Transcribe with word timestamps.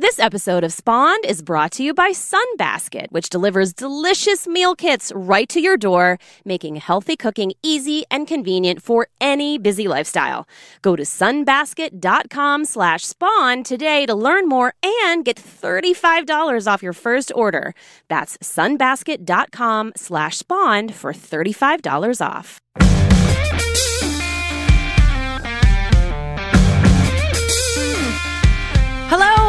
This 0.00 0.18
episode 0.18 0.64
of 0.64 0.72
Spawned 0.72 1.24
is 1.24 1.40
brought 1.40 1.70
to 1.72 1.84
you 1.84 1.94
by 1.94 2.10
Sunbasket, 2.10 3.12
which 3.12 3.28
delivers 3.28 3.72
delicious 3.72 4.44
meal 4.44 4.74
kits 4.74 5.12
right 5.14 5.48
to 5.48 5.60
your 5.60 5.76
door, 5.76 6.18
making 6.44 6.76
healthy 6.76 7.14
cooking 7.16 7.52
easy 7.62 8.04
and 8.10 8.26
convenient 8.26 8.82
for 8.82 9.06
any 9.20 9.56
busy 9.56 9.86
lifestyle. 9.86 10.48
Go 10.82 10.96
to 10.96 11.04
sunbasket.com 11.04 12.64
slash 12.64 13.04
spawn 13.06 13.62
today 13.62 14.04
to 14.06 14.16
learn 14.16 14.48
more 14.48 14.74
and 14.82 15.24
get 15.24 15.36
$35 15.36 16.66
off 16.66 16.82
your 16.82 16.92
first 16.92 17.30
order. 17.32 17.72
That's 18.08 18.36
sunbasket.com 18.38 19.92
slash 19.94 20.38
spawned 20.38 20.92
for 20.92 21.12
$35 21.12 22.20
off. 22.20 22.60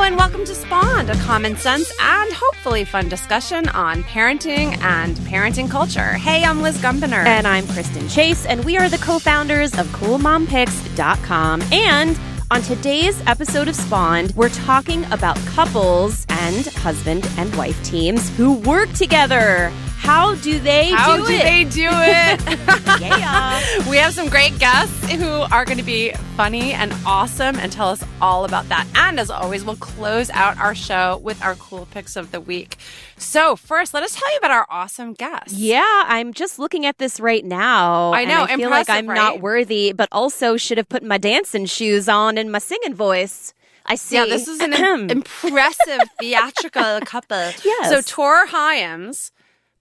And 0.06 0.18
welcome 0.18 0.46
to 0.46 0.54
Spawned, 0.54 1.10
a 1.10 1.16
common 1.16 1.58
sense 1.58 1.92
and 2.00 2.32
hopefully 2.32 2.86
fun 2.86 3.10
discussion 3.10 3.68
on 3.70 4.04
parenting 4.04 4.78
and 4.84 5.18
parenting 5.18 5.68
culture. 5.68 6.14
Hey, 6.14 6.44
I'm 6.44 6.62
Liz 6.62 6.78
Gumbiner. 6.78 7.26
And 7.26 7.48
I'm 7.48 7.66
Kristen 7.66 8.08
Chase, 8.08 8.46
and 8.46 8.64
we 8.64 8.78
are 8.78 8.88
the 8.88 9.00
co 9.00 9.18
founders 9.18 9.74
of 9.80 9.88
CoolMomPicks.com. 9.88 11.64
And 11.72 12.20
on 12.52 12.62
today's 12.62 13.20
episode 13.26 13.68
of 13.68 13.76
Spawned, 13.76 14.32
we're 14.36 14.50
talking 14.50 15.04
about 15.06 15.38
couples 15.48 16.28
and 16.30 16.68
husband 16.68 17.28
and 17.40 17.56
wife 17.56 17.84
teams 17.84 18.30
who 18.38 18.60
work 18.60 18.94
together. 18.94 19.74
How 20.06 20.36
do 20.36 20.60
they 20.60 20.92
How 20.92 21.18
do, 21.18 21.26
do 21.26 21.34
it? 21.34 21.42
they 21.44 21.64
do 21.64 21.88
it? 21.90 23.02
yeah. 23.02 23.90
we 23.90 23.98
have 23.98 24.14
some 24.14 24.30
great 24.30 24.58
guests 24.60 25.12
who 25.12 25.28
are 25.28 25.66
going 25.66 25.80
to 25.80 25.84
be 25.84 26.12
funny 26.36 26.74
and 26.74 26.94
awesome 27.06 27.56
and 27.58 27.72
tell 27.72 27.90
us 27.90 28.04
all 28.22 28.46
about 28.46 28.70
that. 28.70 28.88
And 28.96 29.20
as 29.20 29.32
always, 29.32 29.66
we'll 29.66 29.76
close 29.78 30.30
out 30.30 30.58
our 30.60 30.76
show 30.76 31.20
with 31.24 31.44
our 31.44 31.56
cool 31.56 31.88
picks 31.90 32.16
of 32.16 32.32
the 32.32 32.40
week. 32.40 32.78
So, 33.18 33.56
first, 33.56 33.94
let 33.96 34.04
us 34.04 34.16
tell 34.16 34.32
you 34.32 34.38
about 34.38 34.52
our 34.52 34.68
awesome 34.70 35.14
guests. 35.14 35.54
Yeah, 35.54 36.04
I'm 36.06 36.34
just 36.34 36.60
looking 36.60 36.86
at 36.86 37.00
this 37.00 37.20
right 37.20 37.44
now. 37.44 38.12
I 38.12 38.22
and 38.22 38.30
know, 38.30 38.44
I 38.44 38.56
feel 38.58 38.70
like 38.70 38.90
I'm 38.90 39.08
not 39.08 39.42
worthy, 39.42 39.92
but 39.92 40.08
also 40.12 40.56
should 40.56 40.78
have 40.78 40.88
put 40.90 41.02
my 41.02 41.18
dancing 41.18 41.66
shoes 41.66 42.08
on 42.08 42.38
and 42.38 42.52
my 42.52 42.60
singing 42.60 42.94
voice. 42.94 43.54
I 43.86 43.96
see. 43.96 44.16
Yeah, 44.16 44.26
this 44.26 44.48
is 44.48 44.60
an 44.60 44.74
impressive 45.10 46.02
theatrical 46.20 47.00
couple. 47.02 47.52
Yes. 47.64 47.90
So 47.90 48.02
Tor 48.02 48.48
Hyams, 48.48 49.32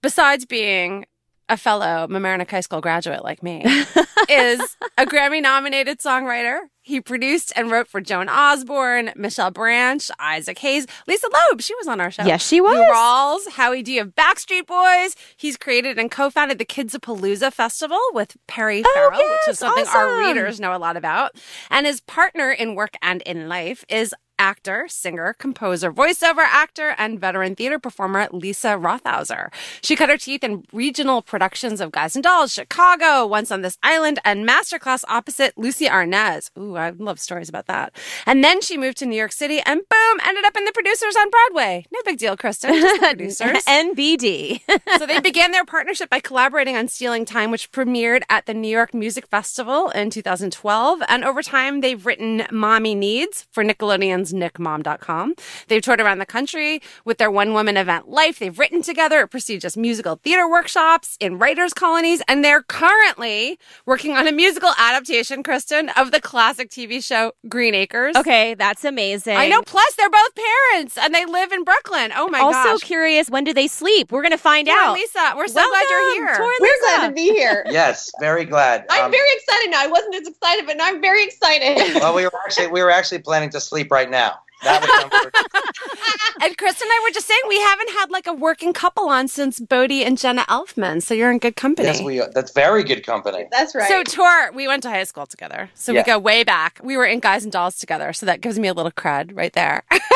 besides 0.05 0.45
being 0.45 1.03
a 1.49 1.57
fellow 1.57 2.05
Mamaroneck 2.07 2.51
High 2.51 2.61
School 2.61 2.79
graduate 2.79 3.23
like 3.23 3.41
me, 3.41 3.63
is 4.29 4.77
a 4.99 5.05
Grammy-nominated 5.05 5.99
songwriter. 5.99 6.59
He 6.83 7.01
produced 7.01 7.51
and 7.55 7.71
wrote 7.71 7.87
for 7.87 8.01
Joan 8.01 8.29
Osborne, 8.29 9.11
Michelle 9.15 9.49
Branch, 9.49 10.07
Isaac 10.19 10.59
Hayes, 10.59 10.85
Lisa 11.07 11.27
Loeb. 11.33 11.61
She 11.61 11.73
was 11.73 11.87
on 11.87 11.99
our 11.99 12.11
show. 12.11 12.23
Yes, 12.23 12.47
she 12.47 12.61
was. 12.61 12.75
Lou 12.75 12.83
Rawls, 12.83 13.49
Howie 13.53 13.81
D 13.81 13.97
of 13.97 14.13
Backstreet 14.13 14.67
Boys. 14.67 15.15
He's 15.37 15.57
created 15.57 15.97
and 15.97 16.11
co-founded 16.11 16.59
the 16.59 16.65
Kidzapalooza 16.65 17.51
Festival 17.51 17.99
with 18.13 18.37
Perry 18.47 18.83
oh, 18.85 18.91
Farrell, 18.93 19.17
which 19.17 19.21
Oh, 19.21 19.37
yes, 19.47 19.53
is 19.53 19.59
something 19.59 19.87
our 19.87 20.19
readers 20.19 20.59
know 20.59 20.75
a 20.75 20.77
lot 20.77 20.95
about. 20.97 21.31
And 21.71 21.87
his 21.87 22.01
partner 22.01 22.51
in 22.51 22.75
work 22.75 22.95
and 23.01 23.23
in 23.23 23.49
life 23.49 23.83
is 23.89 24.13
actor, 24.37 24.87
singer, 24.87 25.33
composer, 25.33 25.91
voiceover 25.91 26.43
actor, 26.43 26.95
and 26.97 27.19
veteran 27.19 27.55
theater 27.55 27.79
performer 27.79 28.27
Lisa 28.31 28.69
Rothauser. 28.69 29.51
She 29.81 29.95
cut 29.95 30.09
her 30.09 30.17
teeth 30.17 30.43
in 30.43 30.65
regional 30.71 31.21
productions 31.21 31.81
of 31.81 31.91
Guys 31.91 32.15
and 32.15 32.23
Dolls, 32.23 32.53
Chicago, 32.53 33.25
Once 33.25 33.51
on 33.51 33.61
This 33.61 33.77
Island, 33.83 34.19
and 34.25 34.47
Masterclass 34.47 35.03
opposite 35.07 35.57
Lucie 35.57 35.87
Arnaz. 35.87 36.49
Ooh, 36.57 36.75
I 36.75 36.89
love 36.89 37.19
stories 37.19 37.49
about 37.49 37.67
that. 37.67 37.95
And 38.25 38.43
then 38.43 38.61
she 38.61 38.77
moved 38.77 38.97
to 38.97 39.05
New 39.05 39.15
York 39.17 39.31
City 39.31 39.59
and 39.65 39.81
boom, 39.89 40.19
ended 40.25 40.45
up 40.45 40.57
in 40.57 40.65
the 40.65 40.71
producers 40.71 41.15
on 41.15 41.29
Broadway. 41.29 41.85
No 41.91 41.99
big 42.05 42.17
deal, 42.17 42.37
Kristen. 42.37 42.71
Producers. 42.99 43.63
NBD. 43.67 44.61
so 44.97 45.05
they 45.05 45.19
began 45.19 45.51
their 45.51 45.65
partnership 45.65 46.09
by 46.09 46.19
collaborating 46.19 46.75
on 46.75 46.87
Stealing 46.87 47.25
Time, 47.25 47.51
which 47.51 47.71
premiered 47.71 48.23
at 48.29 48.45
the 48.45 48.53
New 48.53 48.67
York 48.67 48.93
Music 48.93 49.27
Festival 49.27 49.89
in 49.89 50.09
2012. 50.09 51.01
And 51.07 51.23
over 51.23 51.41
time, 51.41 51.81
they've 51.81 52.05
written 52.05 52.45
Mommy 52.51 52.95
Needs 52.95 53.47
for 53.51 53.63
Nickelodeon's 53.63 54.24
NickMom.com. 54.33 55.35
They've 55.67 55.81
toured 55.81 56.01
around 56.01 56.19
the 56.19 56.25
country 56.25 56.81
with 57.03 57.17
their 57.17 57.31
one 57.31 57.53
woman 57.53 57.77
event 57.77 58.09
Life. 58.09 58.39
They've 58.39 58.57
written 58.57 58.81
together 58.81 59.21
at 59.21 59.31
prestigious 59.31 59.75
musical 59.77 60.15
theater 60.23 60.49
workshops 60.49 61.17
in 61.19 61.37
writers' 61.37 61.73
colonies, 61.73 62.21
and 62.27 62.43
they're 62.43 62.61
currently 62.63 63.59
working 63.85 64.15
on 64.15 64.27
a 64.27 64.31
musical 64.31 64.71
adaptation, 64.77 65.43
Kristen, 65.43 65.89
of 65.97 66.11
the 66.11 66.21
classic 66.21 66.69
TV 66.69 67.03
show 67.03 67.33
Green 67.49 67.75
Acres. 67.75 68.15
okay, 68.15 68.53
that's 68.53 68.85
amazing. 68.85 69.35
I 69.37 69.47
know. 69.47 69.61
Plus, 69.61 69.95
they're 69.95 70.09
both 70.09 70.31
parents 70.35 70.97
and 70.97 71.13
they 71.13 71.25
live 71.25 71.51
in 71.51 71.63
Brooklyn. 71.63 72.11
Oh 72.15 72.27
my 72.29 72.39
gosh. 72.39 72.55
also 72.55 72.69
gosh. 72.75 72.81
curious, 72.81 73.29
when 73.29 73.43
do 73.43 73.53
they 73.53 73.67
sleep? 73.67 74.11
We're 74.11 74.21
going 74.21 74.31
to 74.31 74.37
find 74.37 74.67
Tor 74.67 74.75
and 74.77 74.85
out. 74.89 74.93
Lisa, 74.93 75.33
we're 75.35 75.47
so 75.47 75.53
glad 75.69 75.83
you're 75.89 76.13
here. 76.15 76.35
Tor 76.37 76.51
We're 76.59 76.67
Lisa. 76.67 76.79
glad 76.81 77.07
to 77.07 77.13
be 77.13 77.29
here. 77.33 77.65
Yes, 77.75 78.09
very 78.21 78.45
glad. 78.45 78.85
I'm 78.89 79.05
Um, 79.05 79.11
very 79.11 79.27
excited 79.35 79.71
now. 79.71 79.81
I 79.83 79.87
wasn't 79.87 80.15
as 80.15 80.27
excited, 80.27 80.65
but 80.65 80.77
now 80.77 80.85
I'm 80.87 81.01
very 81.01 81.23
excited. 81.25 81.95
well, 81.95 82.15
we 82.15 82.23
were 82.23 82.31
actually 82.45 82.67
we 82.67 82.81
were 82.81 82.91
actually 82.91 83.19
planning 83.19 83.49
to 83.49 83.59
sleep 83.59 83.91
right 83.91 84.09
now. 84.09 84.14
That 84.63 84.81
was 84.81 85.31
And 86.43 86.57
Chris 86.57 86.81
and 86.81 86.89
I 86.91 86.99
were 87.03 87.13
just 87.13 87.27
saying 87.27 87.39
we 87.47 87.59
haven't 87.59 87.89
had 87.91 88.09
like 88.09 88.27
a 88.27 88.33
working 88.33 88.73
couple 88.73 89.09
on 89.09 89.27
since 89.27 89.59
Bodhi 89.59 90.03
and 90.03 90.17
Jenna 90.17 90.43
Elfman, 90.43 91.01
so 91.01 91.13
you're 91.13 91.31
in 91.31 91.39
good 91.39 91.55
company. 91.55 91.87
yes, 91.87 92.01
we 92.01 92.21
that's 92.33 92.51
very 92.51 92.83
good 92.83 93.05
company. 93.05 93.47
That's 93.51 93.75
right. 93.75 93.87
So 93.87 94.03
Tor, 94.03 94.51
we 94.53 94.67
went 94.67 94.83
to 94.83 94.89
high 94.89 95.03
school 95.03 95.25
together, 95.25 95.69
so 95.75 95.93
we 95.93 96.03
go 96.03 96.17
way 96.17 96.43
back. 96.43 96.79
We 96.83 96.97
were 96.97 97.05
in 97.05 97.19
Guys 97.19 97.43
and 97.43 97.51
Dolls 97.51 97.77
together, 97.77 98.11
so 98.13 98.25
that 98.25 98.41
gives 98.41 98.57
me 98.59 98.67
a 98.67 98.73
little 98.73 98.91
cred 98.91 99.35
right 99.35 99.53
there. 99.53 99.83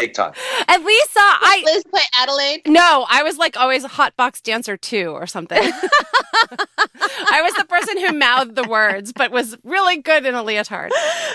Big 0.00 0.14
time. 0.14 0.32
and 0.68 0.84
Lisa, 0.84 1.08
I 1.18 1.62
Liz 1.66 1.84
play 1.84 2.02
Adelaide. 2.20 2.62
no, 2.66 3.06
I 3.08 3.22
was 3.22 3.38
like 3.38 3.56
always 3.58 3.84
a 3.84 3.88
hot 3.88 4.16
box 4.16 4.40
dancer 4.40 4.76
too, 4.76 5.10
or 5.10 5.26
something. 5.26 5.58
I 7.32 7.42
was 7.42 7.54
the 7.54 7.64
person 7.64 7.98
who 7.98 8.12
mouthed 8.18 8.54
the 8.56 8.64
words, 8.68 9.12
but 9.12 9.30
was 9.30 9.56
really 9.64 9.98
good 9.98 10.26
in 10.26 10.34
a 10.34 10.42
leotard. 10.42 10.90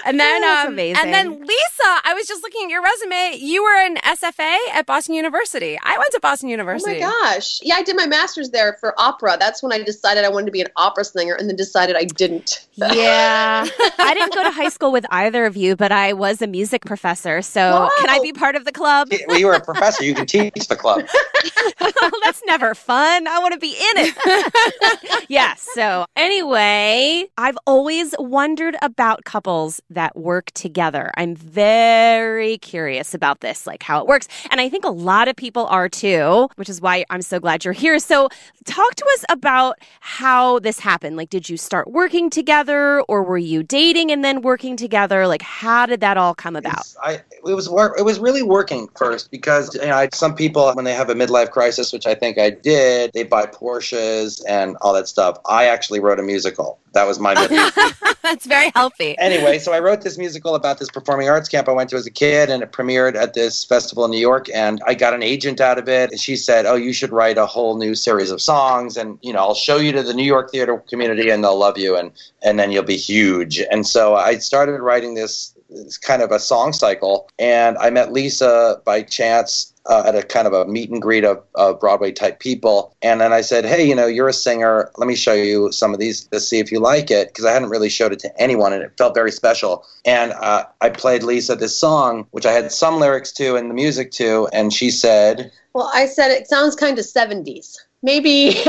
And 0.05 0.19
then, 0.19 0.43
Oh, 0.43 0.63
um, 0.67 0.73
amazing. 0.73 1.03
and 1.03 1.13
then 1.13 1.39
Lisa, 1.39 2.01
I 2.03 2.13
was 2.15 2.27
just 2.27 2.43
looking 2.43 2.65
at 2.65 2.69
your 2.69 2.81
resume. 2.83 3.37
You 3.39 3.63
were 3.63 3.75
an 3.85 3.97
CFA 3.97 4.57
at 4.73 4.85
Boston 4.85 5.15
University. 5.15 5.77
I 5.81 5.97
went 5.97 6.11
to 6.11 6.19
Boston 6.19 6.49
University. 6.49 6.97
Oh 7.03 7.07
my 7.07 7.33
gosh. 7.33 7.59
Yeah, 7.63 7.75
I 7.75 7.83
did 7.83 7.95
my 7.95 8.05
master's 8.07 8.49
there 8.49 8.77
for 8.79 8.93
opera. 8.99 9.37
That's 9.39 9.63
when 9.63 9.71
I 9.71 9.81
decided 9.83 10.25
I 10.25 10.29
wanted 10.29 10.47
to 10.47 10.51
be 10.51 10.61
an 10.61 10.67
opera 10.75 11.05
singer 11.05 11.33
and 11.35 11.49
then 11.49 11.55
decided 11.55 11.95
I 11.95 12.03
didn't. 12.05 12.65
Yeah. 12.77 13.65
I 13.99 14.13
didn't 14.13 14.33
go 14.35 14.43
to 14.43 14.51
high 14.51 14.67
school 14.67 14.91
with 14.91 15.05
either 15.09 15.45
of 15.45 15.55
you, 15.55 15.77
but 15.77 15.93
I 15.93 16.11
was 16.11 16.41
a 16.41 16.47
music 16.47 16.83
professor. 16.83 17.41
So 17.41 17.89
can 17.99 18.09
I 18.09 18.19
be 18.21 18.33
part 18.33 18.54
of 18.55 18.65
the 18.65 18.71
club? 18.71 19.09
Well, 19.27 19.39
you 19.39 19.47
were 19.47 19.53
a 19.53 19.59
professor. 19.59 20.03
You 20.03 20.13
can 20.13 20.25
teach 20.25 20.67
the 20.67 20.75
club. 20.75 21.07
well, 21.81 22.11
that's 22.23 22.41
never 22.45 22.75
fun. 22.75 23.27
I 23.27 23.39
want 23.39 23.53
to 23.53 23.59
be 23.59 23.71
in 23.71 24.05
it. 24.05 25.25
yes. 25.29 25.54
So, 25.73 26.05
anyway, 26.15 27.25
I've 27.37 27.57
always 27.65 28.13
wondered 28.19 28.75
about 28.81 29.25
couples 29.25 29.81
that 29.89 30.15
work 30.15 30.51
together. 30.51 31.11
I'm 31.17 31.35
very 31.35 32.57
curious 32.59 33.13
about 33.13 33.39
this, 33.41 33.65
like 33.65 33.81
how 33.81 33.99
it 33.99 34.07
works. 34.07 34.27
And 34.51 34.61
I 34.61 34.69
think 34.69 34.85
a 34.85 34.89
lot 34.89 35.27
of 35.27 35.35
people 35.35 35.65
are 35.67 35.89
too, 35.89 36.49
which 36.55 36.69
is 36.69 36.81
why 36.81 37.05
I'm 37.09 37.21
so 37.21 37.39
glad 37.39 37.65
you're 37.65 37.73
here. 37.73 37.99
So, 37.99 38.29
talk 38.65 38.95
to 38.95 39.05
us 39.13 39.25
about 39.29 39.79
how 39.99 40.59
this 40.59 40.79
happened. 40.79 41.17
Like, 41.17 41.29
did 41.29 41.49
you 41.49 41.57
start 41.57 41.91
working 41.91 42.29
together 42.29 43.01
or 43.01 43.23
were 43.23 43.37
you 43.37 43.63
dating 43.63 44.11
and 44.11 44.23
then 44.23 44.41
working 44.41 44.77
together? 44.77 45.27
Like, 45.27 45.41
how 45.41 45.85
did 45.85 46.01
that 46.01 46.17
all 46.17 46.35
come 46.35 46.55
about? 46.55 46.85
I, 47.03 47.21
it 47.45 47.53
was. 47.53 47.67
It 47.97 48.05
was 48.05 48.19
really 48.19 48.43
working 48.43 48.87
first 48.95 49.31
because 49.31 49.73
you 49.75 49.81
know, 49.81 49.95
I, 49.95 50.09
some 50.13 50.35
people 50.35 50.71
when 50.73 50.85
they 50.85 50.93
have 50.93 51.09
a 51.09 51.15
midlife 51.15 51.51
crisis, 51.51 51.91
which 51.91 52.05
I 52.05 52.15
think 52.15 52.37
I 52.37 52.49
did, 52.49 53.11
they 53.13 53.23
buy 53.23 53.45
Porsches 53.45 54.41
and 54.47 54.77
all 54.81 54.93
that 54.93 55.07
stuff. 55.07 55.37
Actually 55.63 56.01
wrote 56.01 56.19
a 56.19 56.23
musical. 56.23 56.77
That 56.91 57.07
was 57.07 57.19
my. 57.19 57.33
That's 58.21 58.45
very 58.45 58.71
healthy. 58.75 59.17
anyway, 59.17 59.59
so 59.59 59.71
I 59.71 59.79
wrote 59.79 60.01
this 60.01 60.17
musical 60.17 60.55
about 60.55 60.77
this 60.79 60.89
performing 60.89 61.29
arts 61.29 61.47
camp 61.47 61.69
I 61.69 61.71
went 61.71 61.89
to 61.91 61.95
as 61.95 62.05
a 62.05 62.11
kid, 62.11 62.49
and 62.49 62.61
it 62.61 62.73
premiered 62.73 63.15
at 63.15 63.33
this 63.33 63.63
festival 63.63 64.03
in 64.05 64.11
New 64.11 64.19
York. 64.19 64.47
And 64.53 64.81
I 64.85 64.93
got 64.93 65.13
an 65.13 65.23
agent 65.23 65.61
out 65.61 65.77
of 65.77 65.87
it, 65.87 66.11
and 66.11 66.19
she 66.19 66.35
said, 66.35 66.65
"Oh, 66.65 66.75
you 66.75 66.91
should 66.91 67.11
write 67.11 67.37
a 67.37 67.45
whole 67.45 67.77
new 67.77 67.95
series 67.95 68.31
of 68.31 68.41
songs, 68.41 68.97
and 68.97 69.17
you 69.21 69.31
know, 69.31 69.39
I'll 69.39 69.55
show 69.55 69.77
you 69.77 69.91
to 69.93 70.03
the 70.03 70.13
New 70.13 70.23
York 70.23 70.51
theater 70.51 70.77
community, 70.89 71.29
and 71.29 71.43
they'll 71.43 71.57
love 71.57 71.77
you, 71.77 71.95
and 71.95 72.11
and 72.43 72.59
then 72.59 72.71
you'll 72.71 72.83
be 72.83 72.97
huge." 72.97 73.59
And 73.71 73.87
so 73.87 74.15
I 74.15 74.37
started 74.39 74.81
writing 74.81 75.13
this, 75.13 75.55
this 75.69 75.97
kind 75.97 76.21
of 76.21 76.31
a 76.31 76.39
song 76.39 76.73
cycle, 76.73 77.29
and 77.39 77.77
I 77.77 77.89
met 77.91 78.11
Lisa 78.11 78.81
by 78.85 79.03
chance 79.03 79.74
uh, 79.87 80.03
at 80.05 80.15
a 80.15 80.23
kind 80.23 80.47
of 80.47 80.53
a 80.53 80.65
meet 80.65 80.89
and 80.89 81.01
greet 81.01 81.23
of, 81.23 81.43
of 81.55 81.79
Broadway 81.79 82.11
type 82.11 82.39
people. 82.39 82.95
And 83.01 83.21
then 83.21 83.33
I 83.33 83.41
said, 83.41 83.65
Hey, 83.65 83.87
you 83.87 83.95
know, 83.95 84.07
you're 84.07 84.27
a 84.27 84.33
singer. 84.33 84.91
Let 84.97 85.07
me 85.07 85.15
show 85.15 85.33
you 85.33 85.71
some 85.71 85.93
of 85.93 85.99
these 85.99 86.25
to 86.27 86.39
see 86.39 86.59
if 86.59 86.71
you 86.71 86.79
like 86.79 87.11
it. 87.11 87.29
Because 87.29 87.45
I 87.45 87.51
hadn't 87.51 87.69
really 87.69 87.89
showed 87.89 88.13
it 88.13 88.19
to 88.19 88.41
anyone 88.41 88.73
and 88.73 88.83
it 88.83 88.93
felt 88.97 89.13
very 89.15 89.31
special. 89.31 89.85
And 90.05 90.33
uh, 90.33 90.65
I 90.81 90.89
played 90.89 91.23
Lisa 91.23 91.55
this 91.55 91.77
song, 91.77 92.27
which 92.31 92.45
I 92.45 92.51
had 92.51 92.71
some 92.71 92.99
lyrics 92.99 93.31
to 93.33 93.55
and 93.55 93.69
the 93.69 93.75
music 93.75 94.11
to. 94.13 94.47
And 94.53 94.73
she 94.73 94.89
said, 94.91 95.51
Well, 95.73 95.91
I 95.93 96.05
said 96.05 96.31
it 96.31 96.47
sounds 96.47 96.75
kind 96.75 96.97
of 96.97 97.05
70s. 97.05 97.77
Maybe 98.05 98.53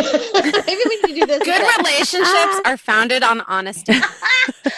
maybe 0.67 0.83
we 0.89 1.01
need 1.05 1.15
to 1.15 1.15
do 1.15 1.27
this. 1.27 1.39
Good 1.39 1.61
again." 1.61 1.79
relationships 1.79 2.25
uh, 2.25 2.63
are 2.65 2.77
founded 2.77 3.23
on 3.23 3.43
honesty. 3.43 3.93
and 3.93 4.03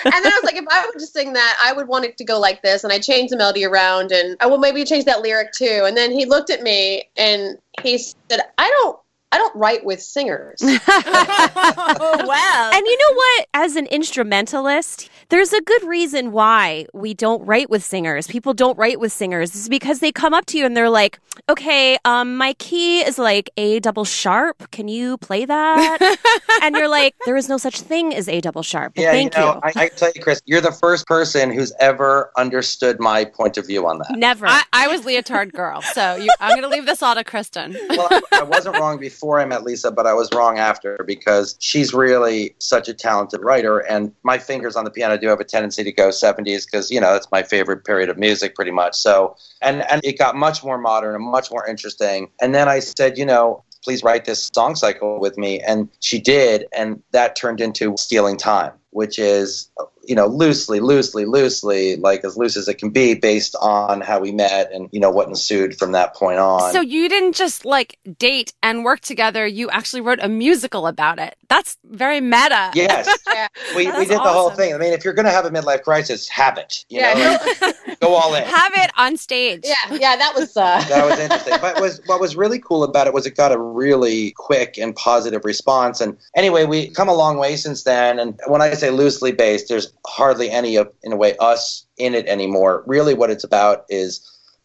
then 0.05 0.27
I 0.27 0.41
was 0.43 0.45
like, 0.45 0.57
if 0.57 0.65
I 0.69 0.85
would 0.85 0.99
just 0.99 1.15
sing 1.15 1.33
that, 1.33 1.59
I 1.63 1.73
would 1.73 1.89
want 1.89 2.05
it 2.05 2.19
to 2.19 2.25
go 2.25 2.39
like 2.39 2.61
this. 2.63 2.85
And 2.85 2.93
I 2.93 2.99
changed 2.99 3.33
the 3.33 3.39
melody 3.39 3.65
around, 3.65 4.13
and 4.13 4.37
oh, 4.41 4.45
I 4.45 4.47
will 4.47 4.59
maybe 4.59 4.85
change 4.85 5.05
that 5.07 5.23
lyric 5.23 5.53
too. 5.53 5.85
And 5.87 5.97
then 5.97 6.11
he 6.11 6.27
looked 6.27 6.51
at 6.51 6.63
me 6.63 7.05
and 7.17 7.57
he 7.83 7.97
said, 7.97 8.41
I 8.59 8.69
don't. 8.69 8.99
I 9.31 9.37
don't 9.37 9.55
write 9.55 9.85
with 9.85 10.01
singers. 10.01 10.59
oh, 10.63 12.25
well. 12.27 12.73
And 12.73 12.87
you 12.87 12.99
know 12.99 13.15
what? 13.15 13.47
As 13.53 13.77
an 13.77 13.87
instrumentalist, 13.87 15.11
there's 15.29 15.53
a 15.53 15.61
good 15.61 15.83
reason 15.85 16.33
why 16.33 16.87
we 16.95 17.13
don't 17.13 17.45
write 17.45 17.69
with 17.69 17.85
singers. 17.85 18.27
People 18.27 18.55
don't 18.55 18.79
write 18.79 18.99
with 19.01 19.13
singers. 19.13 19.51
It's 19.51 19.69
because 19.69 19.99
they 19.99 20.13
come 20.13 20.33
up 20.33 20.47
to 20.47 20.59
you 20.59 20.65
and 20.65 20.75
they're 20.75 20.89
like, 20.89 21.21
"Okay, 21.47 21.99
um, 22.07 22.39
my 22.39 22.55
key 22.55 23.01
is 23.01 23.19
like 23.19 23.51
A 23.59 23.81
double 23.81 24.07
sharp. 24.07 24.71
Can 24.71 24.89
you 24.89 25.19
play 25.19 25.45
that?" 25.45 26.17
and 26.63 26.75
you're 26.75 26.89
like, 26.89 27.15
"There 27.27 27.37
is 27.37 27.51
no 27.51 27.59
such 27.59 27.83
thing 27.83 28.15
as 28.15 28.29
A 28.29 28.41
double 28.41 28.63
sharp." 28.63 28.95
But 28.95 29.03
yeah, 29.03 29.11
thank 29.11 29.35
you 29.35 29.43
know, 29.43 29.55
you. 29.55 29.61
I, 29.63 29.73
I 29.85 29.89
tell 29.89 30.11
you, 30.15 30.23
Chris, 30.23 30.41
you're 30.47 30.63
the 30.63 30.73
first 30.73 31.07
person 31.07 31.53
who's 31.53 31.73
ever 31.81 32.31
understood 32.39 32.99
my 32.99 33.27
point 33.27 33.59
of 33.59 33.67
view 33.67 33.87
on 33.87 33.99
that. 33.99 34.17
Never. 34.17 34.47
I, 34.47 34.63
I 34.73 34.89
was 34.89 35.05
leotard 35.05 35.53
girl, 35.53 35.83
so 35.83 36.15
you, 36.15 36.31
I'm 36.41 36.51
going 36.59 36.63
to 36.63 36.69
leave 36.69 36.87
this 36.87 37.03
all 37.03 37.15
to 37.15 37.25
Kristen. 37.25 37.77
well, 37.91 38.09
I, 38.11 38.23
I 38.33 38.43
wasn't 38.45 38.79
wrong 38.79 38.99
before 38.99 39.18
I 39.23 39.45
met 39.45 39.65
Lisa, 39.65 39.91
but 39.91 40.07
I 40.07 40.15
was 40.15 40.29
wrong 40.33 40.59
after 40.59 41.05
because 41.07 41.57
she's 41.61 41.93
really 41.93 42.55
such 42.59 42.89
a 42.89 42.95
talented 42.95 43.43
writer. 43.43 43.79
And 43.79 44.13
my 44.23 44.39
fingers 44.39 44.77
on 44.77 44.85
the 44.85 44.91
piano 44.91 45.19
do 45.19 45.29
have 45.29 45.41
a 45.41 45.45
tendency 45.45 45.85
to 45.85 45.93
go 45.93 46.09
70s 46.09 46.67
because, 46.67 46.91
you 46.91 47.01
know, 47.01 47.13
that's 47.13 47.31
my 47.31 47.43
favorite 47.43 47.85
period 47.85 48.09
of 48.09 48.19
music 48.19 48.55
pretty 48.55 48.71
much. 48.71 48.95
So, 48.97 49.37
and, 49.61 49.89
and 49.91 50.05
it 50.05 50.19
got 50.19 50.37
much 50.37 50.63
more 50.65 50.79
modern 50.79 51.15
and 51.15 51.25
much 51.25 51.51
more 51.51 51.67
interesting. 51.67 52.31
And 52.41 52.55
then 52.55 52.69
I 52.69 52.79
said, 52.81 53.19
you 53.19 53.27
know, 53.27 53.65
please 53.83 54.03
write 54.03 54.25
this 54.25 54.51
song 54.55 54.75
cycle 54.75 55.21
with 55.21 55.39
me. 55.39 55.61
And 55.61 55.89
she 56.01 56.21
did. 56.21 56.67
And 56.73 57.03
that 57.13 57.37
turned 57.37 57.61
into 57.61 57.97
Stealing 57.97 58.37
Time, 58.37 58.73
which 58.91 59.19
is, 59.19 59.71
you 60.09 60.15
know, 60.15 60.27
loosely, 60.27 60.81
loosely, 60.81 61.27
loosely, 61.27 61.97
like 61.97 62.25
as 62.25 62.37
loose 62.37 62.57
as 62.57 62.67
it 62.67 62.79
can 62.79 62.89
be 62.91 63.15
based 63.15 63.55
on 63.61 64.01
how 64.01 64.19
we 64.19 64.33
met 64.33 64.73
and, 64.73 64.89
you 64.91 65.01
know, 65.01 65.11
what 65.11 65.29
ensued 65.29 65.79
from 65.79 65.93
that 65.93 66.15
point 66.15 66.39
on. 66.39 66.73
So 66.73 66.81
you 66.81 67.09
didn't 67.11 67.35
just 67.35 67.67
like 67.67 67.99
date 68.19 68.55
and 68.63 68.85
work 68.85 69.01
together, 69.01 69.47
you 69.47 69.69
actually 69.69 70.01
wrote 70.01 70.19
a 70.23 70.29
musical 70.29 70.87
about 70.87 71.19
it. 71.19 71.37
That's 71.49 71.77
very 71.85 72.21
meta. 72.21 72.71
Yes. 72.75 73.07
Yeah. 73.29 73.49
We, 73.77 73.85
we 73.85 73.93
That's 73.93 74.09
did 74.09 74.17
the 74.17 74.21
whole 74.21 74.51
thing. 74.51 74.75
I 74.75 74.79
mean, 74.79 74.93
if 74.95 75.05
you're 75.05 75.13
going 75.13 75.27
to 75.27 75.31
have 75.31 75.45
a 75.45 75.51
midlife 75.51 75.83
crisis, 75.83 76.29
have 76.29 76.57
it. 76.57 76.85
You 76.89 77.01
Yeah, 77.01 77.39
know, 77.61 77.73
go 78.01 78.15
all 78.15 78.35
in. 78.35 78.43
Have 78.43 78.73
it 78.75 78.91
on 78.97 79.17
stage. 79.19 79.65
yeah, 79.65 79.75
yeah, 79.95 80.17
that 80.17 80.35
was. 80.35 80.57
Uh, 80.57 80.83
That 80.89 81.05
was 81.09 81.19
interesting. 81.21 81.59
But 81.61 81.81
was 81.81 82.01
what 82.07 82.21
was 82.21 82.35
really 82.37 82.59
cool 82.59 82.83
about 82.85 83.07
it 83.07 83.13
was 83.13 83.27
it 83.27 83.37
got 83.37 83.53
a 83.53 83.59
really 83.59 84.33
quick 84.33 84.79
and 84.79 84.97
positive 84.97 85.45
response. 85.45 86.01
And 86.01 86.17
anyway, 86.35 86.65
we 86.65 86.89
come 86.89 87.09
a 87.09 87.15
long 87.15 87.37
way 87.37 87.55
since 87.57 87.83
then. 87.85 88.19
And 88.19 88.41
when 88.47 88.63
I 88.63 88.73
say 88.73 88.91
loosely 88.91 89.33
based, 89.33 89.69
there's 89.69 89.93
hardly 90.09 90.51
any 90.51 90.77
of, 90.77 90.91
in 91.03 91.13
a 91.13 91.17
way, 91.17 91.37
us 91.39 91.87
in 91.99 92.15
it 92.15 92.27
anymore. 92.27 92.83
Really, 92.87 93.15
what 93.15 93.31
it's 93.31 93.45
about 93.45 93.85
is 93.89 94.21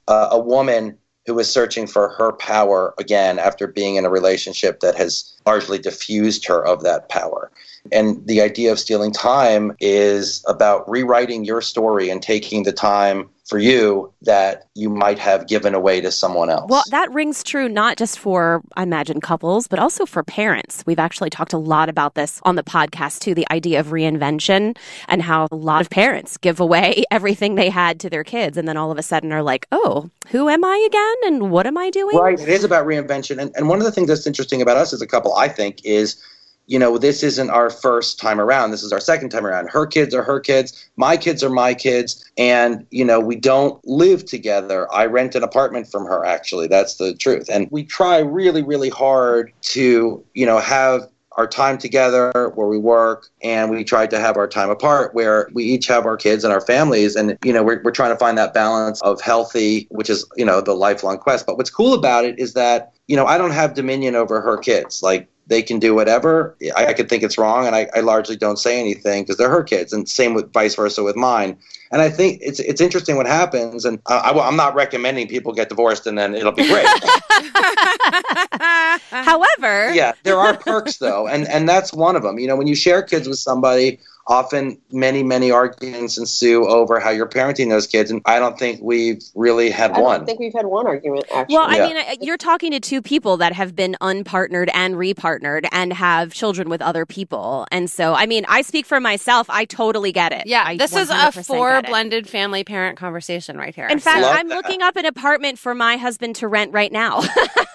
uh, 0.07 0.30
a 0.31 0.40
woman 0.40 0.98
who 1.25 1.40
is 1.40 1.50
searching 1.50 1.88
for 1.88 2.10
her 2.10 2.34
power 2.34 2.94
again 3.00 3.40
after 3.40 3.68
being 3.68 3.95
in 3.95 4.06
a 4.06 4.10
relationship 4.10 4.80
that 4.81 4.95
has 4.95 5.34
largely 5.45 5.80
diffused 5.80 6.45
her 6.45 6.66
of 6.66 6.84
that 6.84 7.07
power. 7.10 7.51
And 7.92 8.25
the 8.28 8.42
idea 8.42 8.72
of 8.72 8.80
stealing 8.80 9.12
time 9.12 9.75
is 9.80 10.44
about 10.48 10.90
rewriting 10.90 11.45
your 11.45 11.62
story 11.62 12.10
and 12.10 12.22
taking 12.22 12.63
the 12.63 12.74
time 12.74 13.30
for 13.45 13.60
you 13.60 14.12
that 14.22 14.68
you 14.74 14.90
might 14.90 15.19
have 15.19 15.48
given 15.48 15.74
away 15.75 16.00
to 16.00 16.12
someone 16.12 16.50
else. 16.50 16.69
Well, 16.69 16.84
that 16.92 17.12
rings 17.12 17.44
true 17.44 17.68
not 17.68 17.98
just 17.98 18.18
for, 18.18 18.62
I 18.78 18.84
imagine, 18.84 19.19
couples, 19.19 19.68
but 19.68 19.80
also 19.80 20.06
for 20.06 20.24
parents. 20.24 20.84
We've 20.86 21.00
actually 21.00 21.30
talked 21.30 21.51
a 21.51 21.57
lot 21.57 21.90
about 21.90 22.16
this 22.16 22.40
on 22.44 22.56
the 22.56 22.63
podcast 22.63 23.19
too 23.19 23.36
the 23.36 23.45
idea 23.51 23.81
of 23.81 23.88
reinvention 23.88 24.78
and 25.10 25.22
how 25.22 25.48
a 25.51 25.56
lot 25.56 25.81
of 25.81 25.90
parents 25.90 26.38
give 26.38 26.60
away 26.60 27.04
everything 27.12 27.56
they 27.56 27.69
had 27.69 28.00
to 28.01 28.10
their 28.10 28.24
kids 28.24 28.57
and 28.57 28.68
then 28.68 28.78
all 28.78 28.92
of 28.92 28.98
a 28.98 29.04
sudden 29.04 29.34
are 29.34 29.44
like, 29.44 29.68
oh, 29.72 30.10
who 30.30 30.48
am 30.48 30.63
I 30.63 30.78
again? 30.88 31.34
And 31.34 31.51
what 31.51 31.68
am 31.68 31.78
I 31.78 31.90
doing? 31.90 32.18
Right. 32.18 32.40
It 32.40 32.50
is 32.50 32.63
about 32.63 32.86
reinvention. 32.86 33.40
And, 33.40 33.51
and 33.56 33.68
one 33.68 33.80
of 33.80 33.86
the 33.86 33.92
things 33.92 34.07
that's 34.07 34.25
interesting 34.25 34.62
about 34.62 34.78
us 34.78 34.94
as 34.94 35.01
a 35.01 35.07
couple, 35.07 35.36
I 35.36 35.50
think, 35.50 35.84
is 35.84 36.22
you 36.68 36.80
know, 36.80 36.98
this 36.98 37.24
isn't 37.24 37.50
our 37.50 37.69
first 37.69 38.19
time 38.19 38.39
around. 38.39 38.71
This 38.71 38.83
is 38.83 38.94
our 38.94 39.00
second 39.00 39.30
time 39.30 39.45
around. 39.45 39.69
Her 39.69 39.86
kids 39.86 40.13
are 40.13 40.24
her 40.24 40.39
kids. 40.39 40.89
My 40.95 41.18
kids 41.18 41.44
are 41.44 41.50
my 41.50 41.74
kids. 41.74 42.24
And, 42.38 42.86
you 42.89 43.04
know, 43.04 43.19
we 43.19 43.36
don't 43.36 43.86
live 43.86 44.25
together. 44.25 44.94
I 44.94 45.06
rent 45.06 45.36
an 45.36 45.44
apartment 45.44 45.92
from 45.92 46.06
her, 46.06 46.25
actually. 46.25 46.68
That's 46.68 46.95
the 46.95 47.13
truth. 47.15 47.50
And 47.51 47.68
we 47.69 47.83
try 47.83 48.19
really, 48.19 48.63
really 48.63 48.89
hard 48.89 49.51
to, 49.62 50.24
you 50.33 50.45
know, 50.45 50.60
have 50.60 51.10
our 51.38 51.48
time 51.48 51.77
together 51.77 52.51
where 52.56 52.68
we 52.68 52.77
work 52.77 53.27
and 53.42 53.71
we 53.71 53.83
try 53.83 54.06
to 54.06 54.19
have 54.19 54.38
our 54.38 54.48
time 54.48 54.69
apart 54.69 55.13
where 55.13 55.50
we 55.54 55.63
each 55.63 55.88
have 55.88 56.06
our 56.06 56.18
kids 56.18 56.44
and 56.44 56.54
our 56.54 56.62
families 56.62 57.16
and 57.16 57.38
you 57.44 57.51
know 57.51 57.63
we're, 57.63 57.81
we're 57.83 57.92
trying 57.92 58.12
to 58.12 58.18
find 58.18 58.38
that 58.38 58.54
balance 58.54 59.01
of 59.01 59.19
healthy 59.21 59.88
which 59.89 60.09
is 60.09 60.25
you 60.36 60.45
know 60.45 60.62
the 60.62 60.74
lifelong 60.74 61.18
quest 61.18 61.45
but 61.45 61.57
what's 61.57 61.69
cool 61.69 61.94
about 61.94 62.24
it 62.24 62.38
is 62.38 62.54
that 62.54 62.93
you 63.07 63.15
know 63.15 63.25
i 63.25 63.38
don't 63.38 63.51
have 63.51 63.73
dominion 63.73 64.15
over 64.15 64.41
her 64.41 64.57
kids 64.57 65.01
like 65.03 65.29
they 65.47 65.61
can 65.61 65.79
do 65.79 65.94
whatever. 65.94 66.55
I, 66.75 66.88
I 66.88 66.94
could 66.94 67.09
think 67.09 67.23
it's 67.23 67.38
wrong, 67.38 67.67
and 67.67 67.75
I, 67.75 67.89
I 67.94 68.00
largely 68.00 68.35
don't 68.38 68.57
say 68.57 68.79
anything 68.79 69.23
because 69.23 69.38
they're 69.38 69.50
her 69.50 69.63
kids, 69.63 69.91
and 69.91 70.07
same 70.07 70.33
with 70.33 70.51
vice 70.53 70.75
versa 70.75 71.03
with 71.03 71.15
mine. 71.15 71.57
And 71.91 72.01
I 72.01 72.09
think 72.09 72.39
it's 72.41 72.59
it's 72.59 72.81
interesting 72.81 73.17
what 73.17 73.27
happens, 73.27 73.85
and 73.85 74.00
I, 74.07 74.31
I, 74.31 74.47
am 74.47 74.55
not 74.55 74.73
recommending 74.73 75.27
people 75.27 75.53
get 75.53 75.69
divorced 75.69 76.07
and 76.07 76.17
then 76.17 76.33
it'll 76.33 76.53
be 76.53 76.67
great. 76.67 76.88
However, 79.11 79.94
yeah, 79.94 80.13
there 80.23 80.38
are 80.38 80.57
perks 80.57 80.97
though, 80.97 81.27
and 81.27 81.47
and 81.47 81.67
that's 81.67 81.94
one 81.94 82.15
of 82.15 82.23
them. 82.23 82.39
You 82.39 82.47
know, 82.47 82.56
when 82.56 82.67
you 82.67 82.75
share 82.75 83.03
kids 83.03 83.27
with 83.27 83.38
somebody, 83.38 83.99
often 84.27 84.77
many 84.91 85.21
many 85.23 85.51
arguments 85.51 86.17
ensue 86.17 86.65
over 86.67 86.99
how 86.99 87.09
you're 87.09 87.27
parenting 87.27 87.69
those 87.69 87.87
kids, 87.87 88.09
and 88.11 88.21
I 88.25 88.39
don't 88.39 88.57
think 88.57 88.79
we've 88.81 89.21
really 89.35 89.69
had 89.69 89.91
one. 89.91 89.99
I 89.99 90.03
one. 90.03 90.17
don't 90.19 90.25
think 90.25 90.39
we've 90.39 90.53
had 90.53 90.65
one 90.65 90.87
argument 90.87 91.25
actually. 91.33 91.55
Well, 91.55 91.65
I 91.67 91.75
Yeah. 91.77 91.85
mean, 91.87 91.97
uh, 91.97 92.15
you're 92.21 92.37
talking 92.37 92.71
to 92.71 92.79
two 92.79 93.01
people 93.01 93.37
that 93.37 93.53
have 93.53 93.75
been 93.75 93.95
unpartnered 94.01 94.69
and 94.73 94.95
repartnered 94.95 95.67
and 95.71 95.91
have 95.93 96.33
children 96.33 96.69
with 96.69 96.81
other 96.81 97.05
people. 97.05 97.65
And 97.71 97.89
so, 97.89 98.13
I 98.13 98.25
mean, 98.25 98.45
I 98.47 98.61
speak 98.61 98.85
for 98.85 98.99
myself. 98.99 99.47
I 99.49 99.65
totally 99.65 100.11
get 100.11 100.31
it. 100.31 100.43
Yeah, 100.45 100.63
I 100.65 100.77
this 100.77 100.95
is 100.95 101.09
a 101.09 101.13
100% 101.13 101.45
four 101.45 101.69
get 101.71 101.85
it. 101.85 101.89
blended 101.89 102.29
family 102.29 102.63
parent 102.63 102.97
conversation 102.97 103.57
right 103.57 103.75
here. 103.75 103.87
In 103.87 103.99
fact, 103.99 104.21
Love 104.21 104.37
I'm 104.37 104.47
that. 104.47 104.55
looking 104.55 104.81
up 104.81 104.95
an 104.95 105.05
apartment 105.05 105.59
for 105.59 105.75
my 105.75 105.97
husband 105.97 106.35
to 106.37 106.47
rent 106.47 106.71
right 106.73 106.91
now. 106.91 107.21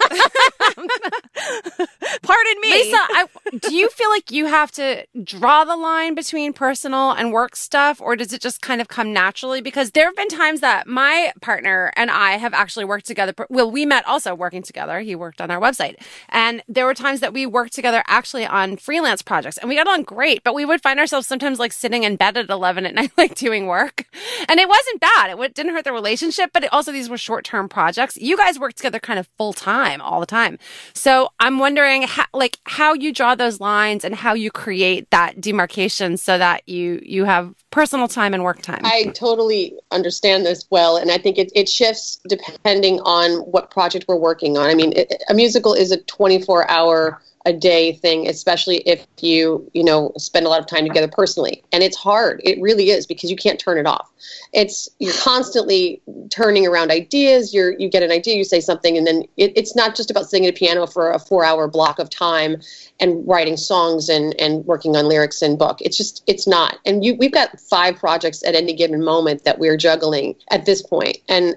Pardon 2.21 2.61
me. 2.61 2.71
Lisa, 2.71 2.97
I, 2.97 3.25
do 3.59 3.73
you 3.73 3.89
feel 3.89 4.09
like 4.09 4.31
you 4.31 4.45
have 4.45 4.71
to 4.73 5.05
draw 5.23 5.63
the 5.63 5.75
line 5.75 6.15
between 6.15 6.53
personal 6.53 7.11
and 7.11 7.31
work 7.31 7.55
stuff, 7.55 8.01
or 8.01 8.15
does 8.15 8.33
it 8.33 8.41
just 8.41 8.61
kind 8.61 8.81
of 8.81 8.87
come 8.87 9.13
naturally? 9.13 9.61
Because 9.61 9.91
there 9.91 10.05
have 10.05 10.15
been 10.15 10.29
times 10.29 10.61
that 10.61 10.87
my 10.87 11.33
partner 11.41 11.91
and 11.95 12.11
I 12.11 12.31
have 12.31 12.53
actually 12.53 12.85
worked 12.85 13.05
together. 13.05 13.33
Well, 13.49 13.71
we 13.71 13.85
met 13.85 14.07
also 14.07 14.35
working 14.35 14.61
together. 14.61 14.99
He 14.99 15.15
worked 15.15 15.41
on 15.41 15.51
our 15.51 15.59
website. 15.59 15.95
And 16.29 16.61
there 16.67 16.85
were 16.85 16.93
times 16.93 17.19
that 17.21 17.33
we 17.33 17.45
worked 17.45 17.73
together 17.73 18.03
actually 18.07 18.45
on 18.45 18.77
freelance 18.77 19.21
projects, 19.21 19.57
and 19.57 19.69
we 19.69 19.75
got 19.75 19.87
on 19.87 20.03
great, 20.03 20.43
but 20.43 20.53
we 20.53 20.65
would 20.65 20.81
find 20.81 20.99
ourselves 20.99 21.27
sometimes 21.27 21.59
like 21.59 21.71
sitting 21.71 22.03
in 22.03 22.15
bed 22.15 22.37
at 22.37 22.49
11 22.49 22.85
at 22.85 22.95
night, 22.95 23.11
like 23.17 23.35
doing 23.35 23.67
work. 23.67 24.05
And 24.47 24.59
it 24.59 24.69
wasn't 24.69 25.01
bad. 25.01 25.39
It 25.39 25.53
didn't 25.53 25.73
hurt 25.73 25.85
the 25.85 25.93
relationship, 25.93 26.51
but 26.53 26.63
it 26.63 26.73
also 26.73 26.91
these 26.91 27.09
were 27.09 27.17
short 27.17 27.45
term 27.45 27.67
projects. 27.69 28.17
You 28.17 28.37
guys 28.37 28.59
worked 28.59 28.77
together 28.77 28.99
kind 28.99 29.19
of 29.19 29.27
full 29.37 29.53
time 29.53 30.01
all 30.01 30.19
the 30.19 30.25
time. 30.25 30.58
So 30.93 31.29
I'm 31.39 31.59
wondering 31.59 32.03
how, 32.03 32.25
like 32.33 32.57
how 32.65 32.93
you 32.93 33.13
draw 33.13 33.35
those 33.35 33.59
lines 33.59 34.03
and 34.03 34.15
how 34.15 34.33
you 34.33 34.51
create 34.51 35.09
that 35.11 35.39
demarcation 35.39 36.17
so 36.17 36.37
that 36.37 36.67
you 36.67 37.01
you 37.03 37.25
have 37.25 37.53
personal 37.71 38.07
time 38.07 38.33
and 38.33 38.43
work 38.43 38.61
time. 38.61 38.81
I 38.83 39.05
totally 39.13 39.77
understand 39.91 40.45
this 40.45 40.65
well, 40.69 40.97
and 40.97 41.11
I 41.11 41.17
think 41.17 41.37
it, 41.37 41.51
it 41.55 41.69
shifts 41.69 42.19
depending 42.27 42.99
on 43.01 43.39
what 43.41 43.71
project 43.71 44.05
we're 44.07 44.15
working 44.15 44.57
on. 44.57 44.69
I 44.69 44.75
mean, 44.75 44.93
it, 44.95 45.23
a 45.29 45.33
musical 45.33 45.73
is 45.73 45.91
a 45.91 46.01
24 46.01 46.69
hour 46.69 47.21
a 47.45 47.53
day 47.53 47.93
thing, 47.93 48.27
especially 48.27 48.77
if 48.79 49.05
you, 49.21 49.69
you 49.73 49.83
know, 49.83 50.11
spend 50.17 50.45
a 50.45 50.49
lot 50.49 50.59
of 50.59 50.67
time 50.67 50.85
together 50.85 51.07
personally. 51.07 51.63
And 51.71 51.81
it's 51.81 51.95
hard. 51.95 52.41
It 52.43 52.61
really 52.61 52.89
is 52.89 53.07
because 53.07 53.31
you 53.31 53.37
can't 53.37 53.59
turn 53.59 53.77
it 53.77 53.85
off. 53.85 54.09
It's 54.53 54.89
you're 54.99 55.13
constantly 55.13 56.01
turning 56.29 56.67
around 56.67 56.91
ideas. 56.91 57.53
You're 57.53 57.79
you 57.79 57.89
get 57.89 58.03
an 58.03 58.11
idea, 58.11 58.35
you 58.35 58.43
say 58.43 58.59
something, 58.59 58.97
and 58.97 59.07
then 59.07 59.23
it, 59.37 59.53
it's 59.55 59.75
not 59.75 59.95
just 59.95 60.11
about 60.11 60.29
sitting 60.29 60.45
at 60.45 60.53
a 60.53 60.57
piano 60.57 60.85
for 60.85 61.11
a 61.11 61.19
four 61.19 61.45
hour 61.45 61.67
block 61.67 61.97
of 61.99 62.09
time 62.09 62.57
and 62.99 63.25
writing 63.27 63.57
songs 63.57 64.09
and 64.09 64.39
and 64.39 64.65
working 64.65 64.95
on 64.95 65.07
lyrics 65.07 65.41
and 65.41 65.57
book. 65.57 65.79
It's 65.81 65.97
just 65.97 66.23
it's 66.27 66.47
not. 66.47 66.77
And 66.85 67.05
you 67.05 67.15
we've 67.15 67.31
got 67.31 67.58
five 67.59 67.97
projects 67.97 68.43
at 68.43 68.55
any 68.55 68.73
given 68.73 69.03
moment 69.03 69.43
that 69.43 69.59
we're 69.59 69.77
juggling 69.77 70.35
at 70.51 70.65
this. 70.65 70.83
And 71.27 71.55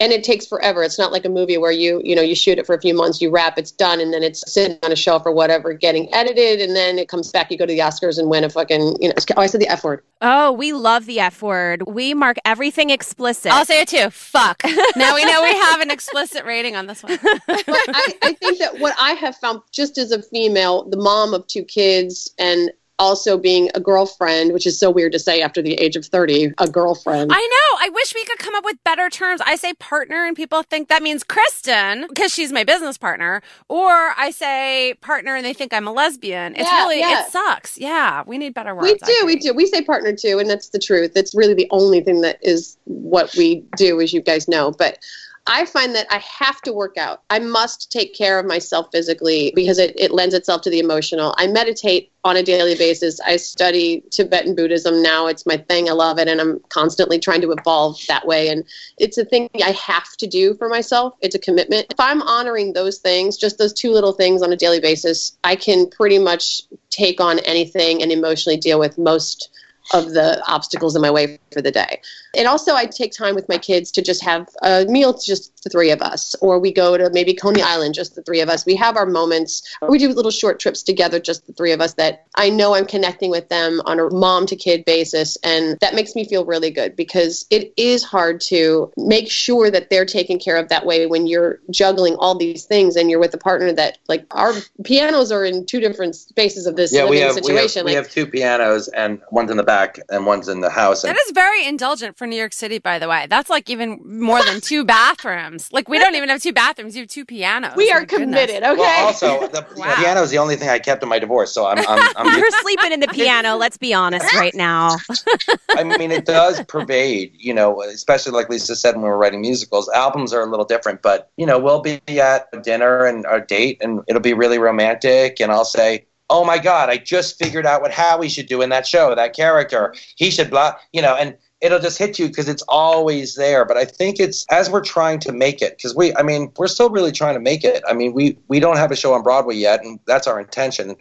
and 0.00 0.12
it 0.12 0.24
takes 0.24 0.46
forever. 0.46 0.82
It's 0.82 0.98
not 0.98 1.12
like 1.12 1.26
a 1.26 1.28
movie 1.28 1.58
where 1.58 1.70
you, 1.70 2.00
you 2.02 2.16
know, 2.16 2.22
you 2.22 2.34
shoot 2.34 2.58
it 2.58 2.66
for 2.66 2.74
a 2.74 2.80
few 2.80 2.94
months, 2.94 3.20
you 3.20 3.30
wrap, 3.30 3.58
it's 3.58 3.70
done, 3.70 4.00
and 4.00 4.12
then 4.12 4.22
it's 4.22 4.50
sitting 4.50 4.78
on 4.82 4.90
a 4.90 4.96
shelf 4.96 5.24
or 5.26 5.32
whatever, 5.32 5.74
getting 5.74 6.12
edited, 6.14 6.60
and 6.60 6.74
then 6.74 6.98
it 6.98 7.08
comes 7.08 7.30
back, 7.30 7.50
you 7.50 7.58
go 7.58 7.66
to 7.66 7.72
the 7.72 7.80
Oscars 7.80 8.18
and 8.18 8.30
win 8.30 8.42
a 8.42 8.48
fucking, 8.48 8.96
you 9.00 9.08
know, 9.08 9.14
oh, 9.36 9.40
I 9.40 9.46
said 9.46 9.60
the 9.60 9.68
F 9.68 9.84
word. 9.84 10.02
Oh, 10.22 10.52
we 10.52 10.72
love 10.72 11.04
the 11.04 11.20
F 11.20 11.42
word. 11.42 11.82
We 11.86 12.14
mark 12.14 12.38
everything 12.44 12.88
explicit. 12.88 13.52
I'll 13.52 13.66
say 13.66 13.82
it 13.82 13.88
too. 13.88 14.08
Fuck. 14.10 14.62
now 14.96 15.14
we 15.14 15.24
know 15.24 15.42
we 15.42 15.54
have 15.54 15.80
an 15.80 15.90
explicit 15.90 16.44
rating 16.46 16.76
on 16.76 16.86
this 16.86 17.02
one. 17.02 17.18
but 17.22 17.64
I, 17.68 18.14
I 18.22 18.32
think 18.32 18.58
that 18.58 18.78
what 18.80 18.94
I 18.98 19.12
have 19.12 19.36
found, 19.36 19.60
just 19.72 19.98
as 19.98 20.12
a 20.12 20.22
female, 20.22 20.88
the 20.88 20.96
mom 20.96 21.34
of 21.34 21.46
two 21.46 21.64
kids, 21.64 22.32
and 22.38 22.70
also 23.00 23.38
being 23.38 23.70
a 23.74 23.80
girlfriend, 23.80 24.52
which 24.52 24.66
is 24.66 24.78
so 24.78 24.90
weird 24.90 25.10
to 25.12 25.18
say 25.18 25.40
after 25.40 25.62
the 25.62 25.74
age 25.74 25.96
of 25.96 26.04
30, 26.04 26.52
a 26.58 26.68
girlfriend. 26.68 27.32
I 27.32 27.38
know. 27.40 27.78
I 27.80 27.88
wish 27.88 28.14
we 28.14 28.24
could 28.26 28.38
come 28.38 28.54
up 28.54 28.64
with 28.64 28.76
better 28.84 29.08
terms. 29.08 29.40
I 29.44 29.56
say 29.56 29.72
partner 29.74 30.26
and 30.26 30.36
people 30.36 30.62
think 30.62 30.88
that 30.88 31.02
means 31.02 31.24
Kristen 31.24 32.06
because 32.08 32.32
she's 32.32 32.52
my 32.52 32.62
business 32.62 32.98
partner. 32.98 33.42
Or 33.68 34.12
I 34.16 34.30
say 34.30 34.94
partner 35.00 35.34
and 35.34 35.44
they 35.44 35.54
think 35.54 35.72
I'm 35.72 35.88
a 35.88 35.92
lesbian. 35.92 36.54
It's 36.54 36.70
Yeah, 36.70 36.82
really, 36.82 37.00
yeah. 37.00 37.24
it 37.26 37.32
sucks. 37.32 37.78
Yeah. 37.78 38.22
We 38.26 38.36
need 38.36 38.52
better 38.54 38.74
words. 38.74 38.86
we 38.86 38.98
do, 38.98 39.26
we 39.26 39.36
do. 39.36 39.54
We 39.54 39.66
say 39.66 39.82
partner 39.82 40.12
too, 40.14 40.38
and 40.38 40.48
that's 40.48 40.68
the 40.68 40.78
truth. 40.78 41.12
It's 41.16 41.34
really 41.34 41.54
the 41.54 41.68
only 41.70 42.02
thing 42.02 42.20
that 42.20 42.38
is 42.42 42.76
what 42.84 43.34
we 43.36 43.64
do, 43.76 44.00
as 44.00 44.12
you 44.12 44.20
guys 44.20 44.46
know. 44.46 44.70
But 44.72 44.98
I 45.46 45.64
find 45.64 45.94
that 45.94 46.06
I 46.10 46.18
have 46.18 46.60
to 46.62 46.72
work 46.72 46.96
out. 46.96 47.22
I 47.30 47.38
must 47.38 47.90
take 47.90 48.14
care 48.14 48.38
of 48.38 48.46
myself 48.46 48.88
physically 48.92 49.52
because 49.54 49.78
it, 49.78 49.98
it 49.98 50.12
lends 50.12 50.34
itself 50.34 50.62
to 50.62 50.70
the 50.70 50.78
emotional. 50.78 51.34
I 51.38 51.46
meditate 51.46 52.12
on 52.24 52.36
a 52.36 52.42
daily 52.42 52.74
basis. 52.76 53.18
I 53.20 53.36
study 53.36 54.04
Tibetan 54.10 54.54
Buddhism 54.54 55.02
now. 55.02 55.26
It's 55.26 55.46
my 55.46 55.56
thing. 55.56 55.88
I 55.88 55.92
love 55.92 56.18
it. 56.18 56.28
And 56.28 56.40
I'm 56.40 56.60
constantly 56.68 57.18
trying 57.18 57.40
to 57.40 57.52
evolve 57.52 57.98
that 58.08 58.26
way. 58.26 58.48
And 58.48 58.64
it's 58.98 59.16
a 59.16 59.24
thing 59.24 59.48
I 59.64 59.72
have 59.72 60.16
to 60.18 60.26
do 60.26 60.54
for 60.54 60.68
myself. 60.68 61.14
It's 61.20 61.34
a 61.34 61.38
commitment. 61.38 61.86
If 61.90 61.98
I'm 61.98 62.20
honoring 62.22 62.74
those 62.74 62.98
things, 62.98 63.38
just 63.38 63.58
those 63.58 63.72
two 63.72 63.92
little 63.92 64.12
things 64.12 64.42
on 64.42 64.52
a 64.52 64.56
daily 64.56 64.80
basis, 64.80 65.36
I 65.42 65.56
can 65.56 65.88
pretty 65.88 66.18
much 66.18 66.62
take 66.90 67.20
on 67.20 67.38
anything 67.40 68.02
and 68.02 68.12
emotionally 68.12 68.58
deal 68.58 68.78
with 68.78 68.98
most 68.98 69.50
of 69.92 70.12
the 70.12 70.42
obstacles 70.46 70.94
in 70.94 71.02
my 71.02 71.10
way 71.10 71.38
for 71.52 71.60
the 71.60 71.70
day. 71.70 72.00
And 72.36 72.46
also, 72.46 72.74
I 72.74 72.86
take 72.86 73.12
time 73.12 73.34
with 73.34 73.48
my 73.48 73.58
kids 73.58 73.90
to 73.92 74.02
just 74.02 74.22
have 74.22 74.48
a 74.62 74.84
meal, 74.86 75.18
just 75.18 75.64
the 75.64 75.70
three 75.70 75.90
of 75.90 76.00
us, 76.00 76.36
or 76.40 76.60
we 76.60 76.72
go 76.72 76.96
to 76.96 77.10
maybe 77.10 77.34
Coney 77.34 77.60
Island, 77.60 77.94
just 77.94 78.14
the 78.14 78.22
three 78.22 78.40
of 78.40 78.48
us. 78.48 78.64
We 78.64 78.76
have 78.76 78.96
our 78.96 79.06
moments, 79.06 79.76
or 79.82 79.90
we 79.90 79.98
do 79.98 80.10
little 80.10 80.30
short 80.30 80.60
trips 80.60 80.82
together, 80.82 81.18
just 81.18 81.46
the 81.48 81.52
three 81.52 81.72
of 81.72 81.80
us. 81.80 81.94
That 81.94 82.26
I 82.36 82.50
know 82.50 82.74
I'm 82.74 82.86
connecting 82.86 83.30
with 83.30 83.48
them 83.48 83.82
on 83.84 83.98
a 83.98 84.08
mom 84.10 84.46
to 84.46 84.54
kid 84.56 84.84
basis, 84.84 85.36
and 85.42 85.76
that 85.80 85.94
makes 85.94 86.14
me 86.14 86.24
feel 86.24 86.44
really 86.44 86.70
good 86.70 86.94
because 86.94 87.46
it 87.50 87.72
is 87.76 88.04
hard 88.04 88.40
to 88.42 88.92
make 88.96 89.28
sure 89.28 89.68
that 89.70 89.90
they're 89.90 90.06
taken 90.06 90.38
care 90.38 90.56
of 90.56 90.68
that 90.68 90.86
way 90.86 91.06
when 91.06 91.26
you're 91.26 91.58
juggling 91.70 92.14
all 92.16 92.36
these 92.36 92.64
things 92.64 92.94
and 92.94 93.10
you're 93.10 93.18
with 93.18 93.34
a 93.34 93.38
partner 93.38 93.72
that, 93.72 93.98
like, 94.08 94.24
our 94.30 94.52
pianos 94.84 95.32
are 95.32 95.44
in 95.44 95.66
two 95.66 95.80
different 95.80 96.14
spaces 96.14 96.66
of 96.66 96.76
this 96.76 96.92
Yeah, 96.92 97.04
we 97.04 97.18
living 97.18 97.22
have, 97.22 97.34
we 97.44 97.54
have 97.54 97.70
situation. 97.70 97.84
we 97.84 97.90
like, 97.96 98.04
have 98.04 98.12
two 98.12 98.26
pianos 98.26 98.86
and 98.88 99.20
one's 99.32 99.50
in 99.50 99.56
the 99.56 99.64
back 99.64 99.79
and 100.08 100.26
one's 100.26 100.48
in 100.48 100.60
the 100.60 100.70
house. 100.70 101.04
And 101.04 101.14
That 101.14 101.20
is 101.26 101.32
very 101.32 101.66
indulgent 101.66 102.16
for 102.16 102.26
New 102.26 102.36
York 102.36 102.52
City, 102.52 102.78
by 102.78 102.98
the 102.98 103.08
way. 103.08 103.26
That's 103.28 103.50
like 103.50 103.68
even 103.70 104.00
more 104.04 104.42
than 104.44 104.60
two 104.60 104.84
bathrooms. 104.84 105.72
Like 105.72 105.88
we 105.88 105.98
don't 105.98 106.14
even 106.14 106.28
have 106.28 106.42
two 106.42 106.52
bathrooms; 106.52 106.94
you 106.96 107.02
have 107.02 107.08
two 107.08 107.24
pianos. 107.24 107.76
we 107.76 107.90
are 107.90 108.04
committed, 108.04 108.62
okay? 108.62 108.76
well, 108.76 109.06
also 109.06 109.46
the, 109.48 109.66
Wow. 109.76 109.90
the 109.90 110.02
piano 110.02 110.22
is 110.22 110.30
the 110.30 110.38
only 110.38 110.56
thing 110.56 110.68
I 110.68 110.78
kept 110.78 111.02
in 111.02 111.08
my 111.08 111.18
divorce, 111.18 111.52
so 111.52 111.66
I'm, 111.66 111.78
I'm, 111.86 112.12
I'm 112.16 112.38
You're 112.38 112.50
sleeping 112.50 112.92
in 112.92 113.00
the 113.00 113.08
piano, 113.08 113.56
let's 113.56 113.76
be 113.76 113.94
honest 113.94 114.32
right 114.34 114.54
now. 114.54 114.96
I 115.70 115.84
mean, 115.84 116.10
it 116.10 116.24
does 116.26 116.62
pervade, 116.64 117.32
you 117.36 117.54
know, 117.54 117.82
especially 117.82 118.32
like 118.32 118.48
Lisa 118.48 118.76
said 118.76 118.94
when 118.94 119.02
we 119.04 119.08
were 119.08 119.18
writing 119.18 119.40
musicals. 119.40 119.88
Albums 119.90 120.32
are 120.32 120.42
a 120.42 120.46
little 120.46 120.64
different, 120.64 121.02
but, 121.02 121.30
you 121.36 121.46
know, 121.46 121.58
we'll 121.58 121.80
be 121.80 122.00
at 122.20 122.62
dinner 122.62 123.04
and 123.06 123.24
our 123.26 123.40
date 123.40 123.78
and 123.80 124.00
it'll 124.08 124.20
be 124.20 124.34
really 124.34 124.58
romantic. 124.58 125.40
And 125.40 125.50
I'll 125.52 125.64
say, 125.64 126.06
oh 126.30 126.44
my 126.44 126.58
God, 126.58 126.88
I 126.88 126.96
just 126.96 127.38
figured 127.38 127.66
out 127.66 127.82
what 127.82 127.90
Howie 127.90 128.28
should 128.28 128.46
do 128.46 128.62
in 128.62 128.70
that 128.70 128.86
show, 128.86 129.14
that 129.14 129.34
character. 129.34 129.94
He 130.16 130.30
should 130.30 130.48
blah, 130.48 130.76
you 130.92 131.02
know, 131.02 131.14
and 131.16 131.36
it'll 131.60 131.80
just 131.80 131.98
hit 131.98 132.18
you 132.18 132.28
because 132.28 132.48
it's 132.48 132.62
always 132.68 133.34
there. 133.34 133.64
But 133.64 133.76
I 133.76 133.84
think 133.84 134.18
it's 134.18 134.46
as 134.50 134.70
we're 134.70 134.80
trying 134.80 135.18
to 135.20 135.32
make 135.32 135.60
it, 135.60 135.76
because 135.76 135.94
we, 135.94 136.14
I 136.16 136.22
mean, 136.22 136.52
we're 136.56 136.68
still 136.68 136.88
really 136.88 137.12
trying 137.12 137.34
to 137.34 137.40
make 137.40 137.64
it. 137.64 137.82
I 137.86 137.92
mean, 137.92 138.14
we, 138.14 138.38
we 138.48 138.60
don't 138.60 138.76
have 138.76 138.92
a 138.92 138.96
show 138.96 139.12
on 139.12 139.22
Broadway 139.22 139.56
yet, 139.56 139.84
and 139.84 139.98
that's 140.06 140.26
our 140.26 140.40
intention. 140.40 140.96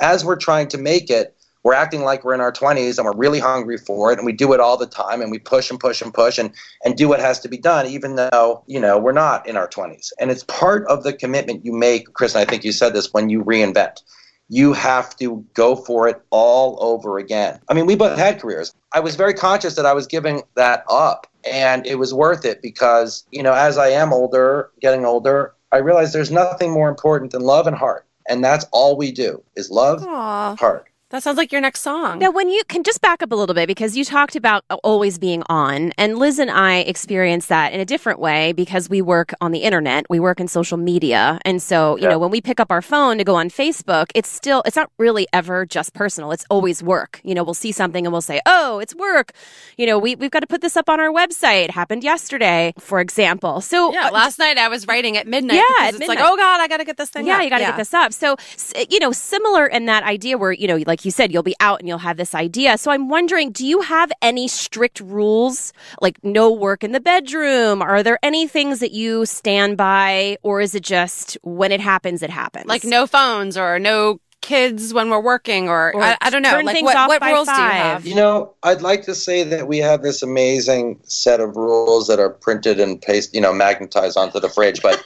As 0.00 0.24
we're 0.24 0.36
trying 0.36 0.68
to 0.68 0.78
make 0.78 1.08
it, 1.08 1.34
we're 1.62 1.74
acting 1.74 2.02
like 2.02 2.24
we're 2.24 2.34
in 2.34 2.40
our 2.40 2.52
20s 2.52 2.98
and 2.98 3.06
we're 3.06 3.16
really 3.16 3.40
hungry 3.40 3.78
for 3.78 4.12
it 4.12 4.18
and 4.18 4.26
we 4.26 4.32
do 4.32 4.52
it 4.52 4.60
all 4.60 4.76
the 4.76 4.86
time 4.86 5.22
and 5.22 5.30
we 5.30 5.38
push 5.38 5.70
and 5.70 5.80
push 5.80 6.02
and 6.02 6.12
push 6.12 6.38
and, 6.38 6.52
and 6.84 6.96
do 6.96 7.08
what 7.08 7.20
has 7.20 7.40
to 7.40 7.48
be 7.48 7.56
done 7.56 7.86
even 7.86 8.16
though 8.16 8.62
you 8.66 8.78
know 8.78 8.98
we're 8.98 9.12
not 9.12 9.46
in 9.48 9.56
our 9.56 9.66
20s 9.66 10.12
and 10.20 10.30
it's 10.30 10.44
part 10.44 10.86
of 10.88 11.02
the 11.02 11.12
commitment 11.12 11.64
you 11.64 11.72
make 11.72 12.12
chris 12.12 12.34
and 12.34 12.42
i 12.42 12.44
think 12.44 12.64
you 12.64 12.70
said 12.70 12.92
this 12.92 13.12
when 13.12 13.30
you 13.30 13.42
reinvent 13.42 14.02
you 14.48 14.72
have 14.72 15.16
to 15.16 15.44
go 15.54 15.74
for 15.76 16.08
it 16.08 16.20
all 16.30 16.76
over 16.80 17.18
again. 17.18 17.60
I 17.68 17.74
mean 17.74 17.86
we 17.86 17.96
both 17.96 18.18
had 18.18 18.40
careers. 18.40 18.74
I 18.92 19.00
was 19.00 19.16
very 19.16 19.34
conscious 19.34 19.74
that 19.74 19.86
i 19.86 19.92
was 19.92 20.06
giving 20.06 20.42
that 20.54 20.84
up 20.88 21.26
and 21.50 21.86
it 21.86 21.96
was 21.96 22.14
worth 22.14 22.44
it 22.44 22.62
because 22.62 23.26
you 23.30 23.42
know 23.42 23.52
as 23.52 23.76
i 23.76 23.88
am 23.88 24.12
older 24.12 24.70
getting 24.80 25.04
older 25.04 25.54
i 25.72 25.78
realize 25.78 26.12
there's 26.12 26.30
nothing 26.30 26.70
more 26.72 26.88
important 26.88 27.32
than 27.32 27.42
love 27.42 27.66
and 27.66 27.76
heart 27.76 28.06
and 28.28 28.42
that's 28.42 28.64
all 28.72 28.96
we 28.96 29.12
do 29.12 29.42
is 29.56 29.70
love 29.70 30.04
Aw, 30.06 30.56
heart 30.56 30.88
that 31.14 31.22
sounds 31.22 31.36
like 31.36 31.52
your 31.52 31.60
next 31.60 31.80
song. 31.82 32.18
Now, 32.18 32.32
when 32.32 32.48
you 32.50 32.62
can 32.68 32.82
just 32.82 33.00
back 33.00 33.22
up 33.22 33.30
a 33.30 33.36
little 33.36 33.54
bit 33.54 33.68
because 33.68 33.96
you 33.96 34.04
talked 34.04 34.34
about 34.34 34.64
always 34.82 35.16
being 35.16 35.44
on, 35.48 35.92
and 35.96 36.18
Liz 36.18 36.40
and 36.40 36.50
I 36.50 36.78
experience 36.78 37.46
that 37.46 37.72
in 37.72 37.78
a 37.78 37.84
different 37.84 38.18
way 38.18 38.52
because 38.52 38.90
we 38.90 39.00
work 39.00 39.32
on 39.40 39.52
the 39.52 39.60
internet, 39.60 40.06
we 40.10 40.18
work 40.18 40.40
in 40.40 40.48
social 40.48 40.76
media. 40.76 41.38
And 41.44 41.62
so, 41.62 41.96
you 41.96 42.02
Yeah. 42.02 42.08
know, 42.10 42.18
when 42.18 42.30
we 42.32 42.40
pick 42.40 42.58
up 42.58 42.72
our 42.72 42.82
phone 42.82 43.18
to 43.18 43.24
go 43.24 43.36
on 43.36 43.48
Facebook, 43.48 44.06
it's 44.12 44.28
still, 44.28 44.62
it's 44.66 44.74
not 44.74 44.90
really 44.98 45.28
ever 45.32 45.64
just 45.64 45.94
personal. 45.94 46.32
It's 46.32 46.44
always 46.50 46.82
work. 46.82 47.20
You 47.22 47.34
know, 47.36 47.44
we'll 47.44 47.54
see 47.54 47.70
something 47.70 48.04
and 48.04 48.12
we'll 48.12 48.20
say, 48.20 48.40
oh, 48.44 48.80
it's 48.80 48.94
work. 48.96 49.30
You 49.76 49.86
know, 49.86 50.00
we, 50.00 50.16
we've 50.16 50.32
got 50.32 50.40
to 50.40 50.48
put 50.48 50.62
this 50.62 50.76
up 50.76 50.88
on 50.88 50.98
our 50.98 51.12
website. 51.12 51.66
It 51.66 51.70
happened 51.70 52.02
yesterday, 52.02 52.72
for 52.80 52.98
example. 52.98 53.60
So, 53.60 53.92
Yeah, 53.92 54.08
uh, 54.08 54.10
last 54.10 54.40
night 54.40 54.58
I 54.58 54.66
was 54.66 54.88
writing 54.88 55.16
at 55.16 55.28
midnight. 55.28 55.56
Yeah, 55.58 55.62
because 55.90 55.94
at 55.94 56.00
it's 56.00 56.08
like, 56.08 56.18
oh 56.20 56.36
god, 56.36 56.60
I 56.60 56.66
got 56.66 56.78
to 56.78 56.84
get 56.84 56.96
this 56.96 57.10
thing. 57.10 57.22
Up. 57.22 57.28
Yeah, 57.28 57.36
up. 57.36 57.44
you 57.44 57.50
got 57.50 57.58
to 57.58 57.64
get 57.66 57.76
this 57.76 57.94
up. 57.94 58.12
So, 58.12 58.34
s- 58.54 58.72
you 58.90 58.98
know, 58.98 59.12
similar 59.12 59.64
in 59.68 59.86
that 59.86 60.02
idea 60.02 60.36
where, 60.36 60.50
you 60.50 60.66
know, 60.66 60.82
like 60.88 61.03
you 61.04 61.10
said, 61.10 61.32
you'll 61.32 61.42
be 61.42 61.56
out 61.60 61.80
and 61.80 61.88
you'll 61.88 61.98
have 61.98 62.16
this 62.16 62.34
idea. 62.34 62.78
So 62.78 62.90
I'm 62.90 63.08
wondering, 63.08 63.50
do 63.52 63.66
you 63.66 63.80
have 63.82 64.10
any 64.22 64.48
strict 64.48 65.00
rules, 65.00 65.72
like 66.00 66.22
no 66.24 66.50
work 66.52 66.84
in 66.84 66.92
the 66.92 67.00
bedroom? 67.00 67.82
Are 67.82 68.02
there 68.02 68.18
any 68.22 68.46
things 68.46 68.80
that 68.80 68.92
you 68.92 69.26
stand 69.26 69.76
by, 69.76 70.38
or 70.42 70.60
is 70.60 70.74
it 70.74 70.82
just 70.82 71.36
when 71.42 71.72
it 71.72 71.80
happens, 71.80 72.22
it 72.22 72.30
happens? 72.30 72.66
Like 72.66 72.84
no 72.84 73.06
phones 73.06 73.56
or 73.56 73.78
no 73.78 74.20
kids 74.44 74.92
when 74.92 75.08
we're 75.08 75.20
working 75.20 75.68
or, 75.70 75.94
Or 75.94 76.02
I, 76.02 76.16
I 76.20 76.30
don't 76.30 76.42
know. 76.42 76.50
turn 76.50 76.66
Like 76.66 76.76
things 76.76 76.84
what, 76.84 76.96
off 76.96 77.08
what 77.08 77.20
by 77.20 77.30
rules 77.32 77.46
do 77.48 77.52
you 77.52 77.56
five. 77.56 77.72
have? 77.72 78.06
You 78.06 78.14
know, 78.14 78.54
I'd 78.62 78.82
like 78.82 79.02
to 79.04 79.14
say 79.14 79.42
that 79.42 79.66
we 79.66 79.78
have 79.78 80.02
this 80.02 80.22
amazing 80.22 81.00
set 81.04 81.40
of 81.40 81.56
rules 81.56 82.06
that 82.08 82.20
are 82.20 82.28
printed 82.30 82.78
and 82.78 83.00
pasted 83.00 83.34
you 83.34 83.40
know, 83.40 83.54
magnetized 83.54 84.18
onto 84.18 84.38
the 84.40 84.50
fridge. 84.50 84.82
But 84.82 85.02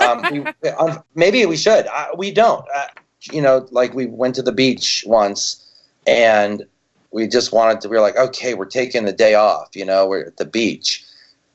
um, 0.00 0.24
we, 0.62 0.68
um, 0.70 1.04
maybe 1.14 1.46
we 1.46 1.56
should. 1.56 1.86
Uh, 1.86 2.08
we 2.16 2.32
don't. 2.32 2.66
Uh, 2.74 2.86
you 3.22 3.42
know, 3.42 3.66
like 3.70 3.94
we 3.94 4.06
went 4.06 4.34
to 4.36 4.42
the 4.42 4.52
beach 4.52 5.04
once, 5.06 5.66
and 6.06 6.66
we 7.10 7.26
just 7.26 7.52
wanted 7.52 7.80
to. 7.82 7.88
We 7.88 7.96
were 7.96 8.02
like, 8.02 8.16
okay, 8.16 8.54
we're 8.54 8.66
taking 8.66 9.04
the 9.04 9.12
day 9.12 9.34
off. 9.34 9.68
You 9.74 9.84
know, 9.84 10.06
we're 10.06 10.26
at 10.26 10.36
the 10.36 10.44
beach, 10.44 11.04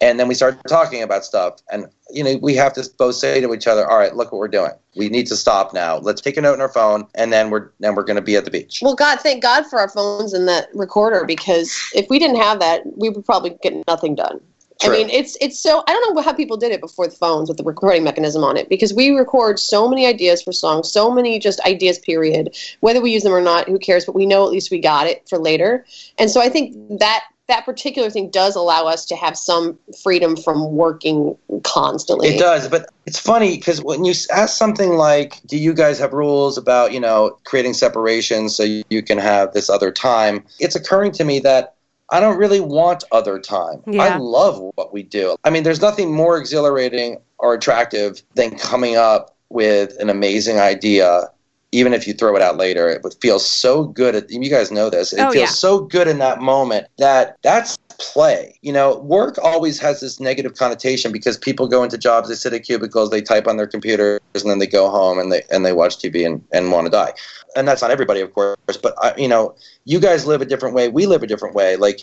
and 0.02 0.20
then 0.20 0.28
we 0.28 0.34
started 0.36 0.60
talking 0.68 1.02
about 1.02 1.26
stuff. 1.26 1.62
And 1.72 1.88
you 2.12 2.24
know, 2.24 2.38
we 2.38 2.56
have 2.56 2.74
to 2.74 2.88
both 2.98 3.16
say 3.16 3.42
to 3.42 3.54
each 3.54 3.68
other, 3.68 3.90
all 3.90 3.98
right, 3.98 4.16
look 4.16 4.32
what 4.32 4.40
we're 4.40 4.48
doing. 4.48 4.72
We 4.96 5.10
need 5.10 5.28
to 5.28 5.36
stop 5.36 5.74
now. 5.74 5.98
Let's 5.98 6.22
take 6.22 6.38
a 6.38 6.42
note 6.42 6.54
in 6.54 6.62
our 6.62 6.70
phone, 6.70 7.08
and 7.16 7.34
then 7.34 7.50
we're 7.50 7.72
then 7.80 7.96
we're 7.96 8.04
going 8.04 8.18
to 8.18 8.22
be 8.22 8.36
at 8.36 8.46
the 8.46 8.52
beach. 8.52 8.80
Well, 8.82 8.96
God, 8.96 9.20
thank 9.20 9.42
God 9.42 9.66
for 9.66 9.80
our 9.80 9.90
phones 9.90 10.34
and 10.34 10.48
that 10.48 10.70
recorder 10.74 11.26
because 11.26 11.76
if 11.96 12.10
we 12.10 12.20
didn't 12.20 12.38
have 12.38 12.60
that, 12.60 12.82
we 12.98 13.10
would 13.10 13.26
probably 13.26 13.58
get 13.62 13.86
nothing 13.88 14.16
done. 14.16 14.40
I 14.84 14.90
mean, 14.90 15.10
it's 15.10 15.38
it's 15.40 15.60
so 15.60 15.84
I 15.88 15.92
don't 15.92 16.16
know 16.16 16.22
how 16.22 16.34
people 16.34 16.58
did 16.58 16.72
it 16.72 16.82
before 16.82 17.08
the 17.08 17.16
phones 17.16 17.50
with 17.50 17.58
the 17.58 17.64
recording 17.64 18.04
mechanism 18.04 18.44
on 18.44 18.58
it 18.58 18.70
because 18.70 18.94
we 18.94 19.12
record 19.12 19.60
so 19.60 19.88
many 19.88 20.06
ideas 20.06 20.42
for 20.42 20.52
songs, 20.52 20.92
so 20.92 21.12
many 21.12 21.40
just 21.40 21.60
ideas. 21.62 22.00
Period. 22.00 22.56
Whether 22.82 23.02
we 23.02 23.12
use 23.12 23.24
them 23.24 23.34
or 23.34 23.42
not, 23.42 23.68
who 23.68 23.80
cares? 23.80 24.06
But 24.06 24.16
we 24.16 24.26
know 24.26 24.46
at 24.46 24.52
least 24.52 24.70
we 24.70 24.80
got 24.80 25.08
it 25.08 25.28
for 25.30 25.38
later. 25.38 25.86
And 26.18 26.30
so 26.30 26.42
I 26.42 26.50
think 26.50 27.00
that 27.00 27.24
that 27.48 27.64
particular 27.64 28.10
thing 28.10 28.32
does 28.32 28.56
allow 28.56 28.86
us 28.86 29.06
to 29.06 29.16
have 29.16 29.38
some 29.38 29.78
freedom 30.04 30.36
from 30.36 30.76
working 30.76 31.38
constantly. 31.64 32.30
It 32.30 32.40
does, 32.40 32.68
but 32.68 32.90
it's 33.06 33.20
funny 33.20 33.56
because 33.56 33.84
when 33.84 34.04
you 34.04 34.14
ask 34.32 34.58
something 34.58 34.92
like, 34.92 35.40
"Do 35.46 35.58
you 35.58 35.74
guys 35.74 36.00
have 36.00 36.14
rules 36.14 36.58
about 36.58 36.92
you 36.92 37.00
know 37.00 37.38
creating 37.44 37.74
separation 37.74 38.50
so 38.50 38.64
you 38.90 39.04
can 39.04 39.20
have 39.20 39.54
this 39.54 39.70
other 39.70 39.92
time?" 39.92 40.44
It's 40.60 40.76
occurring 40.76 41.12
to 41.14 41.24
me 41.24 41.40
that 41.40 41.75
I 42.12 42.20
don't 42.20 42.38
really 42.38 42.60
want 42.60 43.04
other 43.12 43.40
time. 43.40 43.82
Yeah. 43.88 44.04
I 44.04 44.18
love 44.18 44.60
what 44.76 44.94
we 44.94 45.04
do. 45.04 45.36
I 45.44 45.50
mean, 45.50 45.64
there's 45.64 45.82
nothing 45.82 46.14
more 46.14 46.38
exhilarating 46.38 47.18
or 47.40 47.54
attractive 47.54 48.22
than 48.36 48.58
coming 48.58 48.96
up 48.96 49.36
with 49.50 49.98
an 50.00 50.10
amazing 50.10 50.60
idea. 50.60 51.32
Even 51.76 51.94
if 51.94 52.08
you 52.08 52.14
throw 52.14 52.36
it 52.38 52.42
out 52.42 52.56
later, 52.56 52.88
it 52.88 53.04
would 53.04 53.16
feel 53.22 53.38
so 53.38 53.84
good. 53.84 54.16
At, 54.16 54.32
you 54.32 54.50
guys 54.50 54.72
know 54.72 54.90
this. 54.90 55.12
It 55.12 55.20
Oh, 55.20 55.32
feels 55.32 55.36
yeah. 55.36 55.46
so 55.48 55.80
good 55.82 56.08
in 56.08 56.20
that 56.20 56.40
moment 56.40 56.88
that 56.98 57.36
that's 57.44 57.78
play. 58.00 58.58
You 58.62 58.72
know, 58.72 59.00
work 59.00 59.38
always 59.44 59.78
has 59.80 60.00
this 60.00 60.20
negative 60.22 60.56
connotation 60.56 61.12
because 61.12 61.38
people 61.38 61.68
go 61.68 61.84
into 61.84 61.98
jobs, 61.98 62.30
they 62.30 62.36
sit 62.36 62.54
at 62.54 62.64
cubicles, 62.64 63.10
they 63.10 63.22
type 63.22 63.46
on 63.46 63.58
their 63.58 63.68
computers, 63.68 64.22
and 64.36 64.50
then 64.50 64.60
they 64.60 64.68
go 64.68 64.90
home 64.90 65.20
and 65.20 65.34
they 65.34 65.44
and 65.52 65.66
they 65.66 65.74
watch 65.74 65.98
TV 65.98 66.26
and, 66.26 66.42
and 66.54 66.72
want 66.72 66.86
to 66.86 66.92
die. 66.92 67.12
And 67.58 67.68
that's 67.68 67.82
not 67.82 67.92
everybody, 67.92 68.22
of 68.22 68.34
course. 68.34 68.56
But 68.82 68.96
I, 69.02 69.14
you 69.18 69.28
know, 69.28 69.54
you 69.84 70.00
guys 70.00 70.26
live 70.26 70.42
a 70.42 70.46
different 70.46 70.76
way. 70.76 70.88
We 70.88 71.06
live 71.08 71.24
a 71.24 71.28
different 71.28 71.56
way. 71.56 71.76
Like. 71.76 72.02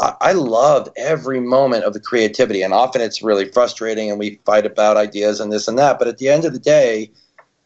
I 0.00 0.14
I 0.20 0.32
loved 0.32 0.88
every 0.96 1.38
moment 1.38 1.84
of 1.84 1.92
the 1.92 2.00
creativity, 2.00 2.62
and 2.62 2.72
often 2.74 3.02
it's 3.02 3.22
really 3.22 3.46
frustrating, 3.52 4.10
and 4.10 4.18
we 4.18 4.40
fight 4.46 4.66
about 4.66 4.96
ideas 4.96 5.38
and 5.38 5.52
this 5.52 5.68
and 5.68 5.78
that. 5.78 5.98
But 5.98 6.08
at 6.08 6.18
the 6.18 6.28
end 6.28 6.44
of 6.44 6.54
the 6.54 6.58
day, 6.58 7.10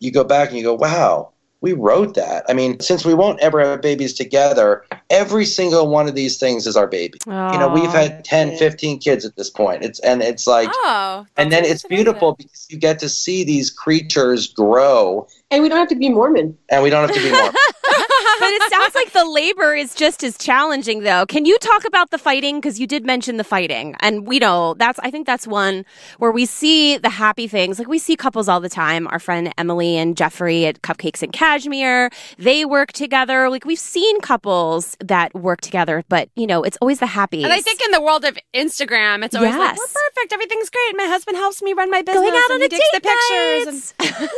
you 0.00 0.10
go 0.10 0.24
back 0.24 0.48
and 0.48 0.58
you 0.58 0.64
go, 0.64 0.74
wow, 0.74 1.30
we 1.66 1.72
wrote 1.72 2.14
that. 2.14 2.44
I 2.48 2.52
mean, 2.52 2.78
since 2.78 3.04
we 3.04 3.12
won't 3.12 3.40
ever 3.40 3.58
have 3.60 3.82
babies 3.82 4.14
together, 4.14 4.84
every 5.10 5.44
single 5.44 5.88
one 5.88 6.06
of 6.06 6.14
these 6.14 6.38
things 6.38 6.64
is 6.64 6.76
our 6.76 6.86
baby. 6.86 7.18
You 7.26 7.32
know, 7.32 7.68
we've 7.74 7.90
had 7.90 8.24
10, 8.24 8.56
15 8.56 9.00
kids 9.00 9.24
at 9.24 9.34
this 9.34 9.50
point. 9.50 9.82
It's 9.82 9.98
and 10.00 10.22
it's 10.22 10.46
like 10.46 10.68
Oh. 10.72 11.26
and 11.36 11.50
then 11.50 11.64
that's 11.64 11.74
it's 11.74 11.84
amazing. 11.84 12.04
beautiful 12.04 12.34
because 12.36 12.68
you 12.70 12.78
get 12.78 13.00
to 13.00 13.08
see 13.08 13.42
these 13.42 13.68
creatures 13.68 14.46
grow 14.46 15.26
And 15.50 15.60
we 15.64 15.68
don't 15.68 15.78
have 15.78 15.88
to 15.88 15.96
be 15.96 16.08
Mormon. 16.08 16.56
and 16.70 16.84
we 16.84 16.90
don't 16.90 17.08
have 17.08 17.16
to 17.16 17.22
be 17.22 17.32
more. 17.32 17.50
it 18.62 18.72
sounds 18.72 18.94
like 18.94 19.12
the 19.12 19.24
labor 19.24 19.74
is 19.74 19.94
just 19.94 20.22
as 20.24 20.36
challenging 20.38 21.02
though 21.02 21.26
can 21.26 21.44
you 21.44 21.56
talk 21.58 21.84
about 21.84 22.10
the 22.10 22.18
fighting 22.18 22.56
because 22.56 22.78
you 22.80 22.86
did 22.86 23.04
mention 23.06 23.36
the 23.36 23.44
fighting 23.44 23.94
and 24.00 24.26
we 24.26 24.38
know 24.38 24.74
that's 24.74 24.98
i 25.00 25.10
think 25.10 25.26
that's 25.26 25.46
one 25.46 25.84
where 26.18 26.30
we 26.30 26.46
see 26.46 26.96
the 26.98 27.08
happy 27.10 27.46
things 27.48 27.78
like 27.78 27.88
we 27.88 27.98
see 27.98 28.16
couples 28.16 28.48
all 28.48 28.60
the 28.60 28.68
time 28.68 29.06
our 29.08 29.18
friend 29.18 29.52
emily 29.58 29.96
and 29.96 30.16
jeffrey 30.16 30.66
at 30.66 30.82
cupcakes 30.82 31.22
and 31.22 31.32
cashmere 31.32 32.10
they 32.38 32.64
work 32.64 32.92
together 32.92 33.48
like 33.50 33.64
we've 33.64 33.78
seen 33.78 34.20
couples 34.20 34.96
that 35.00 35.34
work 35.34 35.60
together 35.60 36.04
but 36.08 36.28
you 36.36 36.46
know 36.46 36.62
it's 36.62 36.78
always 36.80 36.98
the 36.98 37.06
happy 37.06 37.42
And 37.44 37.52
I 37.52 37.60
think 37.60 37.80
in 37.84 37.90
the 37.90 38.00
world 38.00 38.24
of 38.24 38.36
Instagram, 38.54 39.24
it's 39.24 39.34
always 39.34 39.54
like, 39.54 39.76
Yes. 39.76 39.78
we're 39.78 40.02
perfect. 40.14 40.32
Everything's 40.32 40.70
great. 40.70 40.96
My 40.96 41.04
husband 41.04 41.36
helps 41.36 41.62
me 41.62 41.72
run 41.72 41.90
my 41.90 42.02
business. 42.02 42.22
going 42.22 42.34
out 42.34 42.50
on 42.52 42.62
a 42.62 42.68
takes 42.68 42.90
the 42.92 43.00
pictures. 43.00 43.94
And 43.98 44.20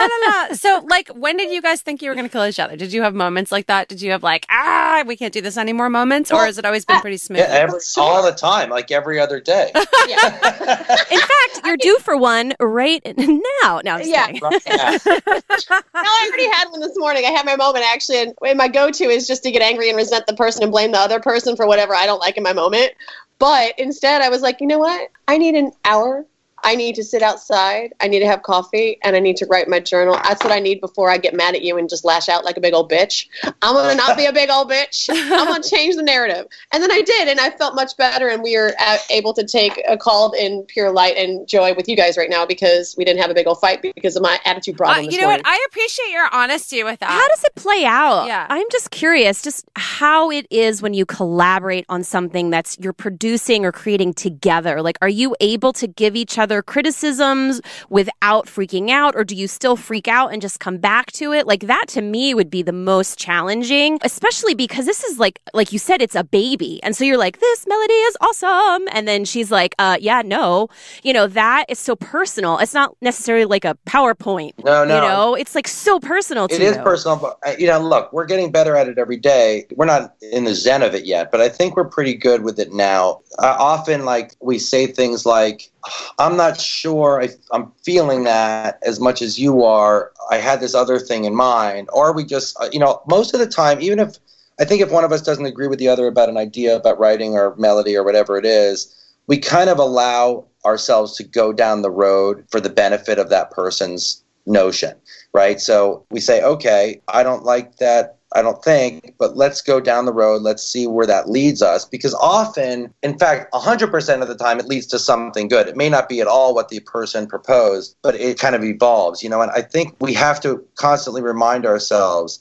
la, 0.00 0.06
la, 0.06 0.16
la. 0.48 0.54
So, 0.54 0.84
like, 0.88 1.08
when 1.08 1.36
did 1.36 1.50
you 1.52 1.60
guys 1.62 1.80
think 1.82 2.02
you 2.02 2.08
were 2.10 2.14
going 2.14 2.26
to 2.26 2.32
kill 2.32 2.46
each 2.46 2.58
other? 2.58 2.76
Did 2.76 2.92
you 2.92 3.02
have 3.02 3.14
moments 3.14 3.52
like 3.52 3.65
that? 3.66 3.88
Did 3.88 4.00
you 4.02 4.10
have 4.12 4.22
like, 4.22 4.46
ah, 4.50 5.04
we 5.06 5.16
can't 5.16 5.32
do 5.32 5.40
this 5.40 5.56
anymore 5.56 5.90
moments? 5.90 6.30
Or 6.32 6.44
has 6.44 6.58
it 6.58 6.64
always 6.64 6.84
been 6.84 7.00
pretty 7.00 7.16
smooth? 7.16 7.40
Yeah, 7.40 7.46
every, 7.50 7.80
all 7.98 8.22
the 8.22 8.32
time, 8.32 8.70
like 8.70 8.90
every 8.90 9.18
other 9.20 9.40
day. 9.40 9.72
Yeah. 10.08 10.24
in 11.10 11.18
fact 11.18 11.60
you're 11.64 11.76
due 11.76 11.98
for 11.98 12.16
one 12.16 12.52
right 12.60 13.02
now 13.18 13.80
no 13.84 13.94
I'm 13.94 13.98
just 13.98 14.08
Yeah. 14.08 14.26
kidding. 14.26 14.40
Yeah. 14.66 14.98
No, 15.04 15.80
I 15.94 16.28
already 16.28 16.48
had 16.50 16.68
one 16.70 16.78
this 16.80 16.96
morning. 16.96 17.24
I 17.24 17.30
had 17.30 17.44
my 17.44 17.56
moment 17.56 17.84
actually, 17.84 18.22
and 18.22 18.34
and 18.46 18.56
my 18.56 18.68
go-to 18.68 19.04
is 19.04 19.26
just 19.26 19.42
to 19.42 19.50
get 19.50 19.62
angry 19.62 19.88
and 19.88 19.96
resent 19.96 20.26
the 20.28 20.34
person 20.34 20.62
and 20.62 20.70
blame 20.70 20.92
the 20.92 20.98
other 20.98 21.18
person 21.18 21.56
for 21.56 21.66
whatever 21.66 21.92
I 21.94 22.06
don't 22.06 22.20
like 22.20 22.36
in 22.36 22.44
my 22.44 22.52
moment. 22.52 22.92
But 23.40 23.78
instead, 23.78 24.22
I 24.22 24.28
was 24.28 24.42
like, 24.42 24.60
you 24.60 24.68
know 24.68 24.78
what? 24.78 25.10
I 25.26 25.38
need 25.38 25.56
an 25.56 25.72
hour. 25.84 26.24
I 26.64 26.74
need 26.74 26.94
to 26.96 27.04
sit 27.04 27.22
outside. 27.22 27.92
I 28.00 28.08
need 28.08 28.20
to 28.20 28.26
have 28.26 28.42
coffee, 28.42 28.98
and 29.02 29.14
I 29.14 29.20
need 29.20 29.36
to 29.36 29.46
write 29.46 29.68
my 29.68 29.78
journal. 29.80 30.14
That's 30.24 30.42
what 30.42 30.52
I 30.52 30.58
need 30.58 30.80
before 30.80 31.10
I 31.10 31.18
get 31.18 31.34
mad 31.34 31.54
at 31.54 31.62
you 31.62 31.76
and 31.78 31.88
just 31.88 32.04
lash 32.04 32.28
out 32.28 32.44
like 32.44 32.56
a 32.56 32.60
big 32.60 32.74
old 32.74 32.90
bitch. 32.90 33.26
I'm 33.62 33.74
gonna 33.74 33.94
not 33.94 34.16
be 34.16 34.26
a 34.26 34.32
big 34.32 34.50
old 34.50 34.70
bitch. 34.70 35.08
I'm 35.10 35.46
gonna 35.48 35.62
change 35.62 35.96
the 35.96 36.02
narrative. 36.02 36.46
And 36.72 36.82
then 36.82 36.90
I 36.90 37.02
did, 37.02 37.28
and 37.28 37.38
I 37.38 37.50
felt 37.50 37.74
much 37.74 37.96
better. 37.96 38.28
And 38.28 38.42
we 38.42 38.56
are 38.56 38.72
able 39.10 39.32
to 39.34 39.44
take 39.44 39.80
a 39.88 39.96
call 39.96 40.32
in 40.32 40.64
pure 40.66 40.90
light 40.92 41.16
and 41.16 41.46
joy 41.48 41.74
with 41.74 41.88
you 41.88 41.96
guys 41.96 42.16
right 42.16 42.30
now 42.30 42.46
because 42.46 42.94
we 42.96 43.04
didn't 43.04 43.20
have 43.20 43.30
a 43.30 43.34
big 43.34 43.46
old 43.46 43.60
fight 43.60 43.82
because 43.82 44.16
of 44.16 44.22
my 44.22 44.38
attitude 44.44 44.74
Uh, 44.76 44.78
problem. 44.78 45.06
this 45.06 45.14
you 45.14 45.20
know 45.20 45.26
morning. 45.28 45.42
what? 45.44 45.52
I 45.52 45.66
appreciate 45.68 46.10
your 46.10 46.28
honesty 46.32 46.82
with 46.82 47.00
that. 47.00 47.10
How 47.10 47.28
does 47.28 47.44
it 47.44 47.54
play 47.54 47.84
out? 47.84 48.26
Yeah. 48.26 48.46
I'm 48.48 48.66
just 48.72 48.90
curious, 48.90 49.42
just 49.42 49.68
how 49.76 50.30
it 50.30 50.46
is 50.50 50.82
when 50.82 50.94
you 50.94 51.04
collaborate 51.06 51.84
on 51.88 52.02
something 52.02 52.50
that's 52.50 52.78
you're 52.80 52.92
producing 52.92 53.64
or 53.64 53.72
creating 53.72 54.14
together. 54.14 54.80
Like, 54.82 54.96
are 55.02 55.08
you 55.08 55.36
able 55.40 55.72
to 55.74 55.86
give 55.86 56.16
each 56.16 56.38
other 56.38 56.45
criticisms 56.62 57.60
without 57.88 58.46
freaking 58.46 58.90
out, 58.90 59.14
or 59.16 59.24
do 59.24 59.34
you 59.34 59.48
still 59.48 59.76
freak 59.76 60.08
out 60.08 60.32
and 60.32 60.42
just 60.42 60.60
come 60.60 60.78
back 60.78 61.12
to 61.12 61.32
it? 61.32 61.46
Like 61.46 61.66
that 61.66 61.84
to 61.88 62.02
me 62.02 62.34
would 62.34 62.50
be 62.50 62.62
the 62.62 62.72
most 62.72 63.18
challenging, 63.18 63.98
especially 64.02 64.54
because 64.54 64.86
this 64.86 65.04
is 65.04 65.18
like, 65.18 65.40
like 65.54 65.72
you 65.72 65.78
said, 65.78 66.02
it's 66.02 66.14
a 66.14 66.24
baby, 66.24 66.80
and 66.82 66.96
so 66.96 67.04
you're 67.04 67.18
like, 67.18 67.40
this 67.40 67.66
melody 67.66 67.92
is 67.92 68.16
awesome, 68.20 68.88
and 68.92 69.06
then 69.06 69.24
she's 69.24 69.50
like, 69.50 69.74
uh, 69.78 69.96
yeah, 70.00 70.22
no, 70.22 70.68
you 71.02 71.12
know, 71.12 71.26
that 71.26 71.66
is 71.68 71.78
so 71.78 71.96
personal. 71.96 72.58
It's 72.58 72.74
not 72.74 72.96
necessarily 73.00 73.44
like 73.44 73.64
a 73.64 73.76
PowerPoint. 73.86 74.52
No, 74.64 74.84
no. 74.84 74.94
You 74.94 75.00
know, 75.00 75.34
it's 75.34 75.54
like 75.54 75.68
so 75.68 76.00
personal 76.00 76.48
to 76.48 76.54
It 76.54 76.62
is 76.62 76.76
you. 76.76 76.82
personal, 76.82 77.16
but 77.16 77.38
uh, 77.46 77.54
you 77.58 77.66
know, 77.66 77.78
look, 77.78 78.12
we're 78.12 78.26
getting 78.26 78.50
better 78.52 78.76
at 78.76 78.88
it 78.88 78.98
every 78.98 79.16
day. 79.16 79.66
We're 79.74 79.86
not 79.86 80.14
in 80.32 80.44
the 80.44 80.54
zen 80.54 80.82
of 80.82 80.94
it 80.94 81.04
yet, 81.04 81.30
but 81.30 81.40
I 81.40 81.48
think 81.48 81.76
we're 81.76 81.88
pretty 81.88 82.14
good 82.14 82.42
with 82.42 82.58
it 82.58 82.72
now. 82.72 83.20
Uh, 83.38 83.56
often, 83.58 84.04
like 84.04 84.34
we 84.40 84.58
say 84.58 84.86
things 84.86 85.26
like, 85.26 85.70
"I'm 86.18 86.36
not 86.36 86.60
sure 86.60 87.20
if 87.20 87.34
I'm 87.52 87.72
feeling 87.84 88.24
that 88.24 88.78
as 88.82 89.00
much 89.00 89.22
as 89.22 89.38
you 89.38 89.64
are. 89.64 90.12
I 90.30 90.36
had 90.36 90.60
this 90.60 90.74
other 90.74 90.98
thing 90.98 91.24
in 91.24 91.34
mind," 91.34 91.88
or 91.92 92.12
we 92.12 92.24
just, 92.24 92.56
uh, 92.60 92.68
you 92.72 92.78
know, 92.78 93.02
most 93.08 93.34
of 93.34 93.40
the 93.40 93.46
time, 93.46 93.80
even 93.80 93.98
if 93.98 94.16
I 94.58 94.64
think 94.64 94.80
if 94.80 94.90
one 94.90 95.04
of 95.04 95.12
us 95.12 95.22
doesn't 95.22 95.44
agree 95.44 95.68
with 95.68 95.78
the 95.78 95.88
other 95.88 96.06
about 96.06 96.28
an 96.28 96.36
idea 96.36 96.76
about 96.76 96.98
writing 96.98 97.34
or 97.34 97.54
melody 97.56 97.96
or 97.96 98.04
whatever 98.04 98.38
it 98.38 98.46
is, 98.46 98.94
we 99.26 99.38
kind 99.38 99.68
of 99.68 99.78
allow 99.78 100.46
ourselves 100.64 101.16
to 101.16 101.24
go 101.24 101.52
down 101.52 101.82
the 101.82 101.90
road 101.90 102.44
for 102.50 102.60
the 102.60 102.70
benefit 102.70 103.18
of 103.18 103.28
that 103.30 103.50
person's 103.50 104.22
notion, 104.46 104.94
right? 105.32 105.60
So 105.60 106.04
we 106.10 106.20
say, 106.20 106.42
okay, 106.42 107.00
I 107.08 107.22
don't 107.22 107.44
like 107.44 107.76
that. 107.76 108.15
I 108.34 108.42
don't 108.42 108.62
think, 108.62 109.14
but 109.18 109.36
let's 109.36 109.62
go 109.62 109.80
down 109.80 110.04
the 110.04 110.12
road. 110.12 110.42
Let's 110.42 110.62
see 110.62 110.86
where 110.86 111.06
that 111.06 111.30
leads 111.30 111.62
us. 111.62 111.84
Because 111.84 112.12
often, 112.14 112.92
in 113.02 113.18
fact, 113.18 113.52
100% 113.52 114.22
of 114.22 114.28
the 114.28 114.34
time, 114.34 114.58
it 114.58 114.66
leads 114.66 114.86
to 114.88 114.98
something 114.98 115.48
good. 115.48 115.68
It 115.68 115.76
may 115.76 115.88
not 115.88 116.08
be 116.08 116.20
at 116.20 116.26
all 116.26 116.54
what 116.54 116.68
the 116.68 116.80
person 116.80 117.26
proposed, 117.26 117.96
but 118.02 118.14
it 118.16 118.38
kind 118.38 118.54
of 118.54 118.64
evolves, 118.64 119.22
you 119.22 119.28
know. 119.28 119.42
And 119.42 119.50
I 119.52 119.62
think 119.62 119.94
we 120.00 120.12
have 120.14 120.40
to 120.40 120.64
constantly 120.74 121.22
remind 121.22 121.66
ourselves 121.66 122.40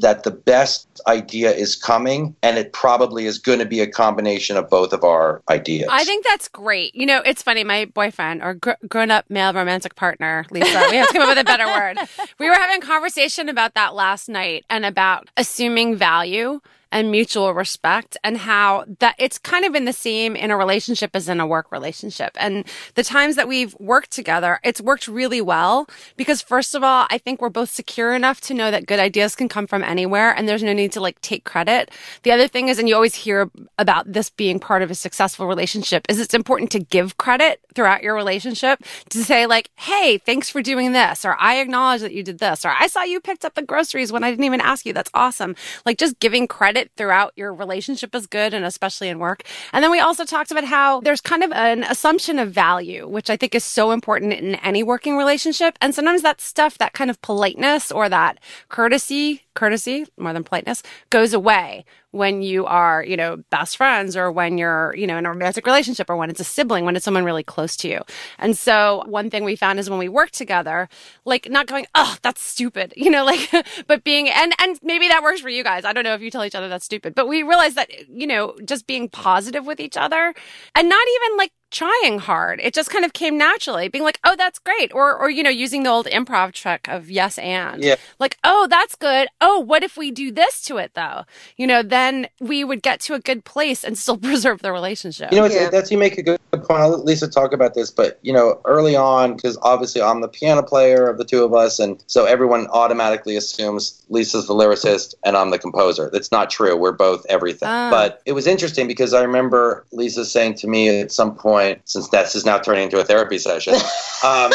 that 0.00 0.24
the 0.24 0.30
best 0.30 0.88
idea 1.06 1.52
is 1.52 1.74
coming 1.74 2.34
and 2.42 2.58
it 2.58 2.72
probably 2.72 3.26
is 3.26 3.38
going 3.38 3.58
to 3.58 3.64
be 3.64 3.80
a 3.80 3.86
combination 3.86 4.56
of 4.56 4.68
both 4.68 4.92
of 4.92 5.04
our 5.04 5.42
ideas. 5.48 5.88
I 5.90 6.04
think 6.04 6.24
that's 6.24 6.48
great. 6.48 6.94
You 6.94 7.06
know, 7.06 7.22
it's 7.24 7.42
funny. 7.42 7.64
My 7.64 7.86
boyfriend 7.86 8.42
or 8.42 8.54
gr- 8.54 8.72
grown 8.88 9.10
up 9.10 9.24
male 9.28 9.52
romantic 9.52 9.94
partner, 9.94 10.44
Lisa, 10.50 10.86
we 10.90 10.96
have 10.96 11.08
to 11.08 11.12
come 11.14 11.22
up 11.22 11.28
with 11.28 11.38
a 11.38 11.44
better 11.44 11.66
word. 11.66 11.98
We 12.38 12.48
were 12.48 12.54
having 12.54 12.82
a 12.82 12.86
conversation 12.86 13.48
about 13.48 13.74
that 13.74 13.94
last 13.94 14.28
night 14.28 14.64
and 14.68 14.84
about 14.84 15.30
assuming 15.36 15.96
value 15.96 16.60
and 16.96 17.10
mutual 17.10 17.52
respect 17.52 18.16
and 18.24 18.38
how 18.38 18.82
that 19.00 19.14
it's 19.18 19.36
kind 19.36 19.66
of 19.66 19.74
in 19.74 19.84
the 19.84 19.92
same 19.92 20.34
in 20.34 20.50
a 20.50 20.56
relationship 20.56 21.10
as 21.12 21.28
in 21.28 21.40
a 21.40 21.46
work 21.46 21.70
relationship. 21.70 22.34
And 22.40 22.64
the 22.94 23.04
times 23.04 23.36
that 23.36 23.46
we've 23.46 23.74
worked 23.78 24.10
together, 24.12 24.58
it's 24.64 24.80
worked 24.80 25.06
really 25.06 25.42
well 25.42 25.86
because 26.16 26.40
first 26.40 26.74
of 26.74 26.82
all, 26.82 27.06
I 27.10 27.18
think 27.18 27.42
we're 27.42 27.50
both 27.50 27.68
secure 27.68 28.14
enough 28.14 28.40
to 28.42 28.54
know 28.54 28.70
that 28.70 28.86
good 28.86 28.98
ideas 28.98 29.36
can 29.36 29.46
come 29.46 29.66
from 29.66 29.84
anywhere 29.84 30.30
and 30.34 30.48
there's 30.48 30.62
no 30.62 30.72
need 30.72 30.90
to 30.92 31.02
like 31.02 31.20
take 31.20 31.44
credit. 31.44 31.90
The 32.22 32.32
other 32.32 32.48
thing 32.48 32.68
is, 32.68 32.78
and 32.78 32.88
you 32.88 32.94
always 32.94 33.14
hear 33.14 33.50
about 33.78 34.10
this 34.10 34.30
being 34.30 34.58
part 34.58 34.80
of 34.80 34.90
a 34.90 34.94
successful 34.94 35.46
relationship, 35.46 36.06
is 36.08 36.18
it's 36.18 36.32
important 36.32 36.70
to 36.70 36.78
give 36.78 37.18
credit 37.18 37.60
throughout 37.74 38.02
your 38.02 38.14
relationship 38.14 38.82
to 39.10 39.22
say 39.22 39.44
like, 39.44 39.68
Hey, 39.76 40.16
thanks 40.16 40.48
for 40.48 40.62
doing 40.62 40.92
this. 40.92 41.26
Or 41.26 41.36
I 41.38 41.56
acknowledge 41.56 42.00
that 42.00 42.14
you 42.14 42.22
did 42.22 42.38
this. 42.38 42.64
Or 42.64 42.70
I 42.70 42.86
saw 42.86 43.02
you 43.02 43.20
picked 43.20 43.44
up 43.44 43.54
the 43.54 43.60
groceries 43.60 44.10
when 44.10 44.24
I 44.24 44.30
didn't 44.30 44.46
even 44.46 44.62
ask 44.62 44.86
you. 44.86 44.94
That's 44.94 45.10
awesome. 45.12 45.54
Like 45.84 45.98
just 45.98 46.18
giving 46.20 46.48
credit 46.48 46.85
throughout 46.96 47.32
your 47.36 47.54
relationship 47.54 48.14
is 48.14 48.26
good 48.26 48.54
and 48.54 48.64
especially 48.64 49.08
in 49.08 49.18
work. 49.18 49.42
And 49.72 49.82
then 49.82 49.90
we 49.90 50.00
also 50.00 50.24
talked 50.24 50.50
about 50.50 50.64
how 50.64 51.00
there's 51.00 51.20
kind 51.20 51.42
of 51.42 51.52
an 51.52 51.84
assumption 51.84 52.38
of 52.38 52.52
value, 52.52 53.08
which 53.08 53.30
I 53.30 53.36
think 53.36 53.54
is 53.54 53.64
so 53.64 53.90
important 53.90 54.32
in 54.32 54.56
any 54.56 54.82
working 54.82 55.16
relationship. 55.16 55.78
And 55.80 55.94
sometimes 55.94 56.22
that 56.22 56.40
stuff, 56.40 56.78
that 56.78 56.92
kind 56.92 57.10
of 57.10 57.20
politeness 57.22 57.90
or 57.90 58.08
that 58.08 58.38
courtesy, 58.68 59.45
courtesy 59.56 60.06
more 60.16 60.32
than 60.32 60.44
politeness 60.44 60.82
goes 61.10 61.32
away 61.32 61.84
when 62.12 62.40
you 62.40 62.64
are, 62.64 63.04
you 63.04 63.16
know, 63.16 63.36
best 63.50 63.76
friends 63.76 64.16
or 64.16 64.32
when 64.32 64.56
you're, 64.56 64.94
you 64.96 65.06
know, 65.06 65.18
in 65.18 65.26
a 65.26 65.28
romantic 65.28 65.66
relationship 65.66 66.08
or 66.08 66.16
when 66.16 66.30
it's 66.30 66.40
a 66.40 66.44
sibling, 66.44 66.84
when 66.84 66.96
it's 66.96 67.04
someone 67.04 67.24
really 67.24 67.42
close 67.42 67.76
to 67.76 67.88
you. 67.88 68.00
And 68.38 68.56
so 68.56 69.02
one 69.06 69.28
thing 69.28 69.44
we 69.44 69.54
found 69.54 69.78
is 69.78 69.90
when 69.90 69.98
we 69.98 70.08
work 70.08 70.30
together, 70.30 70.88
like 71.24 71.50
not 71.50 71.66
going, 71.66 71.86
oh, 71.94 72.16
that's 72.22 72.40
stupid, 72.40 72.94
you 72.96 73.10
know, 73.10 73.24
like, 73.24 73.50
but 73.86 74.04
being, 74.04 74.28
and, 74.28 74.54
and 74.58 74.78
maybe 74.82 75.08
that 75.08 75.22
works 75.22 75.40
for 75.40 75.50
you 75.50 75.64
guys. 75.64 75.84
I 75.84 75.92
don't 75.92 76.04
know 76.04 76.14
if 76.14 76.22
you 76.22 76.30
tell 76.30 76.44
each 76.44 76.54
other 76.54 76.68
that's 76.68 76.84
stupid, 76.84 77.14
but 77.14 77.28
we 77.28 77.42
realize 77.42 77.74
that, 77.74 77.90
you 78.08 78.26
know, 78.26 78.54
just 78.64 78.86
being 78.86 79.08
positive 79.08 79.66
with 79.66 79.80
each 79.80 79.96
other 79.96 80.34
and 80.74 80.88
not 80.88 81.06
even 81.16 81.36
like 81.36 81.52
trying 81.70 82.18
hard. 82.18 82.60
It 82.62 82.74
just 82.74 82.90
kind 82.90 83.04
of 83.04 83.12
came 83.12 83.36
naturally, 83.36 83.88
being 83.88 84.04
like, 84.04 84.18
"Oh, 84.24 84.36
that's 84.36 84.58
great," 84.58 84.92
or 84.94 85.16
or 85.16 85.28
you 85.30 85.42
know, 85.42 85.50
using 85.50 85.82
the 85.82 85.90
old 85.90 86.06
improv 86.06 86.52
trick 86.52 86.88
of 86.88 87.10
yes 87.10 87.38
and. 87.38 87.82
Yeah. 87.82 87.96
Like, 88.18 88.36
"Oh, 88.44 88.66
that's 88.68 88.94
good. 88.94 89.28
Oh, 89.40 89.60
what 89.60 89.82
if 89.82 89.96
we 89.96 90.10
do 90.10 90.30
this 90.32 90.62
to 90.62 90.76
it 90.78 90.92
though?" 90.94 91.24
You 91.56 91.66
know, 91.66 91.82
then 91.82 92.28
we 92.40 92.64
would 92.64 92.82
get 92.82 93.00
to 93.00 93.14
a 93.14 93.18
good 93.20 93.44
place 93.44 93.84
and 93.84 93.96
still 93.98 94.16
preserve 94.30 94.62
the 94.62 94.72
relationship. 94.72 95.32
You 95.32 95.38
know, 95.38 95.44
it's, 95.46 95.54
Yeah. 95.54 95.70
that's 95.70 95.90
you 95.90 95.98
make 95.98 96.18
a 96.18 96.22
good 96.22 96.38
point. 96.52 96.70
I'll 96.70 96.90
let 96.90 97.04
Lisa 97.04 97.28
talk 97.28 97.52
about 97.52 97.74
this, 97.74 97.90
but 97.90 98.18
you 98.22 98.32
know, 98.32 98.60
early 98.64 98.96
on, 98.96 99.34
because 99.34 99.58
obviously 99.62 100.02
I'm 100.02 100.20
the 100.20 100.28
piano 100.28 100.62
player 100.62 101.08
of 101.08 101.18
the 101.18 101.24
two 101.24 101.44
of 101.44 101.52
us, 101.54 101.78
and 101.78 102.02
so 102.06 102.24
everyone 102.24 102.66
automatically 102.68 103.36
assumes 103.36 104.02
Lisa's 104.08 104.46
the 104.46 104.54
lyricist 104.54 105.14
and 105.24 105.36
I'm 105.36 105.50
the 105.50 105.58
composer. 105.58 106.10
That's 106.12 106.30
not 106.30 106.48
true. 106.50 106.76
We're 106.76 106.92
both 106.92 107.26
everything. 107.28 107.68
Ah. 107.68 107.90
But 107.90 108.22
it 108.24 108.32
was 108.32 108.46
interesting 108.46 108.86
because 108.86 109.12
I 109.14 109.22
remember 109.22 109.84
Lisa 109.92 110.24
saying 110.24 110.54
to 110.56 110.68
me 110.68 111.00
at 111.00 111.12
some 111.12 111.34
point, 111.34 111.55
since 111.84 112.08
this 112.08 112.34
is 112.34 112.44
now 112.44 112.58
turning 112.58 112.84
into 112.84 112.98
a 112.98 113.04
therapy 113.04 113.38
session, 113.38 113.74
um, 113.74 113.80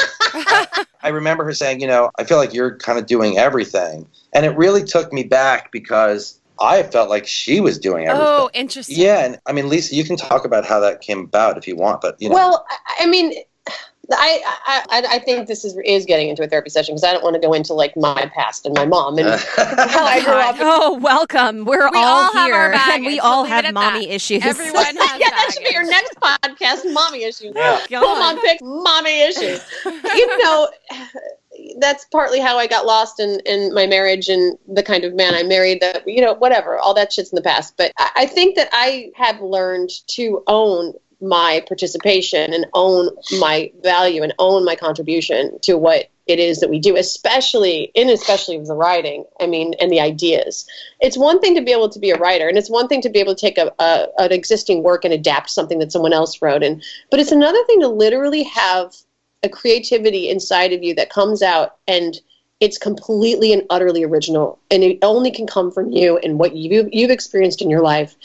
I 1.04 1.10
remember 1.12 1.44
her 1.46 1.54
saying, 1.54 1.82
you 1.82 1.88
know, 1.88 2.12
I 2.18 2.24
feel 2.24 2.38
like 2.38 2.54
you're 2.54 2.78
kind 2.78 3.00
of 3.00 3.06
doing 3.06 3.38
everything, 3.38 4.08
and 4.34 4.46
it 4.46 4.56
really 4.56 4.84
took 4.84 5.12
me 5.14 5.24
back 5.24 5.72
because. 5.72 6.38
I 6.64 6.84
felt 6.84 7.10
like 7.10 7.26
she 7.26 7.60
was 7.60 7.80
doing 7.80 8.06
everything. 8.08 8.28
oh, 8.30 8.50
interesting. 8.54 8.96
Yeah, 8.96 9.26
and 9.26 9.40
I 9.48 9.52
mean, 9.52 9.68
Lisa, 9.68 9.96
you 9.96 10.04
can 10.04 10.16
talk 10.16 10.46
about 10.46 10.64
how 10.64 10.80
that 10.82 11.02
came 11.02 11.22
about 11.22 11.58
if 11.58 11.68
you 11.68 11.76
want, 11.76 12.02
but 12.02 12.22
you 12.22 12.30
know, 12.30 12.36
Well, 12.36 12.68
I, 12.70 13.06
I 13.06 13.08
mean, 13.08 13.34
I, 14.17 14.41
I 14.65 14.82
I 14.89 15.15
I 15.15 15.19
think 15.19 15.47
this 15.47 15.63
is 15.65 15.78
is 15.86 16.06
getting 16.06 16.30
into 16.30 16.43
a 16.43 16.47
therapy 16.47 16.69
session 16.69 16.93
because 16.95 17.04
I 17.04 17.13
don't 17.13 17.24
want 17.24 17.36
to 17.36 17.39
go 17.41 17.54
into 17.54 17.74
like 17.74 17.95
my 17.97 18.30
past 18.36 18.65
and 18.65 18.76
my 18.76 18.86
mom 18.86 19.17
and 19.17 19.28
how 19.58 20.06
I 20.06 20.21
grew 20.24 20.34
up. 20.34 20.56
Oh, 20.63 20.97
welcome. 20.97 21.65
We're 21.65 21.89
We 21.91 21.97
all, 21.97 22.06
all 22.06 22.34
have 22.34 22.45
here. 22.47 22.56
our 22.56 22.74
and 22.91 23.06
we 23.06 23.19
all 23.19 23.43
We'll 23.43 23.52
have 23.52 23.74
mommy 23.74 24.06
that. 24.08 24.15
issues. 24.15 24.45
Everyone 24.45 24.84
has 24.84 25.19
yeah, 25.19 25.30
that 25.30 25.52
should 25.54 25.63
be 25.63 25.74
your 25.74 25.86
next 25.86 26.15
podcast, 26.19 26.91
mommy 26.93 27.24
issues. 27.24 27.54
Oh, 27.56 27.86
yeah. 27.89 28.00
Full 28.00 28.10
on 28.10 28.39
pick 28.41 28.60
mommy 28.62 29.21
issues. 29.21 29.62
you 29.86 30.38
know, 30.43 30.69
that's 31.80 32.06
partly 32.06 32.39
how 32.39 32.58
I 32.58 32.67
got 32.67 32.86
lost 32.86 33.19
in, 33.19 33.39
in 33.45 33.74
my 33.74 33.86
marriage 33.86 34.30
and 34.30 34.58
the 34.67 34.84
kind 34.84 35.04
of 35.04 35.13
man 35.13 35.34
I 35.36 35.43
married 35.43 35.82
that, 35.82 36.08
you 36.08 36.21
know, 36.21 36.34
whatever, 36.34 36.78
all 36.80 36.93
that 36.93 37.12
shit's 37.13 37.32
in 37.32 37.36
the 37.36 37.41
past. 37.41 37.76
But 37.78 37.91
I, 38.00 38.10
I 38.17 38.26
think 38.26 38.56
that 38.56 38.69
I 38.71 39.12
have 39.15 39.41
learned 39.41 39.89
to 40.12 40.43
own 40.47 40.93
my 41.22 41.64
participation 41.68 42.54
and 42.54 42.66
own 42.74 43.10
my 43.40 43.72
value 43.84 44.24
and 44.24 44.34
own 44.40 44.66
my 44.66 44.76
contribution 44.76 45.60
to 45.62 45.78
what 45.78 46.10
it 46.28 46.40
is 46.40 46.60
that 46.60 46.70
we 46.70 46.80
do, 46.80 46.96
especially 46.96 47.92
in 47.94 48.10
especially 48.10 48.58
with 48.58 48.68
the 48.68 48.76
writing. 48.76 49.26
I 49.40 49.48
mean, 49.48 49.74
and 49.80 49.92
the 49.92 50.00
ideas. 50.00 50.68
It's 51.00 51.18
one 51.18 51.40
thing 51.42 51.56
to 51.56 51.62
be 51.62 51.72
able 51.72 51.90
to 51.90 52.00
be 52.00 52.12
a 52.12 52.18
writer, 52.18 52.48
and 52.48 52.58
it's 52.58 52.70
one 52.70 52.88
thing 52.88 53.02
to 53.02 53.10
be 53.10 53.20
able 53.20 53.36
to 53.36 53.42
take 53.42 53.58
a, 53.58 53.74
a 53.80 54.08
an 54.20 54.32
existing 54.32 54.84
work 54.84 55.04
and 55.04 55.14
adapt 55.14 55.50
something 55.50 55.80
that 55.80 55.92
someone 55.92 56.14
else 56.14 56.42
wrote, 56.42 56.64
and 56.64 56.84
but 57.10 57.20
it's 57.20 57.32
another 57.32 57.64
thing 57.66 57.82
to 57.82 57.88
literally 57.88 58.44
have 58.44 58.96
a 59.44 59.50
creativity 59.50 60.30
inside 60.30 60.74
of 60.74 60.84
you 60.84 60.94
that 60.96 61.10
comes 61.10 61.42
out 61.42 61.78
and 61.88 62.22
it's 62.60 62.78
completely 62.78 63.52
and 63.52 63.64
utterly 63.70 64.04
original 64.04 64.60
and 64.70 64.84
it 64.84 65.00
only 65.02 65.32
can 65.32 65.48
come 65.48 65.72
from 65.72 65.92
you 65.92 66.18
and 66.20 66.38
what 66.38 66.56
you 66.56 66.88
you've 66.92 67.10
experienced 67.10 67.62
in 67.62 67.70
your 67.70 67.82
life 67.82 68.16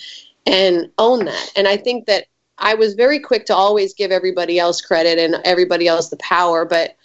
and 0.44 0.90
own 0.98 1.24
that 1.24 1.52
and 1.56 1.66
i 1.66 1.76
think 1.76 2.06
that 2.06 2.26
i 2.58 2.74
was 2.74 2.94
very 2.94 3.18
quick 3.18 3.46
to 3.46 3.54
always 3.54 3.94
give 3.94 4.10
everybody 4.10 4.58
else 4.58 4.80
credit 4.80 5.18
and 5.18 5.36
everybody 5.44 5.86
else 5.86 6.08
the 6.08 6.16
power 6.16 6.64
but 6.64 6.96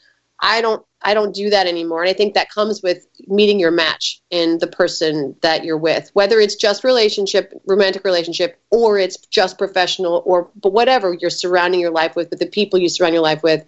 i 0.41 0.61
don't 0.61 0.85
i 1.03 1.13
don't 1.13 1.33
do 1.33 1.49
that 1.49 1.67
anymore. 1.67 2.01
And 2.01 2.09
i 2.09 2.13
think 2.13 2.33
that 2.33 2.49
comes 2.49 2.81
with 2.81 3.07
meeting 3.27 3.59
your 3.59 3.71
match 3.71 4.21
in 4.29 4.57
the 4.59 4.67
person 4.67 5.35
that 5.41 5.63
you're 5.63 5.77
with 5.77 6.09
whether 6.13 6.39
it's 6.39 6.55
just 6.55 6.83
relationship 6.83 7.53
romantic 7.65 8.03
relationship 8.03 8.59
or 8.69 8.97
it's 8.97 9.17
just 9.17 9.57
professional 9.57 10.23
or 10.25 10.49
but 10.55 10.73
whatever 10.73 11.13
you're 11.13 11.29
surrounding 11.29 11.79
your 11.79 11.91
life 11.91 12.15
with 12.15 12.29
with 12.29 12.39
the 12.39 12.47
people 12.47 12.79
you 12.79 12.89
surround 12.89 13.13
your 13.13 13.23
life 13.23 13.43
with 13.43 13.65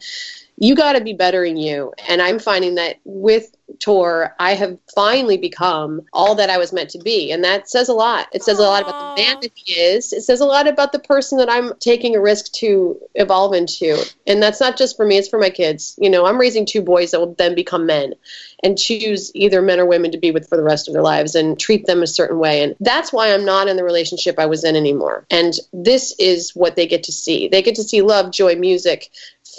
you 0.57 0.75
got 0.75 0.93
to 0.93 1.01
be 1.01 1.13
bettering 1.13 1.57
you. 1.57 1.93
And 2.07 2.21
I'm 2.21 2.39
finding 2.39 2.75
that 2.75 2.97
with 3.03 3.55
Tor, 3.79 4.35
I 4.39 4.53
have 4.53 4.77
finally 4.93 5.37
become 5.37 6.01
all 6.13 6.35
that 6.35 6.49
I 6.49 6.57
was 6.57 6.71
meant 6.71 6.91
to 6.91 6.99
be. 6.99 7.31
And 7.31 7.43
that 7.43 7.69
says 7.69 7.89
a 7.89 7.93
lot. 7.93 8.27
It 8.31 8.43
says 8.43 8.59
a 8.59 8.63
lot 8.63 8.83
about 8.83 9.15
the 9.15 9.23
man 9.23 9.39
that 9.41 9.51
he 9.55 9.73
is. 9.73 10.13
It 10.13 10.21
says 10.21 10.41
a 10.41 10.45
lot 10.45 10.67
about 10.67 10.91
the 10.91 10.99
person 10.99 11.39
that 11.39 11.49
I'm 11.49 11.73
taking 11.79 12.15
a 12.15 12.21
risk 12.21 12.51
to 12.53 12.99
evolve 13.15 13.53
into. 13.53 14.05
And 14.27 14.41
that's 14.41 14.59
not 14.59 14.77
just 14.77 14.95
for 14.95 15.05
me, 15.05 15.17
it's 15.17 15.27
for 15.27 15.39
my 15.39 15.49
kids. 15.49 15.95
You 15.97 16.09
know, 16.09 16.25
I'm 16.25 16.39
raising 16.39 16.65
two 16.65 16.81
boys 16.81 17.11
that 17.11 17.19
will 17.19 17.33
then 17.33 17.55
become 17.55 17.85
men 17.85 18.13
and 18.63 18.77
choose 18.77 19.31
either 19.33 19.61
men 19.61 19.79
or 19.79 19.85
women 19.85 20.11
to 20.11 20.17
be 20.17 20.31
with 20.31 20.47
for 20.47 20.57
the 20.57 20.63
rest 20.63 20.87
of 20.87 20.93
their 20.93 21.03
lives 21.03 21.35
and 21.35 21.59
treat 21.59 21.85
them 21.85 22.03
a 22.03 22.07
certain 22.07 22.37
way. 22.37 22.61
And 22.61 22.75
that's 22.79 23.11
why 23.11 23.33
I'm 23.33 23.45
not 23.45 23.67
in 23.67 23.75
the 23.75 23.83
relationship 23.83 24.39
I 24.39 24.45
was 24.45 24.63
in 24.63 24.75
anymore. 24.75 25.25
And 25.29 25.53
this 25.73 26.15
is 26.19 26.51
what 26.55 26.75
they 26.75 26.87
get 26.87 27.03
to 27.03 27.11
see. 27.11 27.47
They 27.47 27.61
get 27.61 27.75
to 27.75 27.83
see 27.83 28.01
love, 28.01 28.31
joy, 28.31 28.55
music, 28.55 29.09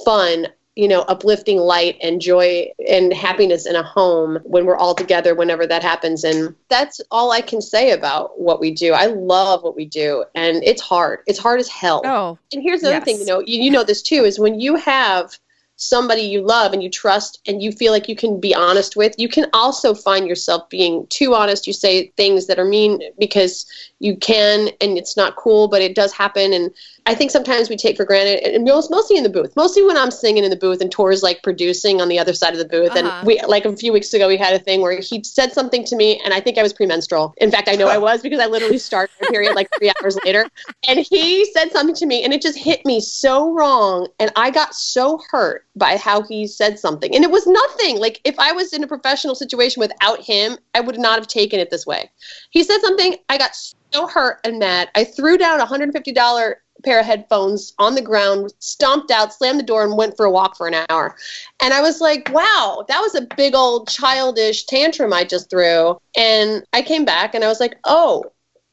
fun, 0.05 0.49
you 0.77 0.89
know, 0.89 1.03
uplifting 1.03 1.59
light 1.59 1.97
and 2.03 2.21
joy 2.21 2.69
and 2.89 3.13
happiness 3.13 3.67
in 3.67 3.77
a 3.77 3.83
home 3.83 4.39
when 4.43 4.67
we're 4.67 4.77
all 4.77 4.95
together, 4.95 5.35
whenever 5.35 5.67
that 5.67 5.83
happens. 5.83 6.25
And 6.25 6.55
that's 6.69 7.01
all 7.11 7.31
I 7.31 7.41
can 7.41 7.61
say 7.63 7.93
about 7.93 8.41
what 8.41 8.61
we 8.61 8.73
do. 8.73 8.93
I 8.93 9.07
love 9.07 9.63
what 9.63 9.77
we 9.77 9.85
do, 9.85 10.25
and 10.35 10.63
it's 10.65 10.83
hard. 10.83 11.21
It's 11.27 11.39
hard 11.39 11.61
as 11.61 11.69
hell. 11.69 12.03
Oh, 12.05 12.39
And 12.53 12.63
here's 12.63 12.81
the 12.81 12.95
other 12.95 13.05
thing, 13.05 13.19
you 13.19 13.27
know, 13.27 13.41
you, 13.41 13.63
you 13.63 13.71
know 13.71 13.85
this 13.85 14.03
too, 14.03 14.25
is 14.25 14.39
when 14.39 14.59
you 14.59 14.75
have 14.77 15.39
somebody 15.77 16.23
you 16.23 16.41
love 16.41 16.73
and 16.73 16.83
you 16.83 16.91
trust 16.91 17.41
and 17.47 17.63
you 17.63 17.73
feel 17.73 17.93
like 17.93 18.09
you 18.09 18.15
can 18.15 18.39
be 18.39 18.55
honest 18.55 18.97
with, 18.97 19.15
you 19.19 19.29
can 19.29 19.47
also 19.53 19.95
find 19.95 20.27
yourself 20.27 20.69
being 20.69 21.07
too 21.09 21.35
honest. 21.35 21.67
You 21.67 21.73
say 21.73 22.09
things 22.17 22.47
that 22.47 22.59
are 22.59 22.65
mean 22.65 23.03
because 23.19 23.67
you 23.99 24.17
can 24.17 24.69
and 24.81 24.97
it's 24.97 25.17
not 25.17 25.37
cool, 25.37 25.69
but 25.69 25.83
it 25.83 25.95
does 25.95 26.13
happen. 26.13 26.53
And 26.53 26.73
I 27.07 27.15
think 27.15 27.31
sometimes 27.31 27.69
we 27.69 27.77
take 27.77 27.97
for 27.99 28.05
granted, 28.07 28.43
and 28.43 28.65
most, 28.65 28.91
mostly 28.91 29.19
in 29.19 29.25
the 29.25 29.29
booth, 29.29 29.55
mostly 29.57 29.83
when 29.83 29.97
I'm 29.97 30.11
singing 30.11 30.43
in 30.43 30.51
the 30.51 30.57
booth 30.57 30.81
and 30.81 30.91
Tor's 30.91 31.23
like 31.23 31.43
producing 31.43 32.01
on 32.01 32.09
the 32.09 32.19
other 32.19 32.33
side 32.33 32.55
of 32.55 32.59
the 32.59 32.65
booth. 32.65 32.93
Uh-huh. 32.93 33.19
And 33.19 33.27
we, 33.27 33.41
like 33.43 33.67
a 33.67 33.77
few 33.77 33.93
weeks 33.93 34.15
ago, 34.15 34.27
we 34.27 34.39
had 34.39 34.55
a 34.55 34.59
thing 34.59 34.81
where 34.81 34.99
he 35.01 35.23
said 35.23 35.53
something 35.53 35.85
to 35.85 35.97
me, 35.97 36.19
and 36.25 36.33
I 36.33 36.41
think 36.41 36.57
I 36.57 36.63
was 36.63 36.73
premenstrual. 36.73 37.35
In 37.39 37.51
fact, 37.51 37.69
I 37.69 37.75
know 37.75 37.89
I 37.89 37.99
was 37.99 38.23
because 38.23 38.41
I 38.41 38.47
literally 38.47 38.79
started 38.79 39.13
my 39.21 39.29
period 39.29 39.55
like 39.55 39.69
three 39.79 39.93
hours 40.01 40.19
later. 40.25 40.47
And 40.89 41.07
he 41.11 41.45
said 41.53 41.73
something 41.73 41.95
to 41.97 42.07
me, 42.07 42.25
and 42.25 42.33
it 42.33 42.41
just 42.41 42.57
hit 42.57 42.85
me 42.87 43.01
so 43.01 43.53
wrong. 43.53 44.09
And 44.19 44.33
I 44.37 44.51
got 44.51 44.75
so 44.75 45.21
hurt 45.31 45.67
by 45.77 45.99
how 45.99 46.23
he 46.23 46.47
said 46.47 46.79
something. 46.79 47.15
And 47.15 47.23
it 47.23 47.31
was 47.31 47.47
nothing. 47.47 48.01
Like, 48.01 48.21
if 48.25 48.39
I 48.39 48.53
was 48.53 48.73
in 48.73 48.83
a 48.83 48.87
professional 48.87 49.35
situation 49.35 49.81
without 49.81 50.23
him, 50.23 50.57
I 50.75 50.81
would 50.81 50.99
not 50.99 51.19
have 51.19 51.29
taken 51.29 51.61
it 51.61 51.71
this 51.71 51.87
way. 51.87 52.11
He 52.51 52.63
said 52.63 52.81
something, 52.81 53.17
I 53.29 53.37
got 53.37 53.55
so 53.93 54.07
hurt 54.07 54.41
and 54.45 54.59
mad. 54.59 54.89
I 54.95 55.05
threw 55.05 55.37
down 55.37 55.61
a 55.61 55.67
$150 55.67 56.55
pair 56.85 57.01
of 57.01 57.07
headphones 57.07 57.75
on 57.79 57.95
the 57.95 58.03
ground, 58.03 58.53
stomped 58.59 59.11
out, 59.11 59.33
slammed 59.33 59.59
the 59.59 59.65
door, 59.65 59.85
and 59.85 59.97
went 59.97 60.17
for 60.17 60.27
a 60.27 60.31
walk 60.31 60.57
for 60.57 60.67
an 60.67 60.85
hour. 60.89 61.17
And 61.61 61.73
I 61.73 61.81
was 61.81 62.01
like, 62.01 62.31
wow, 62.33 62.85
that 62.89 63.01
was 63.01 63.15
a 63.15 63.29
big 63.37 63.55
old 63.55 63.89
childish 63.89 64.65
tantrum 64.65 65.13
I 65.13 65.25
just 65.25 65.51
threw. 65.51 65.99
And 66.17 66.65
I 66.73 66.83
came 66.83 67.05
back 67.05 67.35
and 67.35 67.45
I 67.45 67.49
was 67.49 67.61
like, 67.61 67.77
oh, 67.85 68.25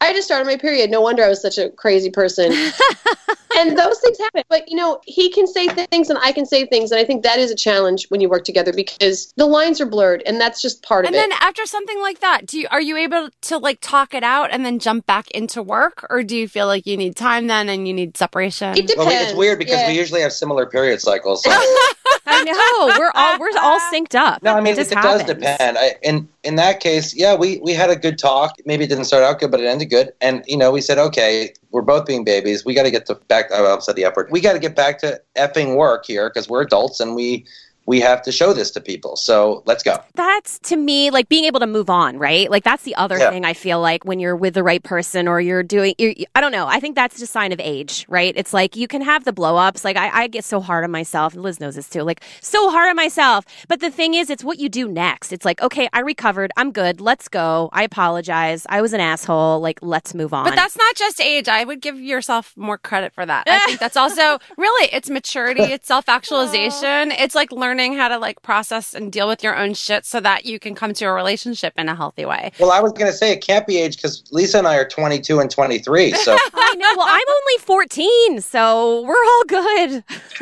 I 0.01 0.13
just 0.13 0.27
started 0.27 0.45
my 0.45 0.57
period. 0.57 0.89
No 0.89 0.99
wonder 0.99 1.23
I 1.23 1.29
was 1.29 1.41
such 1.41 1.57
a 1.57 1.69
crazy 1.69 2.09
person. 2.09 2.51
and 3.57 3.77
those 3.77 3.99
things 3.99 4.17
happen. 4.17 4.43
But, 4.49 4.67
you 4.67 4.75
know, 4.75 4.99
he 5.05 5.29
can 5.31 5.45
say 5.45 5.67
things 5.67 6.09
and 6.09 6.17
I 6.21 6.31
can 6.31 6.45
say 6.45 6.65
things. 6.65 6.91
And 6.91 6.99
I 6.99 7.05
think 7.05 7.23
that 7.23 7.37
is 7.37 7.51
a 7.51 7.55
challenge 7.55 8.05
when 8.09 8.19
you 8.19 8.27
work 8.27 8.43
together 8.43 8.73
because 8.73 9.31
the 9.37 9.45
lines 9.45 9.79
are 9.79 9.85
blurred 9.85 10.23
and 10.25 10.41
that's 10.41 10.59
just 10.61 10.81
part 10.81 11.05
And 11.05 11.13
of 11.13 11.19
it. 11.19 11.23
And 11.23 11.31
then 11.31 11.39
after 11.41 11.65
something 11.67 12.01
like 12.01 12.19
that, 12.19 12.47
do 12.47 12.59
you 12.59 12.67
are 12.71 12.81
you 12.81 12.97
able 12.97 13.29
to 13.41 13.57
like 13.59 13.77
talk 13.79 14.15
it 14.15 14.23
out 14.23 14.49
and 14.51 14.65
then 14.65 14.79
jump 14.79 15.05
back 15.05 15.29
into 15.31 15.61
work, 15.61 16.05
or 16.09 16.23
do 16.23 16.35
you 16.35 16.47
feel 16.47 16.65
like 16.65 16.87
you 16.87 16.97
need 16.97 17.15
time 17.15 17.47
then 17.47 17.69
and 17.69 17.87
you 17.87 17.93
need 17.93 18.17
separation? 18.17 18.75
It 18.75 18.91
well, 18.97 19.07
depends. 19.07 19.29
it's 19.31 19.37
weird 19.37 19.59
because 19.59 19.81
Yeah. 19.81 19.89
we 19.89 19.97
usually 19.97 20.21
have 20.21 20.33
similar 20.33 20.65
period 20.65 20.99
cycles. 20.99 21.43
So. 21.43 21.51
I 22.31 22.43
know. 22.43 22.99
We're 22.99 23.11
all 23.13 23.39
we're 23.39 23.59
all 23.59 23.79
synced 23.91 24.15
up. 24.15 24.41
No, 24.43 24.55
I 24.55 24.61
mean 24.61 24.73
it, 24.73 24.79
it, 24.79 24.89
does 24.89 25.23
depend. 25.23 25.77
I, 25.77 25.95
in 26.01 26.27
in 26.43 26.55
that 26.55 26.79
case, 26.79 27.15
yeah, 27.15 27.35
we 27.35 27.59
we 27.59 27.73
had 27.73 27.89
a 27.89 27.95
good 27.95 28.17
talk. 28.17 28.55
Maybe 28.65 28.85
it 28.85 28.87
didn't 28.87 29.05
start 29.05 29.23
out 29.23 29.39
good, 29.39 29.51
but 29.51 29.59
it 29.59 29.65
ended 29.65 29.89
good. 29.89 30.13
And 30.21 30.43
you 30.47 30.57
know, 30.57 30.71
we 30.71 30.81
said, 30.81 30.97
okay, 30.97 31.53
we're 31.71 31.81
both 31.81 32.05
being 32.05 32.23
babies. 32.23 32.65
We 32.65 32.73
got 32.73 32.83
to 32.83 32.91
get 32.91 33.05
to 33.07 33.15
back. 33.15 33.51
I 33.51 33.79
said 33.79 33.95
the 33.95 34.05
effort. 34.05 34.31
We 34.31 34.41
got 34.41 34.53
to 34.53 34.59
get 34.59 34.75
back 34.75 34.99
to 34.99 35.21
effing 35.37 35.75
work 35.75 36.05
here 36.05 36.29
because 36.29 36.49
we're 36.49 36.61
adults 36.61 36.99
and 36.99 37.15
we 37.15 37.45
we 37.87 37.99
have 37.99 38.21
to 38.21 38.31
show 38.31 38.53
this 38.53 38.69
to 38.71 38.79
people. 38.81 39.15
So 39.15 39.63
let's 39.65 39.81
go. 39.83 39.97
That's 40.13 40.59
to 40.59 40.75
me 40.75 41.09
like 41.09 41.27
being 41.29 41.45
able 41.45 41.59
to 41.61 41.67
move 41.67 41.89
on, 41.89 42.17
right? 42.17 42.49
Like 42.49 42.63
that's 42.63 42.83
the 42.83 42.95
other 42.95 43.17
Yeah. 43.17 43.29
thing 43.31 43.43
I 43.43 43.53
feel 43.53 43.81
like 43.81 44.05
when 44.05 44.19
you're 44.19 44.35
with 44.35 44.53
the 44.53 44.63
right 44.63 44.83
person 44.83 45.27
or 45.27 45.41
you're 45.41 45.63
doing, 45.63 45.95
you're, 45.97 46.13
I 46.35 46.41
don't 46.41 46.51
know. 46.51 46.67
I 46.67 46.79
think 46.79 46.95
that's 46.95 47.15
just 47.15 47.23
a 47.23 47.27
sign 47.27 47.51
of 47.51 47.59
age, 47.59 48.05
right? 48.07 48.33
It's 48.37 48.53
like 48.53 48.75
you 48.75 48.87
can 48.87 49.01
have 49.01 49.23
the 49.25 49.33
blow 49.33 49.57
ups. 49.57 49.83
Like 49.83 49.97
I, 49.97 50.23
I 50.23 50.27
get 50.27 50.45
so 50.45 50.59
hard 50.61 50.83
on 50.83 50.91
myself, 50.91 51.33
and 51.33 51.41
Liz 51.41 51.59
knows 51.59 51.75
this 51.75 51.89
too. 51.89 52.03
Like 52.03 52.21
so 52.39 52.69
hard 52.69 52.89
on 52.89 52.95
myself. 52.95 53.45
But 53.67 53.79
the 53.79 53.89
thing 53.89 54.13
is, 54.13 54.29
it's 54.29 54.43
what 54.43 54.59
you 54.59 54.69
do 54.69 54.87
next. 54.87 55.31
It's 55.33 55.43
like, 55.43 55.59
okay, 55.61 55.89
I 55.91 56.01
recovered. 56.01 56.51
I'm 56.55 56.71
good. 56.71 57.01
Let's 57.01 57.27
go. 57.27 57.69
I 57.73 57.83
apologize. 57.83 58.65
I 58.69 58.81
was 58.81 58.93
an 58.93 59.01
asshole. 59.01 59.59
Like 59.59 59.79
let's 59.81 60.13
move 60.13 60.33
on. 60.33 60.45
But 60.45 60.55
that's 60.55 60.77
not 60.77 60.95
just 60.95 61.19
age. 61.19 61.47
I 61.47 61.63
would 61.63 61.81
give 61.81 61.99
yourself 61.99 62.53
more 62.55 62.77
credit 62.77 63.11
for 63.13 63.25
that. 63.25 63.47
I 63.49 63.59
think 63.65 63.79
that's 63.79 63.97
also 64.03 64.37
really 64.57 64.89
it's 64.93 65.09
maturity, 65.09 65.63
it's 65.63 65.87
self 65.87 66.07
actualization. 66.07 67.11
It's 67.21 67.35
like 67.35 67.51
learning 67.51 67.70
learning 67.71 67.93
how 67.93 68.09
to 68.09 68.17
like 68.17 68.41
process 68.41 68.93
and 68.93 69.13
deal 69.13 69.29
with 69.29 69.41
your 69.41 69.55
own 69.55 69.73
shit 69.73 70.05
so 70.05 70.19
that 70.19 70.45
you 70.45 70.59
can 70.59 70.75
come 70.75 70.91
to 70.91 71.05
a 71.05 71.13
relationship 71.13 71.71
in 71.77 71.87
a 71.87 71.95
healthy 71.95 72.25
way. 72.25 72.51
Well, 72.59 72.69
I 72.69 72.81
was 72.81 72.91
going 72.91 73.09
to 73.09 73.15
say 73.15 73.31
it 73.31 73.37
can't 73.41 73.65
be 73.65 73.77
age 73.77 73.95
because 73.95 74.25
Lisa 74.31 74.57
and 74.57 74.67
I 74.67 74.75
are 74.75 74.85
22 74.85 75.39
and 75.39 75.49
23. 75.49 76.11
So 76.11 76.35
I 76.53 76.75
know. 76.75 76.91
Well, 76.97 77.07
I'm 77.07 77.29
only 77.29 77.57
14, 77.61 78.41
so 78.41 79.03
we're 79.03 79.13
all 79.13 79.43
good. 79.47 80.03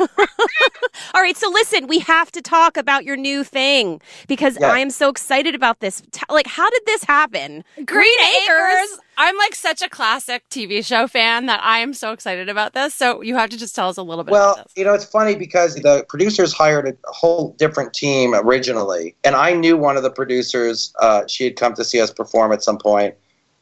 all 1.14 1.22
right. 1.22 1.36
So 1.36 1.48
listen, 1.50 1.86
we 1.86 2.00
have 2.00 2.32
to 2.32 2.42
talk 2.42 2.76
about 2.76 3.04
your 3.04 3.16
new 3.16 3.44
thing 3.44 4.00
because 4.26 4.58
Yeah. 4.60 4.72
I 4.72 4.80
am 4.80 4.90
so 4.90 5.08
excited 5.08 5.54
about 5.54 5.78
this. 5.78 6.02
Like, 6.28 6.48
how 6.48 6.68
did 6.68 6.82
this 6.86 7.04
happen? 7.04 7.62
Green 7.84 8.20
Acres. 8.42 8.98
I'm 9.20 9.36
like 9.36 9.54
such 9.54 9.82
a 9.82 9.88
classic 9.90 10.48
TV 10.48 10.82
show 10.82 11.06
fan 11.06 11.44
that 11.44 11.60
I 11.62 11.80
am 11.80 11.92
so 11.92 12.12
excited 12.12 12.48
about 12.48 12.72
this. 12.72 12.94
So 12.94 13.20
you 13.20 13.36
have 13.36 13.50
to 13.50 13.58
just 13.58 13.74
tell 13.74 13.90
us 13.90 13.98
a 13.98 14.02
little 14.02 14.24
bit 14.24 14.32
Well, 14.32 14.64
you 14.74 14.82
know, 14.82 14.94
it's 14.94 15.04
funny 15.04 15.36
because 15.36 15.74
the 15.74 16.06
producers 16.08 16.54
hired 16.54 16.88
a 16.88 16.96
whole 17.04 17.52
different 17.58 17.92
team 17.92 18.32
originally, 18.34 19.14
and 19.22 19.36
I 19.36 19.52
knew 19.52 19.76
one 19.76 19.98
of 19.98 20.02
the 20.02 20.10
producers. 20.10 20.94
Uh, 21.00 21.26
she 21.26 21.44
had 21.44 21.56
come 21.56 21.74
to 21.74 21.84
see 21.84 22.00
us 22.00 22.10
perform 22.10 22.50
at 22.52 22.62
some 22.62 22.78
point, 22.78 23.14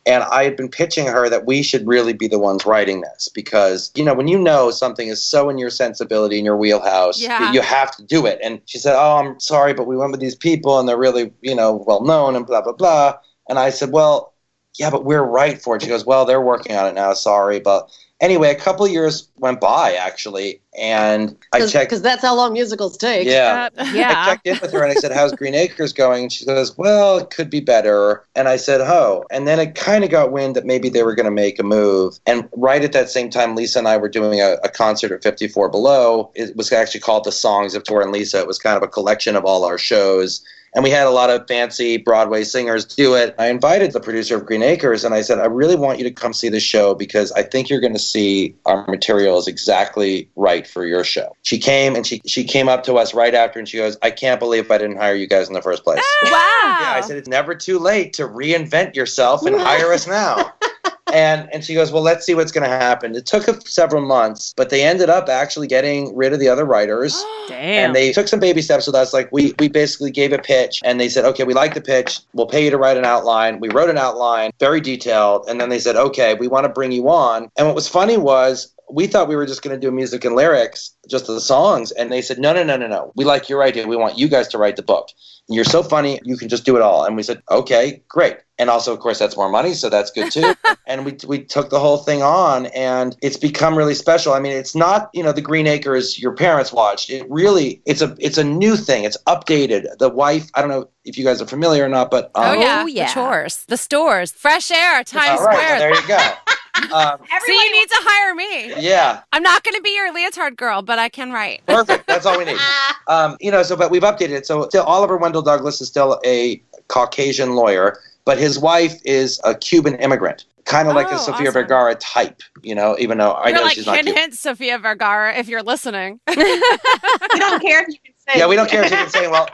and 0.06 0.22
I 0.22 0.44
had 0.44 0.56
been 0.56 0.68
pitching 0.68 1.08
her 1.08 1.28
that 1.28 1.44
we 1.44 1.64
should 1.64 1.84
really 1.88 2.12
be 2.12 2.28
the 2.28 2.38
ones 2.38 2.64
writing 2.64 3.00
this 3.00 3.28
because 3.28 3.90
you 3.96 4.04
know 4.04 4.14
when 4.14 4.28
you 4.28 4.38
know 4.38 4.70
something 4.70 5.08
is 5.08 5.24
so 5.24 5.50
in 5.50 5.58
your 5.58 5.70
sensibility 5.70 6.38
in 6.38 6.44
your 6.44 6.56
wheelhouse, 6.56 7.20
Yeah. 7.20 7.50
you 7.50 7.62
have 7.62 7.96
to 7.96 8.04
do 8.04 8.26
it. 8.26 8.38
And 8.44 8.60
she 8.66 8.78
said, 8.78 8.94
"Oh, 8.94 9.16
I'm 9.16 9.40
sorry, 9.40 9.74
but 9.74 9.88
we 9.88 9.96
went 9.96 10.12
with 10.12 10.20
these 10.20 10.36
people, 10.36 10.78
and 10.78 10.88
they're 10.88 10.96
really 10.96 11.32
you 11.42 11.56
know 11.56 11.82
well 11.84 12.04
known 12.04 12.36
and 12.36 12.46
blah 12.46 12.60
blah 12.60 12.74
blah." 12.74 13.14
And 13.48 13.58
I 13.58 13.70
said, 13.70 13.90
"Well." 13.90 14.34
Yeah, 14.78 14.90
but 14.90 15.04
we're 15.04 15.22
right 15.22 15.60
for 15.60 15.76
it. 15.76 15.82
She 15.82 15.88
goes, 15.88 16.06
Well, 16.06 16.24
they're 16.24 16.40
working 16.40 16.76
on 16.76 16.86
it 16.86 16.94
now. 16.94 17.12
Sorry. 17.12 17.58
But 17.60 17.90
anyway, 18.20 18.50
a 18.50 18.54
couple 18.54 18.84
of 18.84 18.92
years 18.92 19.28
went 19.38 19.60
by 19.60 19.94
actually, 19.94 20.60
and 20.78 21.36
I 21.52 21.66
checked. 21.66 21.90
because 21.90 22.02
that's 22.02 22.22
how 22.22 22.34
long 22.34 22.52
musicals 22.52 22.96
take. 22.96 23.26
Yeah. 23.26 23.68
Uh, 23.76 23.84
I 23.84 24.24
checked 24.26 24.46
in 24.46 24.58
with 24.60 24.72
her 24.72 24.82
and 24.82 24.92
I 24.92 24.94
said, 24.94 25.12
How's 25.12 25.32
Green 25.32 25.54
Acres 25.54 25.92
going? 25.92 26.24
And 26.24 26.32
she 26.32 26.44
goes, 26.44 26.76
Well, 26.78 27.18
it 27.18 27.30
could 27.30 27.50
be 27.50 27.60
better. 27.60 28.24
And 28.34 28.48
I 28.48 28.56
said, 28.56 28.80
Oh. 28.80 29.24
And 29.30 29.46
then 29.48 29.58
it 29.58 29.74
kind 29.74 30.04
of 30.04 30.10
got 30.10 30.32
wind 30.32 30.56
that 30.56 30.64
maybe 30.64 30.88
they 30.88 31.02
were 31.02 31.14
going 31.14 31.26
to 31.26 31.32
make 31.32 31.58
a 31.58 31.64
move. 31.64 32.18
And 32.26 32.48
right 32.52 32.82
at 32.82 32.92
that 32.92 33.10
same 33.10 33.30
time, 33.30 33.56
Lisa 33.56 33.80
and 33.80 33.88
I 33.88 33.96
were 33.96 34.08
doing 34.08 34.40
a, 34.40 34.56
a 34.64 34.68
concert 34.68 35.12
at 35.12 35.22
54 35.22 35.68
Below. 35.68 36.30
It 36.34 36.56
was 36.56 36.72
actually 36.72 37.00
called 37.00 37.24
The 37.24 37.32
Songs 37.32 37.74
of 37.74 37.84
Tor 37.84 38.02
and 38.02 38.12
Lisa. 38.12 38.38
It 38.38 38.46
was 38.46 38.58
kind 38.58 38.76
of 38.76 38.82
a 38.82 38.88
collection 38.88 39.36
of 39.36 39.44
all 39.44 39.64
our 39.64 39.78
shows. 39.78 40.42
And 40.78 40.84
we 40.84 40.90
had 40.90 41.08
a 41.08 41.10
lot 41.10 41.28
of 41.28 41.48
fancy 41.48 41.96
Broadway 41.96 42.44
singers 42.44 42.84
do 42.84 43.14
it. 43.14 43.34
I 43.36 43.48
invited 43.48 43.92
the 43.92 43.98
producer 43.98 44.36
of 44.36 44.46
Green 44.46 44.62
Acres 44.62 45.04
and 45.04 45.12
I 45.12 45.22
said, 45.22 45.40
I 45.40 45.46
really 45.46 45.74
want 45.74 45.98
you 45.98 46.04
to 46.04 46.10
come 46.12 46.32
see 46.32 46.48
the 46.48 46.60
show 46.60 46.94
because 46.94 47.32
I 47.32 47.42
think 47.42 47.68
you're 47.68 47.80
going 47.80 47.94
to 47.94 47.98
see 47.98 48.54
our 48.64 48.86
material 48.86 49.38
is 49.38 49.48
exactly 49.48 50.30
right 50.36 50.68
for 50.68 50.86
your 50.86 51.02
show. 51.02 51.34
She 51.42 51.58
came 51.58 51.96
and 51.96 52.06
she, 52.06 52.22
she 52.26 52.44
came 52.44 52.68
up 52.68 52.84
to 52.84 52.94
us 52.94 53.12
right 53.12 53.34
after 53.34 53.58
and 53.58 53.68
she 53.68 53.76
goes, 53.76 53.96
I 54.02 54.12
can't 54.12 54.38
believe 54.38 54.70
I 54.70 54.78
didn't 54.78 54.98
hire 54.98 55.16
you 55.16 55.26
guys 55.26 55.48
in 55.48 55.54
the 55.54 55.62
first 55.62 55.82
place. 55.82 55.98
Ah! 56.00 56.20
Wow. 56.22 56.86
Yeah, 56.86 56.92
I 56.92 57.00
said, 57.00 57.16
it's 57.16 57.28
never 57.28 57.56
too 57.56 57.80
late 57.80 58.12
to 58.12 58.28
reinvent 58.28 58.94
yourself 58.94 59.44
and 59.44 59.60
hire 59.60 59.92
us 59.92 60.06
now. 60.06 60.52
And 61.12 61.48
and 61.52 61.64
she 61.64 61.74
goes, 61.74 61.90
well, 61.90 62.02
let's 62.02 62.24
see 62.26 62.34
what's 62.34 62.52
going 62.52 62.68
to 62.68 62.76
happen. 62.76 63.14
It 63.14 63.26
took 63.26 63.66
several 63.66 64.02
months, 64.02 64.54
but 64.56 64.70
they 64.70 64.82
ended 64.82 65.08
up 65.08 65.28
actually 65.28 65.66
getting 65.66 66.14
rid 66.16 66.32
of 66.32 66.40
the 66.40 66.48
other 66.48 66.64
writers. 66.64 67.14
Damn. 67.48 67.86
And 67.86 67.96
they 67.96 68.12
took 68.12 68.28
some 68.28 68.40
baby 68.40 68.62
steps 68.62 68.86
with 68.86 68.94
us. 68.94 69.12
Like 69.12 69.30
we 69.32 69.54
we 69.58 69.68
basically 69.68 70.10
gave 70.10 70.32
a 70.32 70.38
pitch, 70.38 70.80
and 70.84 71.00
they 71.00 71.08
said, 71.08 71.24
"Okay, 71.24 71.44
we 71.44 71.54
like 71.54 71.74
the 71.74 71.80
pitch. 71.80 72.20
We'll 72.32 72.46
pay 72.46 72.64
you 72.64 72.70
to 72.70 72.78
write 72.78 72.96
an 72.96 73.04
outline." 73.04 73.60
We 73.60 73.68
wrote 73.70 73.90
an 73.90 73.98
outline, 73.98 74.52
very 74.60 74.80
detailed, 74.80 75.46
and 75.48 75.60
then 75.60 75.68
they 75.68 75.78
said, 75.78 75.96
"Okay, 75.96 76.34
we 76.34 76.48
want 76.48 76.64
to 76.64 76.68
bring 76.68 76.92
you 76.92 77.08
on." 77.08 77.50
And 77.56 77.66
what 77.66 77.74
was 77.74 77.88
funny 77.88 78.16
was 78.16 78.72
we 78.90 79.06
thought 79.06 79.28
we 79.28 79.36
were 79.36 79.46
just 79.46 79.62
going 79.62 79.78
to 79.78 79.80
do 79.80 79.90
music 79.90 80.24
and 80.24 80.34
lyrics, 80.34 80.94
just 81.08 81.26
the 81.26 81.40
songs, 81.40 81.90
and 81.92 82.10
they 82.10 82.22
said, 82.22 82.38
"No, 82.38 82.52
no, 82.52 82.62
no, 82.64 82.76
no, 82.76 82.86
no. 82.86 83.12
We 83.16 83.24
like 83.24 83.48
your 83.48 83.62
idea. 83.62 83.86
We 83.86 83.96
want 83.96 84.18
you 84.18 84.28
guys 84.28 84.48
to 84.48 84.58
write 84.58 84.76
the 84.76 84.82
book. 84.82 85.08
You're 85.50 85.64
so 85.64 85.82
funny. 85.82 86.20
You 86.24 86.36
can 86.36 86.48
just 86.48 86.64
do 86.64 86.76
it 86.76 86.82
all." 86.82 87.04
And 87.04 87.16
we 87.16 87.22
said, 87.22 87.42
"Okay, 87.50 88.02
great." 88.08 88.38
And 88.60 88.68
also, 88.70 88.92
of 88.92 88.98
course, 88.98 89.18
that's 89.20 89.36
more 89.36 89.48
money, 89.48 89.72
so 89.72 89.88
that's 89.88 90.10
good 90.10 90.32
too. 90.32 90.54
and 90.86 91.04
we 91.04 91.16
we 91.26 91.44
took 91.44 91.70
the 91.70 91.78
whole 91.78 91.98
thing 91.98 92.22
on, 92.22 92.66
and 92.66 93.16
it's 93.22 93.36
become 93.36 93.76
really 93.76 93.94
special. 93.94 94.32
I 94.32 94.40
mean, 94.40 94.52
it's 94.52 94.74
not 94.74 95.10
you 95.12 95.22
know 95.22 95.32
the 95.32 95.42
Green 95.42 95.66
Acres 95.66 96.18
your 96.18 96.32
parents 96.34 96.72
watched. 96.72 97.10
It 97.10 97.26
really 97.30 97.80
it's 97.86 98.02
a 98.02 98.16
it's 98.18 98.38
a 98.38 98.44
new 98.44 98.76
thing. 98.76 99.04
It's 99.04 99.18
updated. 99.26 99.86
The 99.98 100.08
wife, 100.08 100.50
I 100.54 100.60
don't 100.60 100.70
know 100.70 100.88
if 101.04 101.16
you 101.16 101.24
guys 101.24 101.40
are 101.40 101.46
familiar 101.46 101.84
or 101.84 101.88
not, 101.88 102.10
but 102.10 102.30
Oh, 102.34 102.52
um, 102.52 102.60
yeah. 102.60 102.82
Oh, 102.82 102.86
yeah. 102.86 103.06
The 103.06 103.12
chores, 103.14 103.64
the 103.68 103.76
stores, 103.76 104.32
fresh 104.32 104.70
air, 104.70 105.04
Times 105.04 105.40
all 105.40 105.46
right, 105.46 105.54
Square. 105.56 105.68
well, 105.68 105.78
there 105.78 105.94
you 105.94 106.08
go. 106.08 106.18
Um, 106.92 107.18
so 107.46 107.52
you 107.52 107.72
need 107.72 107.88
to 107.88 107.98
hire 108.00 108.34
me. 108.34 108.74
yeah, 108.82 109.20
I'm 109.32 109.42
not 109.42 109.62
going 109.64 109.74
to 109.74 109.82
be 109.82 109.94
your 109.94 110.12
leotard 110.12 110.56
girl, 110.56 110.80
but 110.82 110.98
I 110.98 111.08
can 111.08 111.32
write. 111.32 111.64
perfect. 111.66 112.06
That's 112.06 112.24
all 112.26 112.38
we 112.38 112.44
need. 112.44 112.56
Um, 113.08 113.38
you 113.40 113.50
know, 113.50 113.62
so 113.62 113.74
but 113.74 113.90
we've 113.90 114.02
updated 114.02 114.32
it. 114.32 114.46
So 114.46 114.68
still, 114.68 114.84
Oliver 114.84 115.16
Wendell 115.16 115.40
Douglas 115.40 115.80
is 115.80 115.88
still 115.88 116.20
a 116.26 116.62
Caucasian 116.88 117.54
lawyer, 117.54 118.00
but 118.26 118.36
his 118.38 118.58
wife 118.58 119.00
is 119.06 119.40
a 119.44 119.54
Cuban 119.54 119.94
immigrant, 119.96 120.44
kind 120.66 120.88
of 120.88 120.94
like 120.94 121.06
Oh, 121.10 121.16
a 121.16 121.18
Sofia 121.18 121.48
awesome. 121.48 121.52
Vergara 121.54 121.94
type. 121.94 122.42
You 122.62 122.74
know, 122.74 122.96
even 122.98 123.16
though 123.16 123.30
I 123.32 123.48
You're 123.48 123.56
know 123.58 123.62
like 123.64 123.76
she's 123.76 123.86
not 123.86 123.96
hint, 124.04 124.14
hint, 124.14 124.34
Sofia 124.34 124.78
Vergara, 124.78 125.34
if 125.38 125.48
you're 125.48 125.62
listening. 125.62 126.20
we 126.28 126.34
don't 126.36 127.62
care 127.62 127.82
if 127.82 127.88
you 127.88 127.98
can 128.04 128.14
say. 128.18 128.38
Yeah, 128.38 128.46
we 128.46 128.56
don't 128.56 128.68
care 128.68 128.82
if 128.82 128.90
she 128.90 128.94
can 128.96 129.08
sing. 129.08 129.30
Well, 129.30 129.48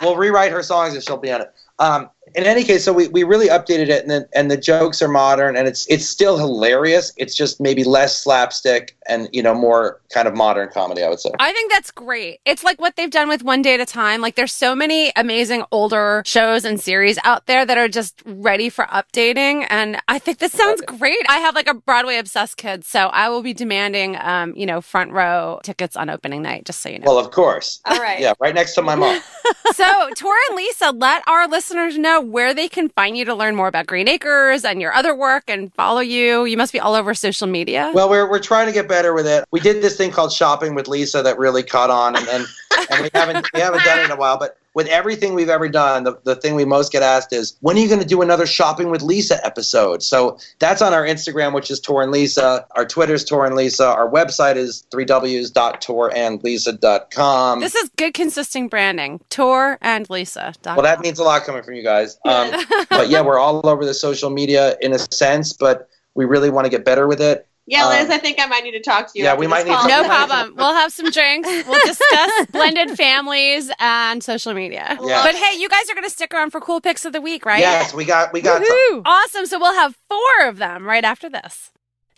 we'll 0.00 0.16
rewrite 0.16 0.52
her 0.52 0.62
songs 0.62 0.94
and 0.94 1.02
she'll 1.02 1.16
be 1.16 1.32
on 1.32 1.40
it. 1.40 1.52
Um, 1.80 2.10
in 2.34 2.44
any 2.44 2.64
case, 2.64 2.84
so 2.84 2.92
we, 2.92 3.08
we 3.08 3.24
really 3.24 3.48
updated 3.48 3.88
it, 3.88 4.02
and 4.02 4.10
the, 4.10 4.28
and 4.34 4.50
the 4.50 4.56
jokes 4.56 5.02
are 5.02 5.08
modern, 5.08 5.56
and 5.56 5.66
it's 5.66 5.86
it's 5.88 6.06
still 6.06 6.38
hilarious. 6.38 7.12
It's 7.16 7.34
just 7.34 7.60
maybe 7.60 7.84
less 7.84 8.22
slapstick 8.22 8.96
and 9.08 9.28
you 9.32 9.42
know 9.42 9.54
more 9.54 10.00
kind 10.12 10.28
of 10.28 10.34
modern 10.34 10.68
comedy, 10.68 11.02
I 11.02 11.08
would 11.08 11.20
say. 11.20 11.30
I 11.38 11.52
think 11.52 11.72
that's 11.72 11.90
great. 11.90 12.40
It's 12.44 12.64
like 12.64 12.80
what 12.80 12.96
they've 12.96 13.10
done 13.10 13.28
with 13.28 13.42
One 13.42 13.62
Day 13.62 13.74
at 13.74 13.80
a 13.80 13.86
Time. 13.86 14.20
Like 14.20 14.36
there's 14.36 14.52
so 14.52 14.74
many 14.74 15.12
amazing 15.16 15.64
older 15.72 16.22
shows 16.24 16.64
and 16.64 16.80
series 16.80 17.18
out 17.24 17.46
there 17.46 17.66
that 17.66 17.78
are 17.78 17.88
just 17.88 18.22
ready 18.24 18.68
for 18.68 18.84
updating. 18.86 19.66
And 19.68 20.00
I 20.08 20.18
think 20.18 20.38
this 20.38 20.52
sounds 20.52 20.80
great. 20.82 21.24
I 21.28 21.38
have 21.38 21.54
like 21.54 21.68
a 21.68 21.74
Broadway 21.74 22.16
obsessed 22.16 22.56
kid, 22.56 22.84
so 22.84 23.06
I 23.08 23.28
will 23.28 23.42
be 23.42 23.54
demanding, 23.54 24.16
um, 24.16 24.54
you 24.56 24.66
know, 24.66 24.80
front 24.80 25.12
row 25.12 25.60
tickets 25.62 25.96
on 25.96 26.10
opening 26.10 26.42
night, 26.42 26.64
just 26.64 26.80
so 26.80 26.88
you 26.88 26.98
know. 26.98 27.04
Well, 27.06 27.18
of 27.18 27.30
course. 27.30 27.80
All 27.84 27.98
right. 27.98 28.10
Yeah, 28.20 28.34
right 28.38 28.54
next 28.54 28.74
to 28.74 28.82
my 28.82 28.96
mom. 28.96 29.18
so, 29.72 30.10
Tora 30.14 30.36
and 30.50 30.56
Lisa, 30.56 30.90
let 30.90 31.26
our 31.26 31.48
listeners 31.48 31.96
know 31.96 32.19
where 32.20 32.54
they 32.54 32.68
can 32.68 32.88
find 32.90 33.16
you 33.16 33.24
to 33.24 33.34
learn 33.34 33.56
more 33.56 33.68
about 33.68 33.86
Green 33.86 34.08
Acres 34.08 34.64
and 34.64 34.80
your 34.80 34.92
other 34.92 35.14
work 35.14 35.44
and 35.48 35.72
follow 35.74 36.00
you. 36.00 36.44
You 36.44 36.56
must 36.56 36.72
be 36.72 36.80
all 36.80 36.94
over 36.94 37.14
social 37.14 37.46
media. 37.46 37.90
Well, 37.94 38.08
we're, 38.08 38.28
we're 38.28 38.38
trying 38.38 38.66
to 38.66 38.72
get 38.72 38.88
better 38.88 39.14
with 39.14 39.26
it. 39.26 39.44
We 39.50 39.60
did 39.60 39.82
this 39.82 39.96
thing 39.96 40.10
called 40.10 40.32
shopping 40.32 40.74
with 40.74 40.88
Lisa 40.88 41.22
that 41.22 41.38
really 41.38 41.62
caught 41.62 41.90
on, 41.90 42.16
and 42.16 42.28
and, 42.28 42.46
and 42.90 43.02
we 43.02 43.10
haven't 43.14 43.46
we 43.52 43.60
haven't 43.60 43.82
done 43.84 44.00
it 44.00 44.04
in 44.06 44.10
a 44.10 44.16
while. 44.16 44.38
But 44.38 44.56
with 44.74 44.86
everything 44.86 45.34
we've 45.34 45.48
ever 45.48 45.68
done, 45.68 46.04
the, 46.04 46.20
the 46.24 46.36
thing 46.36 46.54
we 46.54 46.64
most 46.64 46.92
get 46.92 47.02
asked 47.02 47.32
is, 47.32 47.56
when 47.60 47.76
are 47.76 47.80
you 47.80 47.88
going 47.88 48.00
to 48.00 48.06
do 48.06 48.22
another 48.22 48.46
shopping 48.46 48.90
with 48.90 49.02
Lisa 49.02 49.44
episode? 49.44 50.00
So 50.02 50.38
that's 50.60 50.80
on 50.80 50.94
our 50.94 51.04
Instagram, 51.04 51.54
which 51.54 51.70
is 51.70 51.80
Tor 51.80 52.02
and 52.02 52.12
Lisa. 52.12 52.66
Our 52.76 52.86
Twitter's 52.86 53.24
Tor 53.24 53.46
and 53.46 53.56
Lisa. 53.56 53.86
Our 53.86 54.08
website 54.08 54.56
is 54.56 54.86
3ws.torandlisa.com. 54.92 57.60
this 57.60 57.74
is 57.74 57.90
good, 57.96 58.14
consistent 58.14 58.70
branding. 58.70 59.20
Tor 59.28 59.78
and 59.80 60.08
Lisa. 60.08 60.54
Well, 60.64 60.82
that 60.82 61.00
means 61.00 61.18
a 61.18 61.24
lot 61.24 61.42
coming 61.44 61.62
from 61.62 61.74
you 61.74 61.82
guys. 61.82 62.18
Um, 62.24 62.52
but 62.88 63.08
yeah, 63.08 63.22
we're 63.22 63.38
all 63.38 63.66
over 63.66 63.84
the 63.84 63.94
social 63.94 64.30
media 64.30 64.76
in 64.80 64.92
a 64.92 64.98
sense, 64.98 65.52
but 65.52 65.88
we 66.14 66.24
really 66.24 66.50
want 66.50 66.66
to 66.66 66.70
get 66.70 66.84
better 66.84 67.08
with 67.08 67.20
it. 67.20 67.48
Yeah, 67.70 67.86
Liz, 67.88 68.06
Um, 68.06 68.12
I 68.12 68.18
think 68.18 68.40
I 68.40 68.46
might 68.46 68.64
need 68.64 68.72
to 68.72 68.80
talk 68.80 69.12
to 69.12 69.18
you. 69.18 69.24
yeah, 69.24 69.34
we 69.36 69.46
might 69.46 69.64
need 69.64 69.72
call. 69.74 69.82
to- 69.82 69.88
No 69.88 70.04
problem. 70.06 70.54
We'll 70.56 70.74
have 70.74 70.92
some 70.92 71.10
drinks. 71.10 71.48
We'll 71.68 71.80
discuss 71.86 72.46
blended 72.52 72.90
families 72.96 73.70
and 73.78 74.22
social 74.24 74.54
media. 74.54 74.98
Yeah. 75.02 75.22
But 75.24 75.34
hey, 75.36 75.58
you 75.58 75.68
guys 75.68 75.88
are 75.90 75.94
going 75.94 76.04
to 76.04 76.10
stick 76.10 76.34
around 76.34 76.50
for 76.50 76.60
cool 76.60 76.80
picks 76.80 77.04
of 77.04 77.12
the 77.12 77.20
week, 77.20 77.46
right? 77.46 77.60
Yes, 77.60 77.94
we 77.94 78.04
got 78.04 78.32
we 78.32 78.40
got 78.40 78.64
some. 78.64 79.02
Awesome. 79.04 79.46
So 79.46 79.58
we'll 79.58 79.74
have 79.74 79.96
four 80.08 80.48
of 80.48 80.58
them 80.58 80.84
right 80.86 81.04
after 81.04 81.28
this. 81.30 81.70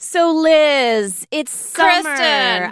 So, 0.04 0.32
Liz, 0.32 1.28
it's 1.30 1.52
summer, 1.52 2.02
Kristen. 2.02 2.18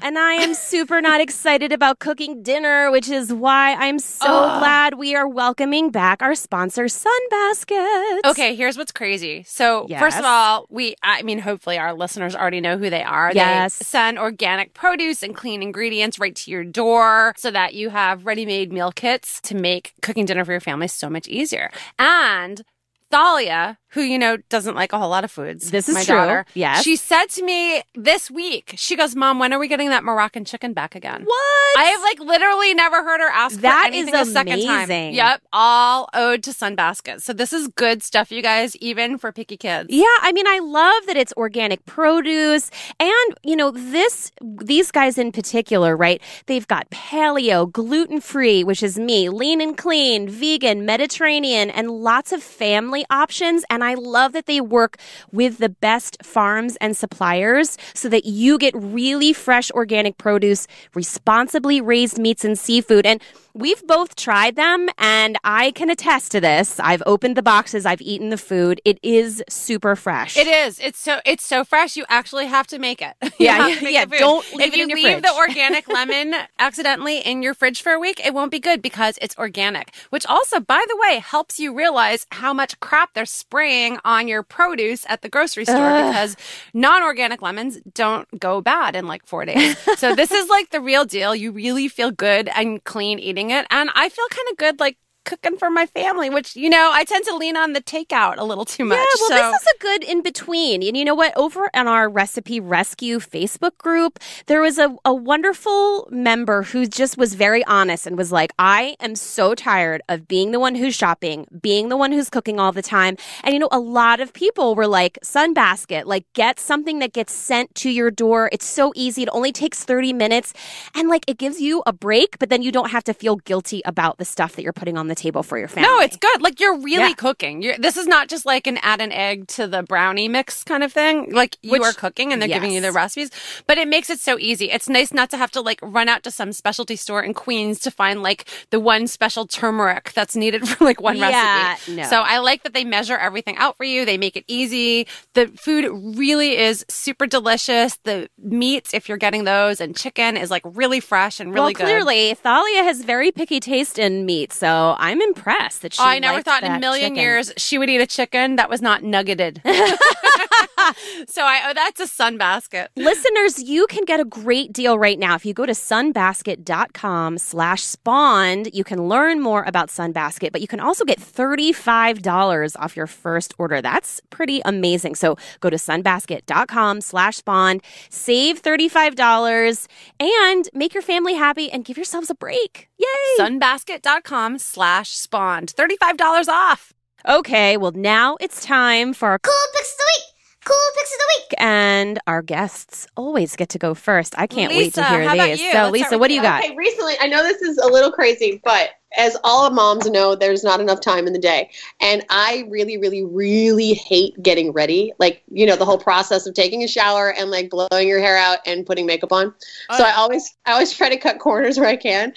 and 0.03 0.19
I 0.19 0.35
am 0.35 0.53
super 0.53 1.01
not 1.01 1.21
excited 1.27 1.71
about 1.73 2.01
cooking 2.01 2.43
dinner, 2.43 2.90
which 2.90 3.09
is 3.09 3.33
why 3.33 3.75
I'm 3.77 4.01
so 4.01 4.27
Ugh. 4.27 4.61
glad 4.61 4.95
we 4.95 5.14
are 5.14 5.29
welcoming 5.29 5.90
back 5.90 6.23
our 6.23 6.35
sponsor, 6.35 6.87
Sunbaskets. 6.87 8.25
Okay, 8.27 8.57
here's 8.57 8.77
what's 8.77 8.90
crazy. 8.90 9.45
So, 9.45 9.87
first 10.01 10.19
of 10.19 10.25
all, 10.25 10.66
we, 10.71 10.97
I 11.05 11.23
mean, 11.23 11.38
hopefully 11.38 11.79
our 11.79 11.95
listeners 11.95 12.35
already 12.35 12.61
know 12.61 12.77
who 12.77 12.90
they 12.90 13.05
are. 13.05 13.31
Yes. 13.33 13.79
They 13.79 13.85
send 13.85 14.19
organic 14.19 14.75
produce 14.75 15.23
and 15.23 15.35
clean 15.35 15.62
ingredients 15.62 16.19
right 16.19 16.35
to 16.35 16.51
your 16.51 16.64
door 16.64 17.33
so 17.38 17.53
that 17.53 17.75
you 17.75 17.90
have 17.90 18.27
ready 18.27 18.45
made 18.45 18.73
meal 18.73 18.90
kits 18.90 19.40
to 19.43 19.55
make 19.55 19.95
cooking 20.03 20.27
dinner 20.27 20.45
for 20.45 20.51
your 20.51 20.61
family 20.61 20.88
so 20.88 21.09
much 21.09 21.29
easier. 21.29 21.71
And 21.97 22.62
Thalia, 23.11 23.79
who 23.88 24.03
you 24.03 24.18
know 24.18 24.37
doesn't 24.49 24.75
like 24.77 24.92
a 24.92 24.99
whole 24.99 25.09
lot 25.11 25.25
of 25.25 25.31
foods. 25.31 25.70
This 25.70 25.88
is 25.88 25.94
my 25.96 26.05
true. 26.05 26.14
Daughter, 26.14 26.46
Yes. 26.55 26.85
She 26.85 26.96
said 26.96 27.27
to 27.31 27.44
me 27.44 27.83
this 27.94 28.31
week, 28.31 28.75
she 28.77 28.94
goes, 28.96 29.16
"Mom, 29.16 29.38
when 29.38 29.53
are 29.53 29.59
we 29.59 29.66
getting 29.68 29.88
that 29.88 30.05
Moroccan 30.05 30.44
chicken 30.44 30.73
back 30.73 30.94
again?" 30.94 31.25
What? 31.25 31.79
I 31.79 31.85
have 31.85 32.01
like 32.03 32.20
literally 32.20 32.73
never 32.75 33.03
heard 33.03 33.20
her 33.20 33.29
ask 33.31 33.61
That 33.61 33.90
is 33.92 34.09
a 34.12 34.25
second 34.25 34.62
time. 34.64 34.85
amazing. 34.85 35.14
Yep, 35.14 35.42
all 35.53 36.09
owed 36.14 36.42
to 36.44 36.51
Sunbasket. 36.51 37.20
So 37.23 37.33
this 37.33 37.53
is 37.53 37.68
good 37.68 38.03
stuff, 38.03 38.31
you 38.31 38.42
guys, 38.42 38.77
even 38.77 39.18
for 39.18 39.33
picky 39.33 39.57
kids. 39.57 39.88
Yeah, 39.90 40.05
I 40.23 40.31
mean, 40.33 40.46
I 40.46 40.61
love 40.61 41.07
that 41.07 41.16
it's 41.16 41.33
organic 41.37 41.85
produce, 41.87 42.70
and 43.01 43.11
you 43.42 43.57
know, 43.57 43.70
this 43.73 44.31
these 44.40 44.90
guys 44.92 45.18
in 45.18 45.33
particular, 45.33 45.96
right? 45.96 46.23
They've 46.46 46.66
got 46.66 46.88
paleo, 46.90 47.70
gluten 47.70 48.20
free, 48.20 48.62
which 48.62 48.83
is 48.85 48.99
me, 48.99 49.29
lean 49.29 49.61
and 49.61 49.77
clean, 49.77 50.29
vegan, 50.29 50.85
Mediterranean, 50.87 51.70
and 51.70 51.90
lots 51.90 52.31
of 52.33 52.42
family 52.42 53.00
options. 53.09 53.65
And 53.71 53.83
I 53.83 53.95
love 53.95 54.33
that 54.33 54.47
they 54.47 54.61
work 54.61 54.99
with 55.33 55.59
the 55.59 55.69
best 55.69 56.19
farms 56.23 56.77
and 56.81 56.97
suppliers 56.97 57.79
so 57.95 58.09
that 58.09 58.25
you 58.25 58.59
get 58.59 58.75
really 58.77 59.33
fresh 59.33 59.71
organic 59.71 60.19
produce, 60.19 60.67
responsibly 60.95 61.81
raised 61.81 62.19
meats 62.19 62.45
and 62.45 62.59
seafood, 62.59 63.07
and 63.07 63.21
We've 63.53 63.85
both 63.85 64.15
tried 64.15 64.55
them 64.55 64.89
and 64.97 65.37
I 65.43 65.73
can 65.73 65.91
attest 65.91 66.31
to 66.33 66.41
this. 66.41 66.79
I've 66.79 67.03
opened 67.05 67.37
the 67.37 67.43
boxes, 67.43 67.85
I've 67.85 68.01
eaten 68.01 68.29
the 68.29 68.39
food. 68.39 68.81
It 68.85 69.01
is 69.03 69.43
super 69.49 69.97
fresh. 69.97 70.37
It 70.37 70.47
is. 70.47 70.79
It's 70.79 71.01
so 71.01 71.19
it's 71.27 71.45
so 71.45 71.65
fresh. 71.65 71.97
You 71.97 72.05
actually 72.09 72.47
have 72.47 72.67
to 72.69 72.79
make 72.79 73.03
it. 73.03 73.15
Yeah, 73.41 73.69
make 73.81 73.95
yeah, 73.95 74.05
don't 74.05 74.45
leave 74.53 74.69
if 74.69 74.75
it 74.75 74.77
you 74.77 74.83
in 74.83 74.89
your 74.91 74.99
leave 74.99 75.07
fridge. 75.13 75.23
the 75.23 75.35
organic 75.37 75.89
lemon 75.89 76.35
accidentally 76.59 77.21
in 77.21 77.43
your 77.43 77.55
fridge 77.55 77.81
for 77.81 77.93
a 77.93 77.99
week, 77.99 78.21
it 78.25 78.35
won't 78.35 78.51
be 78.51 78.59
good 78.61 78.83
because 78.83 79.19
it's 79.23 79.35
organic. 79.39 79.95
Which 80.11 80.27
also, 80.27 80.61
by 80.61 80.85
the 80.87 80.97
way, 80.97 81.21
helps 81.21 81.59
you 81.59 81.75
realize 81.75 82.27
how 82.33 82.53
much 82.53 82.79
crap 82.90 83.14
they're 83.14 83.24
spraying 83.24 84.00
on 84.05 84.26
your 84.26 84.42
produce 84.42 85.07
at 85.09 85.22
the 85.22 85.29
grocery 85.29 85.64
store 85.64 85.76
because 85.76 86.37
non-organic 86.74 87.40
lemons 87.40 87.79
don't 87.94 88.26
go 88.40 88.61
bad 88.61 88.96
in 88.96 89.07
like 89.07 89.24
four 89.24 89.44
days. 89.44 89.79
so 89.96 90.16
this 90.16 90.33
is 90.33 90.48
like 90.48 90.70
the 90.70 90.81
real 90.81 91.05
deal. 91.05 91.33
You 91.33 91.53
really 91.53 91.87
feel 91.87 92.11
good 92.11 92.48
and 92.48 92.83
clean 92.83 93.20
eating 93.20 93.50
it, 93.50 93.64
and 93.70 93.90
I 93.94 94.09
feel 94.09 94.24
kind 94.29 94.48
of 94.50 94.57
good 94.57 94.81
like. 94.81 94.96
Cooking 95.24 95.59
for 95.59 95.70
my 95.70 95.87
family, 95.87 96.30
which 96.30 96.56
you 96.56 96.70
know, 96.70 96.90
I 96.92 97.04
tend 97.04 97.24
to 97.26 97.37
lean 97.37 97.56
on 97.56 97.72
the 97.72 97.83
takeout 97.83 98.37
a 98.38 98.44
little 98.44 98.64
too 98.64 98.85
much. 98.85 98.98
Yeah, 98.98 99.04
well, 99.20 99.28
so. 99.28 99.50
this 99.52 99.62
is 99.62 99.68
a 99.68 99.78
good 99.78 100.04
in 100.04 100.22
between. 100.22 100.83
And 100.83 100.96
you 100.96 101.04
know 101.04 101.14
what? 101.14 101.37
Over 101.37 101.68
on 101.74 101.87
our 101.87 102.09
Recipe 102.09 102.59
Rescue 102.59 103.18
Facebook 103.18 103.76
group, 103.78 104.18
there 104.46 104.61
was 104.61 104.78
a, 104.78 104.96
a 105.04 105.14
wonderful 105.14 106.09
member 106.11 106.62
who 106.62 106.87
just 106.87 107.18
was 107.18 107.35
very 107.35 107.64
honest 107.66 108.06
and 108.06 108.16
was 108.16 108.33
like, 108.33 108.52
I 108.59 108.96
am 108.98 109.14
so 109.14 109.54
tired 109.54 110.02
of 110.09 110.26
being 110.26 110.52
the 110.52 110.61
one 110.61 110.74
who's 110.74 110.94
shopping, 110.94 111.46
being 111.61 111.90
the 111.90 111.96
one 111.96 112.12
who's 112.12 112.30
cooking 112.30 112.59
all 112.59 112.72
the 112.72 112.83
time. 112.83 113.16
And 113.44 113.52
you 113.52 113.61
know, 113.61 113.68
a 113.70 113.78
lot 113.78 114.20
of 114.20 114.33
people 114.33 114.74
were 114.74 114.87
like, 114.87 115.18
Sunbasket, 115.22 116.06
like 116.06 116.24
get 116.33 116.59
something 116.59 116.98
that 117.00 117.12
gets 117.12 117.33
sent 117.33 117.74
to 117.76 117.90
your 117.90 118.11
door. 118.11 118.48
It's 118.52 118.66
so 118.66 118.92
easy. 118.96 119.22
It 119.22 119.28
only 119.33 119.52
takes 119.52 119.85
30 119.85 120.12
minutes. 120.12 120.54
And 120.94 121.09
like 121.09 121.24
it 121.28 121.38
gives 121.38 121.61
you 121.61 121.83
a 121.87 121.92
break, 121.92 122.38
but 122.38 122.48
then 122.48 122.62
you 122.62 122.72
don't 122.72 122.90
have 122.90 123.04
to 123.04 123.14
feel 123.14 123.37
guilty 123.37 123.83
about 123.85 124.18
the 124.18 124.24
stuff 124.24 124.56
that 124.56 124.62
you're 124.62 124.72
putting 124.72 124.96
on 124.96 125.10
the 125.11 125.14
table 125.14 125.42
for 125.42 125.59
your 125.59 125.68
family. 125.68 125.88
No, 125.90 126.01
it's 126.01 126.16
good. 126.16 126.40
Like 126.40 126.59
you're 126.61 126.77
really 126.79 127.09
Yeah. 127.11 127.12
cooking. 127.12 127.61
You're, 127.61 127.77
this 127.77 127.99
is 127.99 128.07
not 128.07 128.29
just 128.29 128.46
like 128.46 128.66
an 128.66 128.79
add 128.79 129.03
an 129.03 129.12
egg 129.12 129.46
to 129.49 129.66
the 129.66 129.83
brownie 129.83 130.29
mix 130.29 130.64
kind 130.64 130.83
of 130.83 130.92
thing. 130.92 131.33
Like 131.35 131.57
you 131.62 131.73
Which- 131.73 131.83
are 131.83 131.92
cooking 131.92 132.33
and 132.33 132.40
they're 132.40 132.49
giving 132.49 132.73
you 132.73 132.81
the 132.81 132.92
recipes, 132.92 133.31
but 133.66 133.77
it 133.77 133.88
makes 133.88 134.09
it 134.09 134.18
so 134.20 134.38
easy. 134.38 134.70
It's 134.70 134.88
nice 134.88 135.12
not 135.12 135.29
to 135.31 135.37
have 135.37 135.51
to 135.53 135.61
like 135.61 135.79
run 135.83 136.09
out 136.09 136.23
to 136.23 136.31
some 136.31 136.53
specialty 136.53 136.96
store 136.96 137.23
in 137.23 137.35
Queens 137.35 137.79
to 137.81 137.90
find 137.90 138.23
like 138.23 138.49
the 138.70 138.81
one 138.81 139.07
special 139.07 139.46
turmeric 139.46 140.12
that's 140.14 140.35
needed 140.35 140.66
for 140.68 140.85
like 140.85 141.01
one 141.03 141.16
Yeah, 141.18 141.73
recipe. 141.73 141.96
no. 141.96 142.05
So 142.05 142.20
I 142.23 142.38
like 142.38 142.62
that 142.62 142.73
they 142.73 142.85
measure 142.85 143.16
everything 143.18 143.57
out 143.59 143.77
for 143.77 143.85
you. 143.85 144.05
They 144.05 144.16
make 144.18 144.37
it 144.37 144.44
easy. 144.46 145.07
The 145.35 145.49
food 145.49 145.90
really 146.16 146.57
is 146.57 146.85
super 146.88 147.27
delicious. 147.27 147.99
The 148.05 148.29
meats, 148.42 148.94
if 148.94 149.09
you're 149.09 149.18
getting 149.18 149.44
those, 149.44 149.81
and 149.81 149.96
chicken 149.96 150.37
is 150.37 150.51
like 150.51 150.62
really 150.64 151.01
fresh 151.01 151.40
and 151.40 151.51
really 151.53 151.61
well, 151.66 151.73
good. 151.73 151.85
clearly, 151.85 152.35
Thalia 152.35 152.83
has 152.85 153.03
very 153.03 153.33
picky 153.33 153.61
taste 153.61 153.99
in 153.99 154.25
meat, 154.27 154.53
so 154.53 154.94
I'm 155.01 155.23
impressed 155.23 155.83
that 155.83 155.95
she. 155.95 156.03
Oh, 156.03 156.07
I 156.07 156.19
never 156.19 156.43
thought 156.43 156.63
in 156.63 156.73
a 156.73 156.79
million 156.79 157.13
chicken. 157.13 157.23
years 157.23 157.53
she 157.57 157.79
would 157.79 157.89
eat 157.89 158.01
a 158.01 158.07
chicken 158.07 158.57
that 158.57 158.69
was 158.69 158.83
not 158.83 159.03
nuggeted. 159.03 159.63
so 161.27 161.43
I 161.43 161.63
oh, 161.67 161.73
that's 161.75 162.01
a 162.01 162.05
sunbasket. 162.05 162.89
Listeners, 162.97 163.63
you 163.63 163.87
can 163.87 164.05
get 164.05 164.21
a 164.21 164.25
great 164.25 164.73
deal 164.73 164.99
right 164.99 165.19
now. 165.19 165.35
If 165.35 165.47
you 165.47 165.55
go 165.55 165.65
to 165.65 165.73
sunbasket.com 165.73 167.39
slash 167.39 167.83
spawned, 167.83 168.69
you 168.75 168.85
can 168.85 169.09
learn 169.09 169.41
more 169.41 169.65
about 169.67 169.89
Sunbasket, 169.89 170.53
but 170.53 170.61
you 170.61 170.69
can 170.69 170.81
also 170.81 171.05
get 171.05 171.19
$35 171.19 172.77
off 172.79 172.97
your 172.97 173.07
first 173.07 173.55
order. 173.57 173.81
That's 173.81 174.21
pretty 174.29 174.61
amazing. 174.65 175.15
So 175.15 175.37
go 175.61 175.71
to 175.71 175.77
sunbasket.com 175.77 177.01
slash 177.01 177.39
spawned, 177.39 177.83
save 178.11 178.63
$35, 178.63 179.89
and 180.19 180.69
make 180.75 180.93
your 180.93 181.03
family 181.03 181.35
happy 181.35 181.71
and 181.73 181.85
give 181.85 181.97
yourselves 181.97 182.29
a 182.29 182.35
break. 182.35 182.91
Yay! 182.99 183.07
Sunbasket.com 183.39 184.59
slash 184.59 184.89
spawned. 185.05 185.72
$35 185.76 186.48
off. 186.48 186.92
Okay, 187.29 187.76
well, 187.76 187.92
now 187.92 188.37
it's 188.40 188.64
time 188.64 189.12
for 189.12 189.29
our 189.31 189.38
Cool 189.38 189.53
picks 189.74 189.92
of 189.92 189.98
the 189.98 190.05
week. 190.16 190.24
Cool 190.64 190.76
picks 190.94 191.12
of 191.12 191.18
the 191.18 191.24
week. 191.38 191.55
and 191.59 192.18
our 192.26 192.42
guests 192.42 193.07
always 193.16 193.57
get 193.57 193.68
to 193.70 193.79
go 193.79 193.94
first. 193.94 194.35
I 194.38 194.46
can't 194.46 194.72
wait 194.72 194.94
to 194.94 195.05
hear 195.05 195.22
how 195.22 195.35
about 195.35 195.46
these. 195.48 195.61
you? 195.61 195.72
So, 195.72 195.79
Let's 195.85 195.92
Lisa, 195.92 196.18
what 196.18 196.29
do 196.29 196.35
you 196.35 196.40
you. 196.40 196.46
got? 196.46 196.64
Okay, 196.64 196.74
recently, 196.76 197.14
I 197.20 197.26
know 197.26 197.42
this 197.42 197.62
is 197.62 197.79
a 197.79 197.87
little 197.87 198.12
crazy, 198.12 198.61
but 198.64 198.90
as 199.16 199.37
all 199.42 199.68
moms 199.70 200.07
know, 200.09 200.35
there's 200.35 200.62
not 200.62 200.81
enough 200.81 201.00
time 201.00 201.26
in 201.26 201.33
the 201.33 201.38
day. 201.38 201.68
And 202.00 202.24
I 202.31 202.64
really, 202.68 202.96
really, 202.98 203.24
really 203.24 203.94
hate 203.94 204.40
getting 204.42 204.72
ready. 204.72 205.12
Like, 205.18 205.42
you 205.50 205.66
know, 205.66 205.76
the 205.76 205.85
whole 205.85 205.98
process 205.98 206.46
of 206.46 206.55
taking 206.55 206.85
a 206.85 206.88
shower 206.88 207.33
and 207.33 207.50
like 207.50 207.70
blowing 207.70 208.07
your 208.07 208.20
hair 208.20 208.37
out 208.37 208.59
and 208.66 208.87
putting 208.87 209.07
makeup 209.07 209.33
on. 209.33 209.53
So 209.96 210.05
I 210.05 210.12
always 210.12 210.55
I 210.66 210.72
always 210.72 210.92
try 210.92 211.09
to 211.09 211.16
cut 211.16 211.38
corners 211.38 211.79
where 211.79 211.88
I 211.88 211.96
can. 211.96 212.33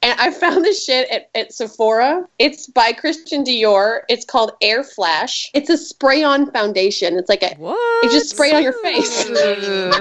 And 0.00 0.18
I 0.20 0.30
found 0.30 0.64
this 0.64 0.84
shit 0.84 1.10
at, 1.10 1.28
at 1.34 1.52
Sephora. 1.52 2.24
It's 2.38 2.68
by 2.68 2.92
Christian 2.92 3.42
Dior. 3.44 4.02
It's 4.08 4.24
called 4.24 4.52
Airflash. 4.62 5.46
It's 5.54 5.68
a 5.70 5.76
spray-on 5.76 6.52
foundation. 6.52 7.18
It's 7.18 7.28
like 7.28 7.42
a 7.42 7.54
What? 7.56 8.04
it 8.04 8.10
just 8.12 8.30
sprayed 8.30 8.54
on 8.54 8.62
your 8.62 8.74
face. 8.74 9.28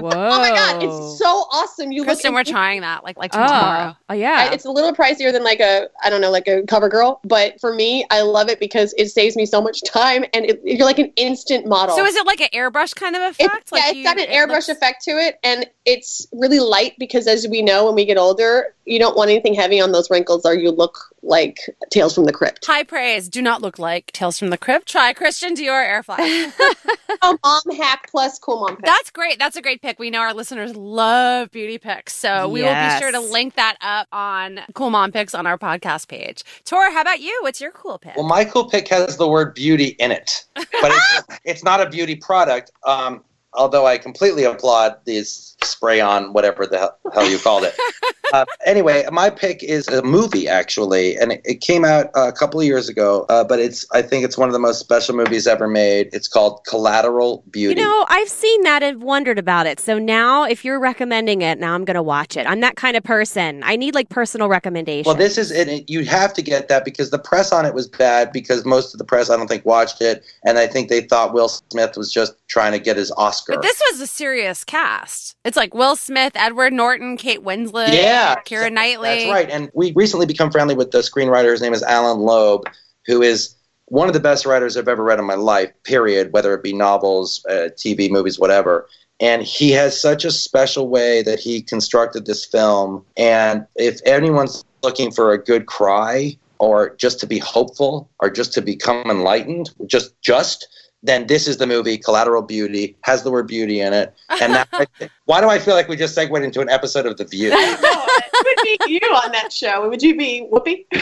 Oh 0.09 0.39
my 0.39 0.49
god, 0.49 0.83
it's 0.83 1.17
so 1.19 1.25
awesome. 1.51 1.91
You 1.91 2.03
Kristen, 2.03 2.33
we're 2.33 2.43
trying 2.43 2.81
that 2.81 3.03
like 3.03 3.17
like 3.17 3.31
Oh, 3.33 3.37
tomorrow. 3.45 3.95
oh 4.09 4.13
yeah. 4.13 4.47
I- 4.49 4.53
it's 4.53 4.65
a 4.65 4.71
little 4.71 4.93
pricier 4.93 5.31
than 5.31 5.43
like 5.43 5.59
a 5.59 5.87
I 6.03 6.09
don't 6.09 6.21
know 6.21 6.31
like 6.31 6.47
a 6.47 6.63
cover 6.63 6.89
girl, 6.89 7.19
but 7.23 7.59
for 7.59 7.73
me, 7.73 8.05
I 8.11 8.21
love 8.21 8.49
it 8.49 8.59
because 8.59 8.93
it 8.97 9.09
saves 9.09 9.35
me 9.35 9.45
so 9.45 9.61
much 9.61 9.81
time 9.83 10.25
and 10.33 10.45
it, 10.45 10.61
you're 10.63 10.85
like 10.85 10.99
an 10.99 11.11
instant 11.15 11.65
model. 11.67 11.95
So 11.95 12.05
is 12.05 12.15
it 12.15 12.25
like 12.25 12.39
an 12.41 12.49
airbrush 12.53 12.95
kind 12.95 13.15
of 13.15 13.21
It- 13.23 13.29
effect? 13.45 13.69
yeah, 13.73 13.79
like 13.79 13.95
it's 13.95 14.03
got 14.03 14.17
an 14.19 14.29
it 14.29 14.29
airbrush 14.29 14.67
looks- 14.67 14.69
effect 14.69 15.03
to 15.05 15.11
it, 15.11 15.39
and 15.43 15.65
it's 15.85 16.27
really 16.33 16.59
light 16.59 16.93
because, 16.99 17.27
as 17.27 17.47
we 17.47 17.61
know, 17.61 17.85
when 17.85 17.95
we 17.95 18.05
get 18.05 18.17
older, 18.17 18.75
you 18.87 18.99
don't 18.99 19.17
want 19.17 19.29
anything 19.29 19.53
heavy 19.53 19.81
on 19.81 19.91
those 19.91 20.09
wrinkles, 20.09 20.45
or 20.45 20.53
you 20.53 20.71
look 20.71 21.13
like 21.21 21.59
Tales 21.89 22.15
from 22.15 22.23
the 22.23 22.31
Crypt. 22.31 22.65
High 22.65 22.83
praise. 22.83 23.27
Do 23.27 23.41
not 23.41 23.61
look 23.61 23.77
like 23.77 24.11
Tales 24.13 24.39
from 24.39 24.49
the 24.49 24.57
Crypt. 24.57 24.87
Try 24.87 25.11
Christian 25.11 25.55
Dior 25.55 25.85
Airflash. 25.85 26.53
oh, 27.21 27.37
mom 27.43 27.77
hack 27.77 28.07
plus 28.09 28.39
cool 28.39 28.61
mom. 28.61 28.77
Pick. 28.77 28.85
That's 28.85 29.11
great. 29.11 29.37
That's 29.37 29.57
a 29.57 29.61
great 29.61 29.81
pick. 29.81 29.99
We 29.99 30.09
know 30.09 30.21
our 30.21 30.33
listeners 30.33 30.73
love 30.75 31.51
beauty 31.51 31.77
picks. 31.77 32.13
So 32.13 32.47
we 32.47 32.63
will 32.63 32.73
be 32.73 32.99
sure 32.99 33.11
to 33.11 33.19
link 33.19 33.55
that 33.55 33.75
up 33.81 34.07
on 34.13 34.61
Cool 34.73 34.89
Mom 34.89 35.11
Picks 35.11 35.35
on 35.35 35.45
our 35.45 35.57
podcast 35.57 36.07
page. 36.07 36.43
Tor, 36.63 36.89
how 36.91 37.01
about 37.01 37.19
you? 37.19 37.37
What's 37.41 37.59
your 37.59 37.71
cool 37.71 37.97
pick? 37.97 38.15
Well, 38.15 38.27
my 38.27 38.45
cool 38.45 38.69
pick 38.69 38.87
has 38.87 39.17
the 39.17 39.27
word 39.27 39.53
beauty 39.53 39.97
in 39.99 40.11
it, 40.11 40.45
but 40.55 40.91
it's, 40.93 41.39
it's 41.43 41.63
not 41.63 41.81
a 41.81 41.89
beauty 41.89 42.15
product. 42.15 42.71
Um, 42.85 43.23
although 43.53 43.85
I 43.85 43.97
completely 43.97 44.45
applaud 44.45 44.97
these 45.03 45.56
spray 45.63 45.99
on 45.99 46.33
whatever 46.33 46.65
the 46.65 46.93
hell, 47.13 47.29
you 47.29 47.39
called 47.39 47.63
it. 47.63 47.75
uh, 48.33 48.45
anyway, 48.65 49.05
my 49.11 49.29
pick 49.29 49.63
is 49.63 49.87
a 49.87 50.01
movie 50.03 50.47
actually, 50.47 51.17
and 51.17 51.31
it, 51.33 51.41
it 51.45 51.61
came 51.61 51.85
out 51.85 52.07
a 52.15 52.31
couple 52.31 52.59
of 52.59 52.65
years 52.65 52.89
ago. 52.89 53.25
Uh, 53.29 53.43
but 53.43 53.59
it's 53.59 53.85
I 53.91 54.01
think 54.01 54.25
it's 54.25 54.37
one 54.37 54.49
of 54.49 54.53
the 54.53 54.59
most 54.59 54.79
special 54.79 55.15
movies 55.15 55.47
ever 55.47 55.67
made. 55.67 56.09
It's 56.13 56.27
called 56.27 56.63
Collateral 56.65 57.43
Beauty. 57.49 57.79
you 57.79 57.85
know, 57.85 58.05
I've 58.09 58.29
seen 58.29 58.61
that 58.63 58.83
and 58.83 59.01
wondered 59.01 59.39
about 59.39 59.67
it. 59.67 59.79
So 59.79 59.97
now, 59.97 60.43
if 60.43 60.63
you're 60.63 60.79
recommending 60.79 61.41
it, 61.41 61.59
now 61.59 61.73
I'm 61.73 61.85
going 61.85 61.95
to 61.95 62.03
watch 62.03 62.37
it. 62.37 62.45
I'm 62.47 62.59
that 62.61 62.75
kind 62.75 62.95
of 62.97 63.03
person. 63.03 63.61
I 63.63 63.75
need 63.75 63.95
like 63.95 64.09
personal 64.09 64.47
recommendations. 64.49 65.07
Well, 65.07 65.15
this 65.15 65.37
is 65.37 65.51
it. 65.51 65.89
You 65.89 66.05
have 66.05 66.33
to 66.33 66.41
get 66.41 66.67
that 66.67 66.85
because 66.85 67.09
the 67.09 67.19
press 67.19 67.51
on 67.51 67.65
it 67.65 67.73
was 67.73 67.87
bad 67.87 68.31
because 68.31 68.65
most 68.65 68.93
of 68.93 68.97
the 68.99 69.05
press, 69.05 69.29
I 69.29 69.37
don't 69.37 69.47
think, 69.47 69.65
watched 69.65 70.01
it, 70.01 70.23
and 70.45 70.57
I 70.57 70.67
think 70.67 70.89
they 70.89 71.01
thought 71.01 71.33
Will 71.33 71.49
Smith 71.49 71.97
was 71.97 72.11
just 72.11 72.33
trying 72.47 72.71
to 72.73 72.79
get 72.79 72.97
his 72.97 73.11
Oscar. 73.17 73.53
But 73.53 73.61
this 73.63 73.81
was 73.91 74.01
a 74.01 74.07
serious 74.07 74.63
cast. 74.63 75.35
It's 75.47 75.55
like 75.55 75.73
Will 75.73 75.95
Smith, 75.95 76.33
Edward 76.35 76.73
Norton, 76.73 77.15
Kate 77.15 77.41
Winslet, 77.41 77.93
yeah, 77.93 78.35
Keira 78.45 78.71
Knightley. 78.71 79.07
That's 79.07 79.31
right. 79.31 79.49
And 79.49 79.71
we 79.73 79.93
recently 79.93 80.25
become 80.25 80.51
friendly 80.51 80.75
with 80.75 80.91
the 80.91 80.97
screenwriter. 80.97 81.51
His 81.51 81.61
name 81.61 81.73
is 81.73 81.81
Allan 81.83 82.19
Loeb, 82.19 82.65
who 83.05 83.21
is 83.21 83.55
one 83.85 84.09
of 84.09 84.13
the 84.13 84.19
best 84.19 84.45
writers 84.45 84.75
I've 84.75 84.89
ever 84.89 85.03
read 85.03 85.19
in 85.19 85.25
my 85.25 85.35
life. 85.35 85.71
Period. 85.83 86.33
Whether 86.33 86.53
it 86.53 86.63
be 86.63 86.73
novels, 86.73 87.45
uh, 87.49 87.69
TV, 87.77 88.11
movies, 88.11 88.37
whatever. 88.37 88.89
And 89.21 89.41
he 89.41 89.71
has 89.71 89.99
such 89.99 90.25
a 90.25 90.31
special 90.31 90.89
way 90.89 91.23
that 91.23 91.39
he 91.39 91.61
constructed 91.61 92.25
this 92.25 92.43
film. 92.43 93.05
And 93.15 93.65
if 93.77 94.01
anyone's 94.05 94.65
looking 94.83 95.11
for 95.11 95.31
a 95.31 95.41
good 95.41 95.65
cry, 95.65 96.37
or 96.59 96.95
just 96.95 97.19
to 97.19 97.27
be 97.27 97.37
hopeful 97.37 98.09
or 98.19 98.29
just 98.29 98.51
to 98.53 98.61
become 98.61 99.09
enlightened, 99.09 99.69
just 99.85 100.19
just 100.21 100.67
then 101.03 101.27
this 101.27 101.47
is 101.47 101.57
the 101.57 101.67
movie 101.67 101.97
Collateral 101.97 102.41
Beauty 102.41 102.97
has 103.01 103.23
the 103.23 103.31
word 103.31 103.47
beauty 103.47 103.79
in 103.81 103.93
it. 103.93 104.13
And 104.41 104.53
that, 104.55 104.89
why 105.25 105.41
do 105.41 105.47
I 105.49 105.59
feel 105.59 105.75
like 105.75 105.87
we 105.87 105.95
just 105.95 106.15
segued 106.15 106.35
into 106.43 106.59
an 106.61 106.69
episode 106.69 107.05
of 107.05 107.17
The 107.17 107.25
View? 107.25 107.51
would 107.51 108.55
be 108.63 108.77
you 108.87 108.99
on 109.23 109.31
that 109.31 109.51
show. 109.51 109.87
Would 109.89 110.01
you 110.01 110.15
be 110.17 110.47
Whoopi? 110.51 110.85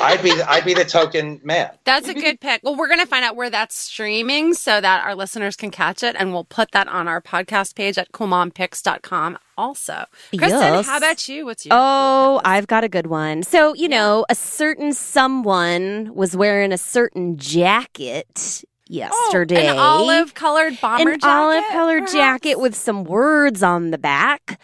I'd 0.00 0.20
be 0.22 0.32
I'd 0.42 0.64
be 0.64 0.74
the 0.74 0.84
token 0.84 1.40
man. 1.44 1.70
That's 1.84 2.08
a 2.08 2.14
good 2.14 2.40
pick. 2.40 2.60
Well, 2.62 2.76
we're 2.76 2.88
going 2.88 3.00
to 3.00 3.06
find 3.06 3.24
out 3.24 3.36
where 3.36 3.50
that's 3.50 3.76
streaming 3.76 4.54
so 4.54 4.80
that 4.80 5.04
our 5.04 5.14
listeners 5.14 5.56
can 5.56 5.70
catch 5.70 6.02
it. 6.02 6.16
And 6.18 6.32
we'll 6.32 6.44
put 6.44 6.72
that 6.72 6.88
on 6.88 7.08
our 7.08 7.20
podcast 7.20 7.74
page 7.74 7.98
at 7.98 8.12
coolmompicks.com 8.12 9.38
also. 9.56 10.04
Kristen, 10.36 10.60
Yes. 10.60 10.86
how 10.86 10.96
about 10.96 11.28
you? 11.28 11.44
What's 11.46 11.64
your 11.66 11.74
Oh, 11.76 12.40
I've 12.44 12.66
got 12.66 12.84
a 12.84 12.88
good 12.88 13.06
one. 13.06 13.42
So, 13.42 13.74
you 13.74 13.88
know, 13.88 14.24
a 14.28 14.34
certain 14.34 14.92
someone 14.92 16.14
was 16.14 16.36
wearing 16.36 16.72
a 16.72 16.78
certain 16.78 17.36
jacket 17.36 18.64
yesterday. 18.88 19.68
Oh, 19.68 19.72
an 19.72 19.78
olive 19.78 20.34
colored 20.34 20.78
bomber 20.80 21.12
An 21.12 21.20
jacket? 21.20 21.28
olive 21.32 21.64
colored 21.72 22.08
jacket 22.08 22.58
with 22.60 22.74
some 22.74 23.04
words 23.04 23.62
on 23.62 23.90
the 23.90 23.98
back. 23.98 24.60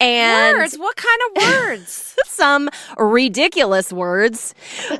And 0.00 0.56
Words? 0.58 0.76
What 0.78 0.96
kind 0.96 1.20
of 1.36 1.42
words? 1.42 2.16
some 2.26 2.70
ridiculous 2.96 3.92
words. 3.92 4.54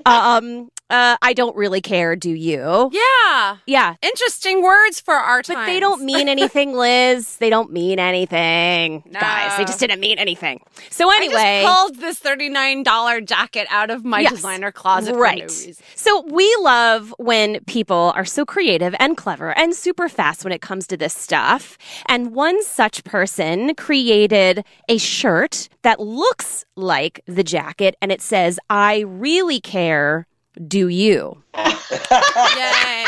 um, 0.05 0.71
uh, 0.91 1.17
I 1.23 1.33
don't 1.33 1.57
really 1.57 1.81
care, 1.81 2.17
do 2.17 2.31
you? 2.31 2.91
yeah. 2.93 3.57
Yeah. 3.67 3.95
Interesting 4.03 4.63
words 4.63 5.01
for 5.01 5.15
our 5.15 5.43
time. 5.43 5.55
But 5.55 5.61
times. 5.61 5.73
they 5.75 5.81
don't 5.81 6.03
mean 6.05 6.29
anything, 6.29 6.73
Liz. 6.77 7.37
They 7.37 7.49
don't 7.51 7.73
mean 7.73 7.99
anything. 7.99 9.03
No. 9.07 9.21
Guys, 9.21 9.57
they 9.57 9.65
just 9.65 9.79
didn't 9.81 10.01
mean 10.01 10.19
anything. 10.19 10.61
So 10.91 11.11
I 11.11 11.17
anyway. 11.17 11.63
just 11.63 11.77
pulled 11.77 11.97
this 12.01 12.21
$39 12.21 13.27
jacket 13.27 13.67
out 13.71 13.91
of 13.91 14.05
my 14.05 14.21
Yes. 14.21 14.33
designer 14.33 14.73
closet 14.73 15.15
right. 15.15 15.51
for 15.51 15.69
no. 15.69 15.75
So 15.95 16.23
we 16.31 16.55
love 16.61 17.15
when 17.19 17.61
people 17.65 18.13
are 18.17 18.25
so 18.25 18.45
creative 18.45 18.95
and 18.99 19.17
clever 19.17 19.57
and 19.57 19.75
super 19.75 20.09
fast 20.09 20.45
when 20.45 20.53
it 20.53 20.61
comes 20.61 20.87
to 20.89 20.97
this 20.97 21.15
stuff. 21.15 21.79
And 22.07 22.35
one 22.35 22.63
such 22.65 23.05
person 23.05 23.75
created 23.77 24.65
a 24.89 24.99
shirt 24.99 25.69
that 25.83 26.01
looks 26.01 26.65
like 26.77 27.21
the 27.27 27.45
jacket 27.45 27.95
and 28.03 28.11
it 28.13 28.21
says, 28.21 28.59
I 28.69 29.01
really 29.07 29.61
care. 29.61 30.27
Do 30.67 30.89
you? 30.89 31.43
Yay. 31.57 31.65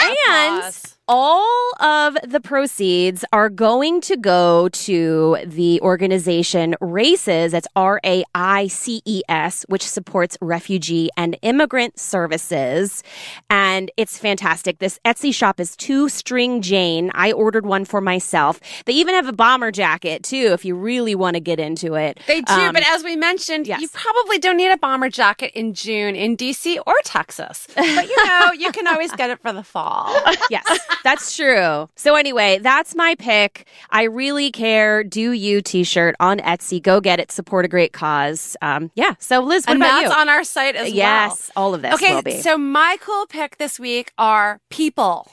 And 0.00 0.16
applause. 0.26 0.91
All 1.08 1.72
of 1.80 2.16
the 2.22 2.40
proceeds 2.40 3.24
are 3.32 3.48
going 3.50 4.00
to 4.02 4.16
go 4.16 4.68
to 4.68 5.36
the 5.44 5.80
organization 5.80 6.76
RAICES, 6.80 7.50
that's 7.50 7.66
R 7.74 8.00
A 8.04 8.22
I 8.36 8.68
C 8.68 9.02
E 9.04 9.22
S, 9.28 9.66
which 9.68 9.82
supports 9.84 10.38
refugee 10.40 11.10
and 11.16 11.36
immigrant 11.42 11.98
services. 11.98 13.02
And 13.50 13.90
it's 13.96 14.16
fantastic. 14.16 14.78
This 14.78 15.00
Etsy 15.04 15.34
shop 15.34 15.58
is 15.58 15.76
Two 15.76 16.08
String 16.08 16.62
Jane. 16.62 17.10
I 17.14 17.32
ordered 17.32 17.66
one 17.66 17.84
for 17.84 18.00
myself. 18.00 18.60
They 18.86 18.92
even 18.92 19.14
have 19.16 19.26
a 19.26 19.32
bomber 19.32 19.72
jacket, 19.72 20.22
too, 20.22 20.50
if 20.52 20.64
you 20.64 20.76
really 20.76 21.16
want 21.16 21.34
to 21.34 21.40
get 21.40 21.58
into 21.58 21.94
it. 21.94 22.20
They 22.28 22.42
do, 22.42 22.52
Um, 22.52 22.72
but 22.72 22.86
as 22.86 23.02
we 23.02 23.16
mentioned, 23.16 23.66
yes. 23.66 23.80
you 23.80 23.88
probably 23.88 24.38
don't 24.38 24.56
need 24.56 24.70
a 24.70 24.78
bomber 24.78 25.08
jacket 25.08 25.50
in 25.58 25.74
June 25.74 26.14
in 26.14 26.36
DC 26.36 26.78
or 26.86 26.94
Texas. 27.04 27.66
But 27.74 28.08
you 28.08 28.24
know, 28.24 28.52
you 28.52 28.70
can 28.70 28.86
always 28.86 29.10
get 29.12 29.30
it 29.30 29.40
for 29.40 29.52
the 29.52 29.64
fall. 29.64 30.14
yes, 30.50 30.64
that's 31.04 31.36
true. 31.36 31.88
So 31.96 32.14
anyway, 32.14 32.58
that's 32.58 32.94
my 32.94 33.14
pick. 33.18 33.66
I 33.90 34.04
really 34.04 34.50
care. 34.50 35.02
Do 35.04 35.32
you 35.32 35.60
T-shirt 35.60 36.14
on 36.20 36.38
Etsy? 36.38 36.82
Go 36.82 37.00
get 37.00 37.20
it. 37.20 37.32
Support 37.32 37.64
a 37.64 37.68
great 37.68 37.92
cause. 37.92 38.56
Um, 38.62 38.90
yeah. 38.94 39.14
So 39.18 39.40
Liz, 39.40 39.64
what 39.64 39.74
and 39.74 39.82
about 39.82 40.02
that's 40.02 40.14
you? 40.14 40.20
on 40.20 40.28
our 40.28 40.44
site 40.44 40.76
as 40.76 40.88
well. 40.88 40.94
yes, 40.96 41.50
all 41.56 41.74
of 41.74 41.82
this 41.82 42.00
well. 42.00 42.14
will 42.16 42.22
be 42.22 42.30
Okay, 42.32 42.40
so 42.40 42.56
my 42.58 42.96
cool 43.00 43.26
pick 43.26 43.58
this 43.58 43.78
week 43.80 44.12
are 44.18 44.60
people. 44.70 45.30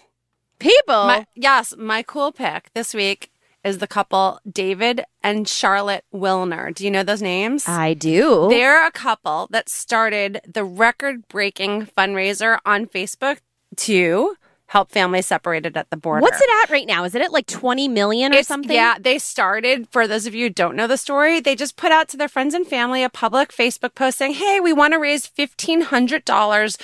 people. 0.60 1.06
My, 1.06 1.26
yes, 1.36 1.74
my 1.78 2.04
cool 2.04 2.32
pick 2.32 2.72
this 2.74 2.94
week 2.94 3.32
is 3.64 3.80
the 3.80 3.88
couple 3.88 4.40
David 4.50 5.04
and 5.22 5.48
Charlotte 5.48 6.06
Wilner. 6.14 6.74
Do 6.74 6.86
you 6.86 6.92
know 6.92 7.04
those 7.04 7.22
names? 7.22 7.68
I 7.68 7.94
do. 7.94 8.48
They're 8.50 8.88
a 8.88 8.92
couple 8.92 9.48
that 9.52 9.68
started 9.68 10.40
the 10.48 10.64
record 10.64 11.28
breaking 11.28 11.88
fundraiser 11.88 12.60
on 12.66 12.86
Facebook 12.86 13.40
to 13.78 14.36
help 14.70 14.92
families 14.92 15.26
separated 15.26 15.76
at 15.76 15.90
the 15.90 15.98
border. 15.98 16.22
What's 16.22 16.40
it 16.40 16.50
at 16.64 16.70
right 16.70 16.86
now? 16.88 17.04
Is 17.04 17.16
it 17.16 17.22
at 17.24 17.32
like 17.34 17.48
twenty 17.48 17.88
million 17.88 18.32
or 18.32 18.36
It's- 18.36 18.48
something? 18.48 18.72
Yeah, 18.76 18.96
they 19.00 19.18
started, 19.18 19.88
for 19.90 20.08
those 20.08 20.28
of 20.28 20.36
you 20.36 20.46
who 20.46 20.50
don't 20.52 20.76
know 20.76 20.86
the 20.88 20.96
story, 20.98 21.40
they 21.40 21.56
just 21.56 21.76
put 21.76 21.92
out 21.92 22.08
to 22.10 22.18
their 22.18 22.28
friends 22.28 22.54
and 22.54 22.68
family 22.68 23.02
a 23.04 23.10
public 23.10 23.50
Facebook 23.52 23.96
post 23.96 24.20
saying, 24.20 24.34
Hey, 24.36 24.60
we 24.60 24.72
want 24.72 24.94
to 24.94 25.00
raise 25.00 25.26
$1,500 25.28 26.80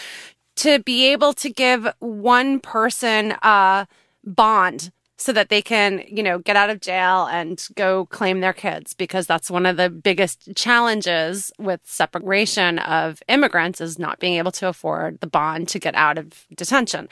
to 0.57 0.79
be 0.79 1.05
able 1.11 1.33
to 1.33 1.49
give 1.49 1.87
one 1.99 2.59
person 2.59 3.35
a 3.43 3.87
bond 4.23 4.91
so 5.17 5.31
that 5.31 5.49
they 5.49 5.61
can, 5.61 6.03
you 6.07 6.21
know, 6.21 6.39
get 6.39 6.55
out 6.55 6.69
of 6.69 6.81
jail 6.81 7.25
and 7.25 7.67
go 7.75 8.05
claim 8.07 8.41
their 8.41 8.53
kids 8.53 8.93
because 8.93 9.25
that's 9.25 9.49
one 9.49 9.65
of 9.65 9.77
the 9.77 9.89
biggest 9.89 10.55
challenges 10.55 11.51
with 11.57 11.79
separation 11.85 12.79
of 12.79 13.23
immigrants 13.29 13.79
is 13.79 13.97
not 13.97 14.19
being 14.19 14.35
able 14.35 14.51
to 14.51 14.67
afford 14.67 15.19
the 15.21 15.27
bond 15.27 15.69
to 15.69 15.79
get 15.79 15.95
out 15.95 16.17
of 16.17 16.45
detention. 16.55 17.07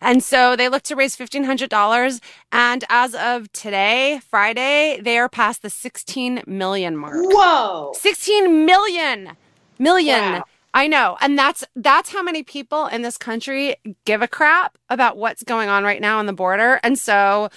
And 0.00 0.22
so 0.22 0.54
they 0.56 0.68
look 0.68 0.82
to 0.82 0.96
raise 0.96 1.16
$1,500. 1.16 2.20
And 2.52 2.84
as 2.90 3.14
of 3.14 3.50
today, 3.52 4.20
Friday, 4.28 5.00
they 5.00 5.18
are 5.18 5.28
past 5.28 5.62
the 5.62 5.70
16 5.70 6.42
million 6.46 6.96
mark. 6.96 7.14
Whoa. 7.16 7.92
16 7.94 8.66
million 8.66 9.36
million 9.78 10.32
Wow. 10.34 10.44
I 10.76 10.86
know. 10.86 11.16
And 11.22 11.38
that's 11.38 11.64
that's 11.74 12.12
how 12.12 12.22
many 12.22 12.42
people 12.42 12.86
in 12.86 13.00
this 13.00 13.16
country 13.16 13.76
give 14.04 14.20
a 14.20 14.28
crap 14.28 14.76
about 14.90 15.16
what's 15.16 15.42
going 15.42 15.70
on 15.70 15.84
right 15.84 16.02
now 16.02 16.18
on 16.18 16.26
the 16.26 16.34
border. 16.34 16.78
And 16.82 16.98
so 16.98 17.48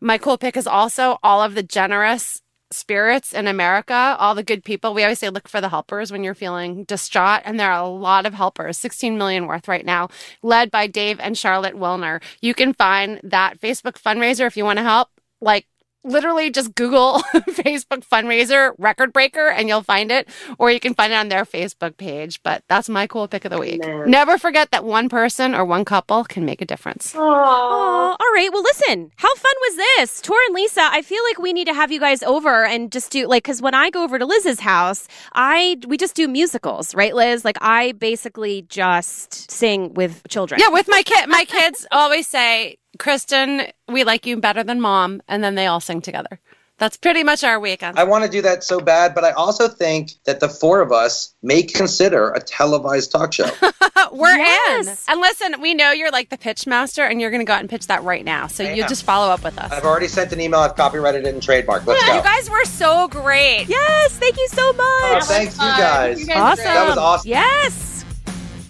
my 0.00 0.16
cool 0.16 0.38
pick 0.38 0.56
is 0.56 0.66
also 0.66 1.18
all 1.22 1.42
of 1.42 1.54
the 1.54 1.62
generous 1.62 2.40
spirits 2.72 3.34
in 3.34 3.46
america 3.46 4.16
all 4.18 4.34
the 4.34 4.42
good 4.42 4.64
people. 4.64 4.94
We 4.94 5.02
always 5.02 5.18
say 5.18 5.28
look 5.28 5.46
for 5.46 5.60
the 5.60 5.68
helpers 5.68 6.10
when 6.10 6.24
you're 6.24 6.34
feeling 6.34 6.84
distraught 6.84 7.42
and 7.44 7.60
there 7.60 7.70
are 7.70 7.84
a 7.84 7.86
lot 7.86 8.24
of 8.24 8.32
helpers 8.32 8.78
16 8.78 9.18
million 9.18 9.46
worth 9.46 9.68
right 9.68 9.84
now 9.84 10.08
led 10.42 10.70
by 10.70 10.86
dave 10.86 11.20
and 11.20 11.36
charlotte 11.36 11.74
wilner. 11.74 12.22
You 12.40 12.54
can 12.54 12.72
find 12.72 13.20
that 13.24 13.60
facebook 13.60 14.00
fundraiser 14.00 14.46
if 14.46 14.56
you 14.56 14.64
want 14.64 14.78
to 14.78 14.84
help. 14.84 15.08
Like 15.42 15.66
literally 16.04 16.50
just 16.50 16.74
Google 16.74 17.20
Facebook 17.34 18.04
fundraiser 18.06 18.72
record 18.78 19.12
breaker 19.12 19.48
and 19.48 19.68
you'll 19.68 19.82
find 19.82 20.10
it, 20.10 20.28
or 20.58 20.70
you 20.70 20.80
can 20.80 20.94
find 20.94 21.12
it 21.12 21.16
on 21.16 21.28
their 21.28 21.44
Facebook 21.44 21.96
page. 21.96 22.42
But 22.42 22.64
that's 22.68 22.88
my 22.88 23.06
cool 23.06 23.28
pick 23.28 23.44
of 23.44 23.50
the 23.50 23.58
week. 23.58 23.80
Man. 23.80 24.10
Never 24.10 24.38
forget 24.38 24.70
that 24.70 24.84
one 24.84 25.08
person 25.08 25.54
or 25.54 25.64
one 25.64 25.84
couple 25.84 26.24
can 26.24 26.44
make 26.44 26.60
a 26.60 26.64
difference. 26.64 27.12
Aww. 27.12 27.18
Oh, 27.20 28.16
all 28.18 28.32
right. 28.34 28.52
Well, 28.52 28.62
listen, 28.62 29.10
how 29.16 29.34
fun 29.34 29.52
was 29.60 29.76
this? 29.76 30.20
Tor 30.20 30.36
and 30.46 30.54
Lisa, 30.54 30.82
I 30.82 31.02
feel 31.02 31.22
like 31.28 31.38
we 31.38 31.52
need 31.52 31.66
to 31.66 31.74
have 31.74 31.92
you 31.92 32.00
guys 32.00 32.22
over 32.22 32.64
and 32.64 32.90
just 32.90 33.12
do 33.12 33.26
like, 33.26 33.44
cause 33.44 33.62
when 33.62 33.74
I 33.74 33.90
go 33.90 34.02
over 34.02 34.18
to 34.18 34.26
Liz's 34.26 34.60
house, 34.60 35.06
I, 35.34 35.76
we 35.86 35.96
just 35.96 36.14
do 36.14 36.28
musicals, 36.28 36.94
right, 36.94 37.14
Liz? 37.14 37.44
Like 37.44 37.58
I 37.60 37.92
basically 37.92 38.62
just 38.68 39.50
sing 39.50 39.94
with 39.94 40.22
children. 40.28 40.60
Yeah, 40.60 40.68
with 40.68 40.88
my 40.88 41.02
kid, 41.02 41.28
my 41.28 41.44
kids 41.44 41.86
always 41.92 42.26
say, 42.26 42.76
Kristen, 42.98 43.62
we 43.88 44.04
like 44.04 44.26
you 44.26 44.36
better 44.36 44.62
than 44.62 44.80
mom, 44.80 45.22
and 45.28 45.42
then 45.42 45.54
they 45.54 45.66
all 45.66 45.80
sing 45.80 46.00
together. 46.00 46.40
That's 46.78 46.96
pretty 46.96 47.22
much 47.22 47.44
our 47.44 47.60
weekend. 47.60 47.96
I 47.96 48.02
want 48.04 48.24
to 48.24 48.30
do 48.30 48.42
that 48.42 48.64
so 48.64 48.80
bad, 48.80 49.14
but 49.14 49.22
I 49.24 49.30
also 49.32 49.68
think 49.68 50.12
that 50.24 50.40
the 50.40 50.48
four 50.48 50.80
of 50.80 50.90
us 50.90 51.32
may 51.40 51.62
consider 51.62 52.30
a 52.30 52.40
televised 52.40 53.12
talk 53.12 53.32
show. 53.32 53.48
We're 54.12 54.36
Yes. 54.36 55.06
in. 55.06 55.12
And 55.12 55.20
listen, 55.20 55.60
we 55.60 55.74
know 55.74 55.92
you're 55.92 56.10
like 56.10 56.30
the 56.30 56.38
pitch 56.38 56.66
master, 56.66 57.04
and 57.04 57.20
you're 57.20 57.30
going 57.30 57.40
to 57.40 57.44
go 57.44 57.52
out 57.52 57.60
and 57.60 57.70
pitch 57.70 57.86
that 57.86 58.02
right 58.02 58.24
now. 58.24 58.48
So 58.48 58.64
I 58.64 58.72
you 58.72 58.82
am. 58.82 58.88
just 58.88 59.04
follow 59.04 59.30
up 59.32 59.44
with 59.44 59.58
us. 59.58 59.70
I've 59.70 59.84
already 59.84 60.08
sent 60.08 60.32
an 60.32 60.40
email. 60.40 60.58
I've 60.60 60.74
copyrighted 60.74 61.24
it 61.24 61.32
and 61.32 61.42
trademarked. 61.42 61.86
Let's 61.86 62.04
go. 62.04 62.16
You 62.16 62.22
guys 62.22 62.50
were 62.50 62.64
so 62.64 63.06
great. 63.06 63.66
Yes. 63.68 64.18
Thank 64.18 64.36
you 64.36 64.48
so 64.48 64.72
much. 64.72 64.86
Oh, 64.86 65.20
thanks, 65.22 65.54
you 65.54 65.60
guys. 65.60 66.20
You 66.20 66.26
guys 66.26 66.38
are 66.58 66.62
great. 66.62 66.64
That 66.64 66.88
was 66.88 66.98
awesome. 66.98 67.30
Yes. 67.30 67.91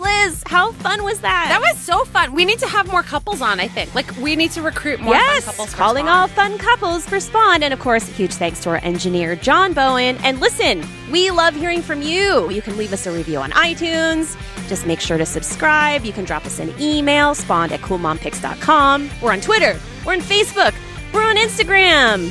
Liz, 0.03 0.43
how 0.47 0.73
fun 0.73 1.05
was 1.05 1.21
that? 1.21 1.47
That 1.49 1.61
was 1.61 1.81
so 1.81 2.05
fun. 2.05 2.35
We 2.35 2.45
need 2.45 2.59
to 2.59 2.67
have 2.67 2.91
more 2.91 3.03
couples 3.03 3.41
on, 3.41 3.61
I 3.61 3.69
think. 3.69 3.95
Like, 3.95 4.15
we 4.17 4.37
need 4.37 4.51
to 4.53 4.63
recruit 4.63 5.01
more 5.01 5.15
yes, 5.15 5.45
fun 5.45 5.55
couples. 5.55 5.75
calling 5.75 6.09
all 6.09 6.29
fun 6.29 6.59
couples 6.59 7.07
for 7.07 7.21
Spawned. 7.21 7.65
And 7.65 7.73
of 7.73 7.81
course, 7.81 8.07
huge 8.07 8.35
thanks 8.35 8.61
to 8.65 8.71
our 8.71 8.77
engineer, 8.83 9.37
John 9.37 9.73
Bowen. 9.73 10.17
And 10.25 10.41
listen, 10.41 10.85
we 11.11 11.31
love 11.31 11.55
hearing 11.55 11.83
from 11.83 12.03
you. 12.03 12.51
You 12.51 12.63
can 12.63 12.77
leave 12.77 12.93
us 12.93 13.07
a 13.07 13.13
review 13.13 13.39
on 13.39 13.51
iTunes. 13.53 14.37
Just 14.69 14.87
make 14.87 15.01
sure 15.01 15.19
to 15.19 15.27
subscribe. 15.27 16.05
You 16.05 16.13
can 16.13 16.25
drop 16.25 16.45
us 16.47 16.59
an 16.59 16.75
email, 16.81 17.35
spawned 17.35 17.73
at 17.73 17.81
coolmompicks.com. 17.81 19.11
We're 19.23 19.33
on 19.33 19.41
Twitter. 19.41 19.79
We're 20.05 20.15
on 20.15 20.21
Facebook. 20.21 20.75
We're 21.13 21.23
on 21.23 21.37
Instagram. 21.37 22.31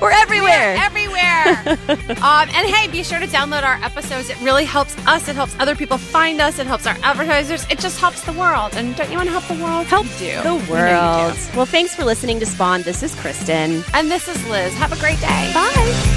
We're 0.00 0.10
everywhere. 0.10 0.74
We're 0.76 0.82
everywhere. 0.84 1.78
um, 2.22 2.48
and 2.50 2.66
hey, 2.68 2.88
be 2.90 3.02
sure 3.02 3.18
to 3.20 3.26
download 3.26 3.62
our 3.62 3.82
episodes. 3.84 4.30
It 4.30 4.40
really 4.40 4.64
helps 4.64 4.96
us. 5.06 5.28
It 5.28 5.36
helps 5.36 5.54
other 5.58 5.76
people 5.76 5.98
find 5.98 6.40
us. 6.40 6.58
It 6.58 6.66
helps 6.66 6.86
our 6.86 6.96
advertisers. 7.02 7.64
It 7.70 7.78
just 7.78 8.00
helps 8.00 8.22
the 8.24 8.32
world. 8.32 8.72
And 8.74 8.96
don't 8.96 9.10
you 9.10 9.16
want 9.16 9.28
to 9.28 9.32
help 9.38 9.46
the 9.46 9.62
world? 9.62 9.86
Help 9.86 10.06
do. 10.18 10.18
the 10.18 10.26
You 10.26 10.44
know 10.44 10.58
you 10.58 10.72
world. 10.72 11.34
do. 11.36 11.56
Well, 11.56 11.66
thanks 11.66 11.94
for 11.94 12.04
listening 12.04 12.40
to 12.40 12.46
Spawned. 12.46 12.84
This 12.84 13.02
is 13.02 13.14
Kristen. 13.14 13.84
And 13.94 14.10
this 14.10 14.28
is 14.28 14.44
Liz. 14.48 14.74
Have 14.74 14.92
a 14.92 14.98
great 14.98 15.20
day. 15.20 15.50
Bye. 15.54 16.15